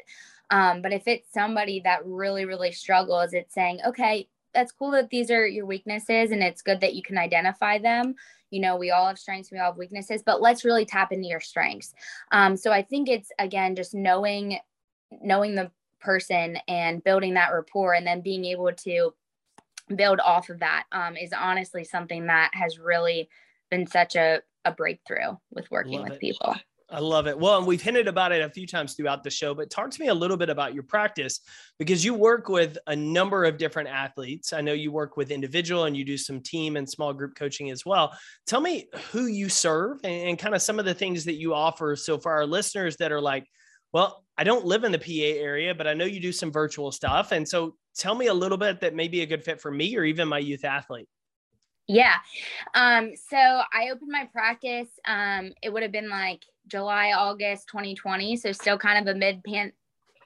Um, 0.49 0.81
but 0.81 0.93
if 0.93 1.07
it's 1.07 1.31
somebody 1.33 1.81
that 1.81 2.05
really, 2.05 2.45
really 2.45 2.71
struggles, 2.71 3.33
it's 3.33 3.53
saying, 3.53 3.79
okay, 3.85 4.27
that's 4.53 4.71
cool 4.71 4.91
that 4.91 5.09
these 5.09 5.31
are 5.31 5.47
your 5.47 5.65
weaknesses 5.65 6.31
and 6.31 6.43
it's 6.43 6.61
good 6.61 6.81
that 6.81 6.93
you 6.93 7.01
can 7.01 7.17
identify 7.17 7.79
them. 7.79 8.15
You 8.51 8.61
know, 8.61 8.77
we 8.77 8.91
all 8.91 9.07
have 9.07 9.17
strengths, 9.17 9.51
we 9.51 9.57
all 9.57 9.71
have 9.71 9.77
weaknesses, 9.77 10.21
but 10.23 10.41
let's 10.41 10.63
really 10.63 10.85
tap 10.85 11.11
into 11.11 11.27
your 11.27 11.39
strengths. 11.39 11.93
Um, 12.31 12.55
so 12.55 12.71
I 12.71 12.83
think 12.83 13.09
it's 13.09 13.31
again 13.39 13.75
just 13.75 13.93
knowing 13.93 14.59
knowing 15.21 15.55
the 15.55 15.71
person 15.99 16.57
and 16.67 17.03
building 17.03 17.33
that 17.33 17.53
rapport 17.53 17.93
and 17.93 18.05
then 18.05 18.21
being 18.21 18.45
able 18.45 18.71
to 18.73 19.13
build 19.95 20.19
off 20.19 20.49
of 20.49 20.59
that 20.59 20.85
um, 20.91 21.15
is 21.17 21.33
honestly 21.33 21.83
something 21.83 22.27
that 22.27 22.51
has 22.53 22.79
really 22.79 23.29
been 23.69 23.87
such 23.87 24.15
a, 24.15 24.41
a 24.65 24.71
breakthrough 24.71 25.35
with 25.51 25.69
working 25.71 25.99
Love 25.99 26.05
with 26.05 26.13
it. 26.13 26.21
people. 26.21 26.55
I 26.89 26.99
love 26.99 27.25
it. 27.25 27.39
Well, 27.39 27.57
and 27.57 27.65
we've 27.65 27.81
hinted 27.81 28.07
about 28.07 28.31
it 28.31 28.43
a 28.43 28.49
few 28.49 28.67
times 28.67 28.93
throughout 28.93 29.23
the 29.23 29.29
show, 29.31 29.55
but 29.55 29.71
talk 29.71 29.89
to 29.89 30.01
me 30.01 30.09
a 30.09 30.13
little 30.13 30.37
bit 30.37 30.49
about 30.49 30.75
your 30.75 30.83
practice 30.83 31.39
because 31.79 32.05
you 32.05 32.13
work 32.13 32.49
with 32.49 32.77
a 32.85 32.95
number 32.95 33.45
of 33.45 33.57
different 33.57 33.89
athletes. 33.89 34.53
I 34.53 34.61
know 34.61 34.73
you 34.73 34.91
work 34.91 35.17
with 35.17 35.31
individual 35.31 35.85
and 35.85 35.97
you 35.97 36.05
do 36.05 36.17
some 36.17 36.39
team 36.39 36.77
and 36.77 36.87
small 36.87 37.11
group 37.11 37.33
coaching 37.35 37.71
as 37.71 37.83
well. 37.83 38.15
Tell 38.45 38.61
me 38.61 38.89
who 39.11 39.25
you 39.25 39.49
serve 39.49 40.01
and, 40.03 40.29
and 40.29 40.39
kind 40.39 40.53
of 40.53 40.61
some 40.61 40.77
of 40.77 40.85
the 40.85 40.93
things 40.93 41.25
that 41.25 41.35
you 41.35 41.55
offer. 41.55 41.95
So, 41.95 42.19
for 42.19 42.31
our 42.31 42.45
listeners 42.45 42.95
that 42.97 43.11
are 43.11 43.21
like, 43.21 43.47
well, 43.91 44.23
I 44.37 44.43
don't 44.43 44.65
live 44.65 44.83
in 44.83 44.91
the 44.91 44.99
PA 44.99 45.39
area, 45.39 45.73
but 45.73 45.87
I 45.87 45.93
know 45.93 46.05
you 46.05 46.19
do 46.19 46.31
some 46.31 46.51
virtual 46.51 46.91
stuff. 46.91 47.31
And 47.31 47.47
so 47.47 47.75
tell 47.95 48.15
me 48.15 48.27
a 48.27 48.33
little 48.33 48.57
bit 48.57 48.81
that 48.81 48.95
may 48.95 49.07
be 49.07 49.21
a 49.21 49.25
good 49.27 49.43
fit 49.43 49.61
for 49.61 49.71
me 49.71 49.95
or 49.95 50.03
even 50.03 50.27
my 50.27 50.39
youth 50.39 50.65
athlete. 50.65 51.07
Yeah. 51.87 52.15
Um, 52.73 53.11
so 53.15 53.37
I 53.37 53.89
opened 53.91 54.11
my 54.11 54.29
practice. 54.31 54.87
Um, 55.05 55.53
it 55.61 55.71
would 55.71 55.83
have 55.83 55.91
been 55.91 56.09
like 56.09 56.43
July, 56.67 57.11
August 57.11 57.67
2020. 57.67 58.37
So 58.37 58.51
still 58.51 58.77
kind 58.77 59.07
of 59.07 59.13
a 59.13 59.17
mid 59.17 59.43
pan 59.43 59.73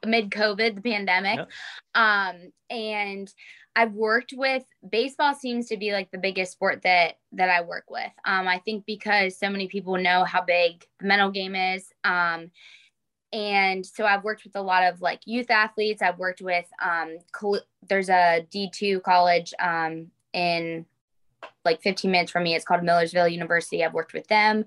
mid 0.06 0.30
COVID, 0.30 0.76
the 0.76 0.82
pandemic. 0.82 1.38
Yep. 1.38 1.50
Um, 1.96 2.52
and 2.70 3.34
I've 3.76 3.94
worked 3.94 4.34
with 4.36 4.64
baseball 4.90 5.34
seems 5.34 5.68
to 5.68 5.78
be 5.78 5.92
like 5.92 6.10
the 6.12 6.18
biggest 6.18 6.52
sport 6.52 6.82
that 6.84 7.18
that 7.34 7.50
I 7.50 7.62
work 7.62 7.86
with. 7.90 8.12
Um, 8.26 8.48
I 8.48 8.60
think 8.60 8.86
because 8.86 9.38
so 9.38 9.50
many 9.50 9.68
people 9.68 9.98
know 9.98 10.24
how 10.24 10.42
big 10.42 10.86
the 11.00 11.08
mental 11.08 11.32
game 11.32 11.56
is. 11.56 11.88
Um, 12.04 12.52
and 13.34 13.86
so 13.86 14.06
I've 14.06 14.24
worked 14.24 14.46
with 14.46 14.56
a 14.56 14.62
lot 14.62 14.84
of 14.84 15.02
like 15.02 15.22
youth 15.26 15.52
athletes. 15.52 16.02
I've 16.02 16.18
worked 16.18 16.42
with 16.42 16.66
um, 16.84 17.18
there's 17.88 18.10
a 18.10 18.48
D2 18.52 19.04
college 19.04 19.54
um, 19.60 20.08
in 20.34 20.86
like 21.66 21.82
15 21.82 22.10
minutes 22.10 22.32
from 22.32 22.44
me. 22.44 22.56
It's 22.56 22.66
called 22.66 22.84
Millersville 22.84 23.28
University. 23.28 23.84
I've 23.84 23.94
worked 23.94 24.14
with 24.14 24.28
them. 24.28 24.66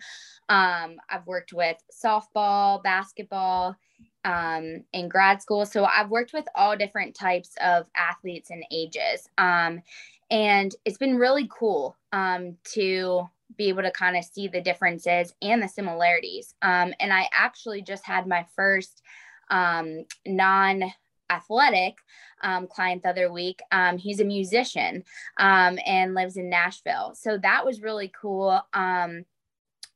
Um, 0.49 0.97
I've 1.09 1.27
worked 1.27 1.53
with 1.53 1.77
softball, 1.93 2.83
basketball 2.83 3.77
um, 4.25 4.85
in 4.93 5.09
grad 5.09 5.41
school. 5.41 5.65
So 5.65 5.85
I've 5.85 6.11
worked 6.11 6.33
with 6.33 6.47
all 6.55 6.77
different 6.77 7.15
types 7.15 7.55
of 7.63 7.87
athletes 7.97 8.51
and 8.51 8.65
ages. 8.71 9.29
Um, 9.39 9.83
and 10.31 10.75
it's 10.85 10.99
been 10.99 11.17
really 11.17 11.49
cool 11.57 11.97
um, 12.13 12.57
to 12.75 13.29
be 13.57 13.69
able 13.69 13.83
to 13.83 13.91
kind 13.91 14.17
of 14.17 14.25
see 14.25 14.49
the 14.49 14.61
differences 14.61 15.35
and 15.43 15.63
the 15.63 15.69
similarities. 15.69 16.55
Um, 16.63 16.95
and 17.01 17.13
I 17.13 17.29
actually 17.33 17.83
just 17.83 18.05
had 18.05 18.27
my 18.27 18.47
first 18.55 19.03
um, 19.51 20.05
non 20.27 20.85
athletic 21.31 21.97
um, 22.43 22.67
client 22.67 23.03
the 23.03 23.11
other 23.11 23.33
week. 23.33 23.61
Um, 23.73 23.99
he's 23.99 24.21
a 24.21 24.25
musician 24.25 25.05
um, 25.39 25.79
and 25.87 26.15
lives 26.15 26.37
in 26.37 26.51
Nashville. 26.51 27.15
So 27.15 27.39
that 27.39 27.65
was 27.65 27.81
really 27.81 28.13
cool. 28.21 28.61
Um, 28.73 29.25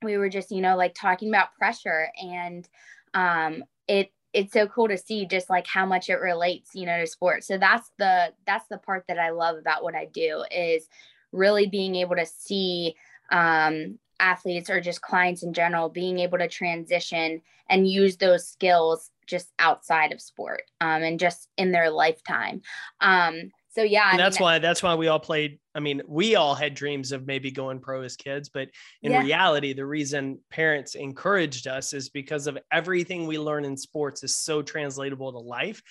we 0.03 0.17
were 0.17 0.29
just, 0.29 0.51
you 0.51 0.61
know, 0.61 0.77
like 0.77 0.95
talking 0.95 1.29
about 1.29 1.55
pressure 1.55 2.09
and 2.23 2.69
um, 3.15 3.65
it, 3.89 4.13
it's 4.33 4.53
so 4.53 4.67
cool 4.67 4.89
to 4.89 4.99
see 4.99 5.27
just 5.27 5.49
like 5.49 5.67
how 5.67 5.87
much 5.87 6.09
it 6.11 6.21
relates, 6.21 6.75
you 6.75 6.87
know, 6.87 6.99
to 6.99 7.07
sports. 7.07 7.47
So 7.47 7.57
that's 7.59 7.91
the, 7.99 8.33
that's 8.47 8.67
the 8.69 8.79
part 8.79 9.05
that 9.09 9.19
I 9.19 9.31
love 9.31 9.57
about 9.57 9.83
what 9.83 9.95
I 9.95 10.07
do 10.07 10.45
is 10.51 10.89
really 11.33 11.67
being 11.67 11.95
able 11.97 12.17
to 12.17 12.27
see 12.27 12.95
um, 13.31 13.99
athletes 14.25 14.71
or 14.71 14.81
just 14.81 15.03
clients 15.03 15.43
in 15.43 15.53
general 15.53 15.89
being 15.89 16.19
able 16.19 16.39
to 16.39 16.49
transition 16.49 17.41
and 17.69 17.89
use 17.89 18.17
those 18.17 18.49
skills 18.49 19.11
just 19.27 19.53
outside 19.59 20.13
of 20.13 20.21
sport 20.21 20.63
um, 20.81 21.03
and 21.03 21.21
just 21.21 21.49
in 21.57 21.73
their 21.73 21.91
lifetime. 21.91 22.61
Um, 23.01 23.51
so 23.71 23.83
yeah, 23.83 24.11
and 24.13 24.21
that's 24.21 24.39
mean, 24.39 24.45
why 24.45 24.59
that's 24.61 24.85
why 24.85 24.95
we 24.95 25.09
all 25.09 25.19
played. 25.19 25.59
I 25.75 25.81
mean, 25.81 26.01
we 26.07 26.37
all 26.37 26.55
had 26.55 26.75
dreams 26.75 27.11
of 27.11 27.27
maybe 27.27 27.51
going 27.51 27.81
pro 27.81 28.03
as 28.03 28.17
kids, 28.17 28.49
but 28.49 28.69
in 29.03 29.11
yeah. 29.11 29.21
reality, 29.21 29.73
the 29.73 29.85
reason 29.85 30.39
parents 30.49 30.95
encouraged 30.95 31.67
us 31.67 31.93
is 31.93 32.09
because 32.09 32.47
of 32.47 32.57
everything 32.71 33.27
we 33.27 33.37
learn 33.37 33.65
in 33.65 33.77
sports 33.77 34.23
is 34.23 34.37
so 34.37 34.63
translatable 34.63 35.33
to 35.33 35.39
life. 35.39 35.83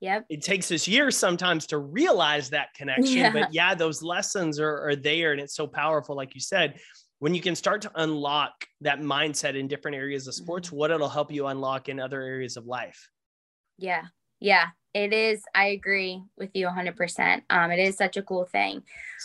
Yep. 0.00 0.26
It 0.28 0.42
takes 0.42 0.70
us 0.70 0.86
years 0.86 1.16
sometimes 1.16 1.66
to 1.68 1.78
realize 1.78 2.50
that 2.50 2.74
connection, 2.74 3.16
yeah. 3.16 3.32
but 3.32 3.54
yeah, 3.54 3.74
those 3.74 4.02
lessons 4.02 4.58
are, 4.58 4.88
are 4.88 4.96
there 4.96 5.32
and 5.32 5.40
it's 5.40 5.54
so 5.54 5.66
powerful. 5.66 6.16
Like 6.16 6.34
you 6.34 6.40
said, 6.40 6.78
when 7.20 7.34
you 7.34 7.40
can 7.40 7.54
start 7.54 7.80
to 7.82 7.90
unlock 7.94 8.66
that 8.80 9.00
mindset 9.00 9.54
in 9.54 9.68
different 9.68 9.96
areas 9.96 10.26
of 10.26 10.34
sports, 10.34 10.68
mm-hmm. 10.68 10.76
what 10.76 10.90
it'll 10.90 11.08
help 11.08 11.32
you 11.32 11.46
unlock 11.46 11.88
in 11.88 12.00
other 12.00 12.20
areas 12.20 12.56
of 12.56 12.66
life. 12.66 13.08
Yeah. 13.78 14.06
Yeah 14.40 14.70
it 14.94 15.12
is 15.12 15.42
i 15.54 15.66
agree 15.66 16.22
with 16.36 16.50
you 16.54 16.66
100% 16.66 17.42
um, 17.50 17.70
it 17.70 17.78
is 17.78 17.96
such 17.96 18.16
a 18.16 18.22
cool 18.22 18.44
thing 18.44 18.82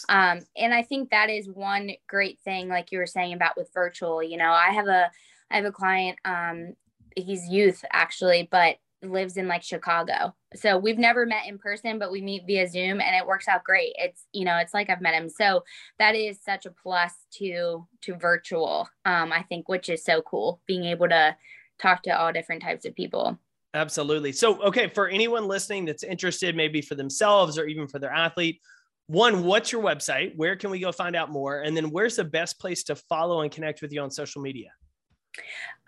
um, 0.10 0.40
and 0.56 0.74
i 0.74 0.82
think 0.82 1.10
that 1.10 1.30
is 1.30 1.50
one 1.50 1.92
great 2.08 2.40
thing 2.42 2.68
like 2.68 2.92
you 2.92 3.00
were 3.00 3.08
saying 3.08 3.34
about 3.34 3.58
with 3.58 3.70
virtual 3.74 4.22
you 4.22 4.38
know 4.38 4.52
i 4.52 4.70
have 4.70 4.88
a 4.88 5.10
i 5.50 5.56
have 5.56 5.66
a 5.66 5.72
client 5.72 6.18
um, 6.26 6.74
he's 7.16 7.48
youth 7.48 7.84
actually 7.92 8.48
but 8.52 8.78
lives 9.12 9.38
in 9.38 9.48
like 9.48 9.64
chicago 9.64 10.34
so 10.56 10.78
we've 10.78 10.98
never 10.98 11.26
met 11.26 11.48
in 11.48 11.58
person 11.58 12.00
but 12.00 12.12
we 12.12 12.22
meet 12.22 12.46
via 12.46 12.68
zoom 12.68 13.02
and 13.02 13.16
it 13.16 13.26
works 13.26 13.48
out 13.48 13.64
great 13.64 13.94
it's 13.98 14.26
you 14.34 14.46
know 14.46 14.58
it's 14.58 14.74
like 14.74 14.90
i've 14.90 15.02
met 15.02 15.14
him 15.14 15.30
so 15.30 15.64
that 16.00 16.16
is 16.16 16.40
such 16.44 16.66
a 16.66 16.72
plus 16.72 17.14
to 17.32 17.88
to 18.02 18.16
virtual 18.16 18.88
um, 19.06 19.32
i 19.32 19.44
think 19.44 19.68
which 19.70 19.90
is 19.90 20.04
so 20.04 20.22
cool 20.22 20.62
being 20.68 20.86
able 20.86 21.08
to 21.08 21.36
talk 21.80 22.04
to 22.04 22.10
all 22.10 22.32
different 22.32 22.62
types 22.62 22.86
of 22.86 22.96
people 22.96 23.38
Absolutely. 23.74 24.32
So, 24.32 24.62
okay, 24.62 24.88
for 24.88 25.10
anyone 25.10 25.50
listening 25.50 25.84
that's 25.84 26.04
interested, 26.04 26.56
maybe 26.56 26.82
for 26.82 26.96
themselves 26.96 27.58
or 27.58 27.66
even 27.66 27.90
for 27.90 28.00
their 28.00 28.10
athlete, 28.10 28.62
one, 29.08 29.44
what's 29.44 29.72
your 29.72 29.84
website? 29.84 30.36
Where 30.36 30.56
can 30.56 30.72
we 30.72 30.80
go 30.80 30.92
find 30.92 31.16
out 31.16 31.30
more? 31.30 31.62
And 31.62 31.76
then 31.76 31.92
where's 31.92 32.16
the 32.16 32.24
best 32.24 32.58
place 32.58 32.84
to 32.86 32.96
follow 32.96 33.42
and 33.42 33.52
connect 33.52 33.82
with 33.82 33.92
you 33.92 34.02
on 34.02 34.10
social 34.10 34.42
media? 34.42 34.70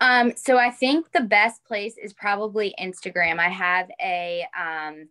Um, 0.00 0.32
so 0.36 0.58
I 0.58 0.70
think 0.70 1.10
the 1.12 1.22
best 1.22 1.64
place 1.64 1.96
is 1.96 2.12
probably 2.12 2.74
Instagram. 2.80 3.38
I 3.38 3.48
have 3.48 3.90
a 4.00 4.46
um, 4.58 5.08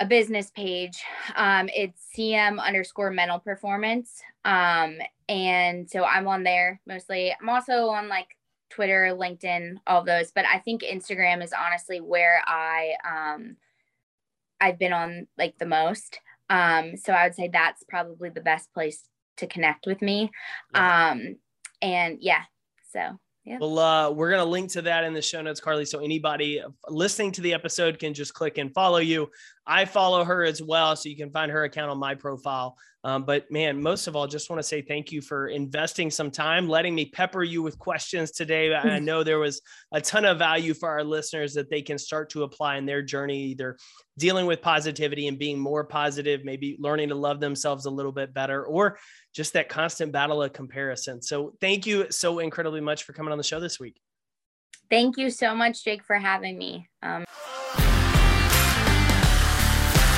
a 0.00 0.06
business 0.06 0.50
page. 0.50 1.02
Um, 1.36 1.68
it's 1.72 2.08
CM 2.16 2.60
underscore 2.60 3.10
mental 3.10 3.38
performance. 3.38 4.20
Um, 4.44 4.98
and 5.28 5.88
so 5.88 6.04
I'm 6.04 6.26
on 6.26 6.42
there 6.42 6.80
mostly. 6.86 7.34
I'm 7.40 7.48
also 7.48 7.88
on 7.88 8.08
like 8.08 8.36
Twitter, 8.70 9.14
LinkedIn, 9.16 9.76
all 9.86 10.02
those. 10.02 10.32
But 10.32 10.46
I 10.46 10.58
think 10.58 10.82
Instagram 10.82 11.42
is 11.42 11.52
honestly 11.52 12.00
where 12.00 12.42
I 12.46 12.94
um 13.04 13.56
I've 14.60 14.78
been 14.78 14.92
on 14.92 15.26
like 15.38 15.58
the 15.58 15.66
most. 15.66 16.18
Um, 16.50 16.96
so 16.96 17.12
I 17.12 17.24
would 17.24 17.34
say 17.34 17.48
that's 17.48 17.84
probably 17.84 18.30
the 18.30 18.40
best 18.40 18.72
place 18.72 19.08
to 19.38 19.46
connect 19.46 19.86
with 19.86 20.00
me. 20.02 20.30
Um, 20.74 21.36
and 21.82 22.18
yeah, 22.20 22.42
so 22.92 23.18
yeah. 23.44 23.58
Well, 23.60 23.78
uh, 23.78 24.10
we're 24.10 24.30
going 24.30 24.42
to 24.42 24.48
link 24.48 24.70
to 24.72 24.82
that 24.82 25.04
in 25.04 25.12
the 25.12 25.20
show 25.20 25.42
notes, 25.42 25.60
Carly. 25.60 25.84
So 25.84 25.98
anybody 25.98 26.62
listening 26.88 27.30
to 27.32 27.42
the 27.42 27.52
episode 27.52 27.98
can 27.98 28.14
just 28.14 28.32
click 28.32 28.56
and 28.56 28.72
follow 28.72 28.98
you. 28.98 29.30
I 29.66 29.84
follow 29.84 30.24
her 30.24 30.44
as 30.44 30.62
well. 30.62 30.96
So 30.96 31.10
you 31.10 31.16
can 31.16 31.30
find 31.30 31.52
her 31.52 31.64
account 31.64 31.90
on 31.90 31.98
my 31.98 32.14
profile. 32.14 32.78
Um, 33.04 33.24
but 33.24 33.50
man, 33.50 33.82
most 33.82 34.06
of 34.06 34.16
all, 34.16 34.26
just 34.26 34.48
want 34.48 34.58
to 34.58 34.62
say 34.66 34.80
thank 34.80 35.12
you 35.12 35.20
for 35.20 35.48
investing 35.48 36.10
some 36.10 36.30
time, 36.30 36.66
letting 36.66 36.94
me 36.94 37.04
pepper 37.04 37.42
you 37.42 37.62
with 37.62 37.78
questions 37.78 38.30
today. 38.30 38.74
I 38.74 38.98
know 39.00 39.22
there 39.22 39.38
was 39.38 39.60
a 39.92 40.00
ton 40.00 40.24
of 40.24 40.38
value 40.38 40.72
for 40.72 40.88
our 40.88 41.04
listeners 41.04 41.52
that 41.54 41.68
they 41.68 41.82
can 41.82 41.98
start 41.98 42.30
to 42.30 42.44
apply 42.44 42.76
in 42.76 42.86
their 42.86 43.02
journey, 43.02 43.42
either 43.44 43.76
dealing 44.16 44.46
with 44.46 44.62
positivity 44.62 45.28
and 45.28 45.38
being 45.38 45.58
more 45.58 45.84
positive, 45.84 46.44
maybe 46.44 46.76
learning 46.80 47.10
to 47.10 47.14
love 47.14 47.40
themselves 47.40 47.84
a 47.84 47.90
little 47.90 48.12
bit 48.12 48.32
better, 48.32 48.64
or 48.64 48.98
just 49.34 49.52
that 49.52 49.68
constant 49.68 50.10
battle 50.10 50.42
of 50.42 50.54
comparison. 50.54 51.20
So 51.20 51.52
thank 51.60 51.86
you 51.86 52.06
so 52.10 52.38
incredibly 52.38 52.80
much 52.80 53.04
for 53.04 53.12
coming 53.12 53.32
on 53.32 53.38
the 53.38 53.44
show 53.44 53.60
this 53.60 53.78
week. 53.78 54.00
Thank 54.88 55.18
you 55.18 55.28
so 55.28 55.54
much, 55.54 55.84
Jake, 55.84 56.04
for 56.04 56.16
having 56.16 56.56
me. 56.56 56.88
Um- 57.02 57.24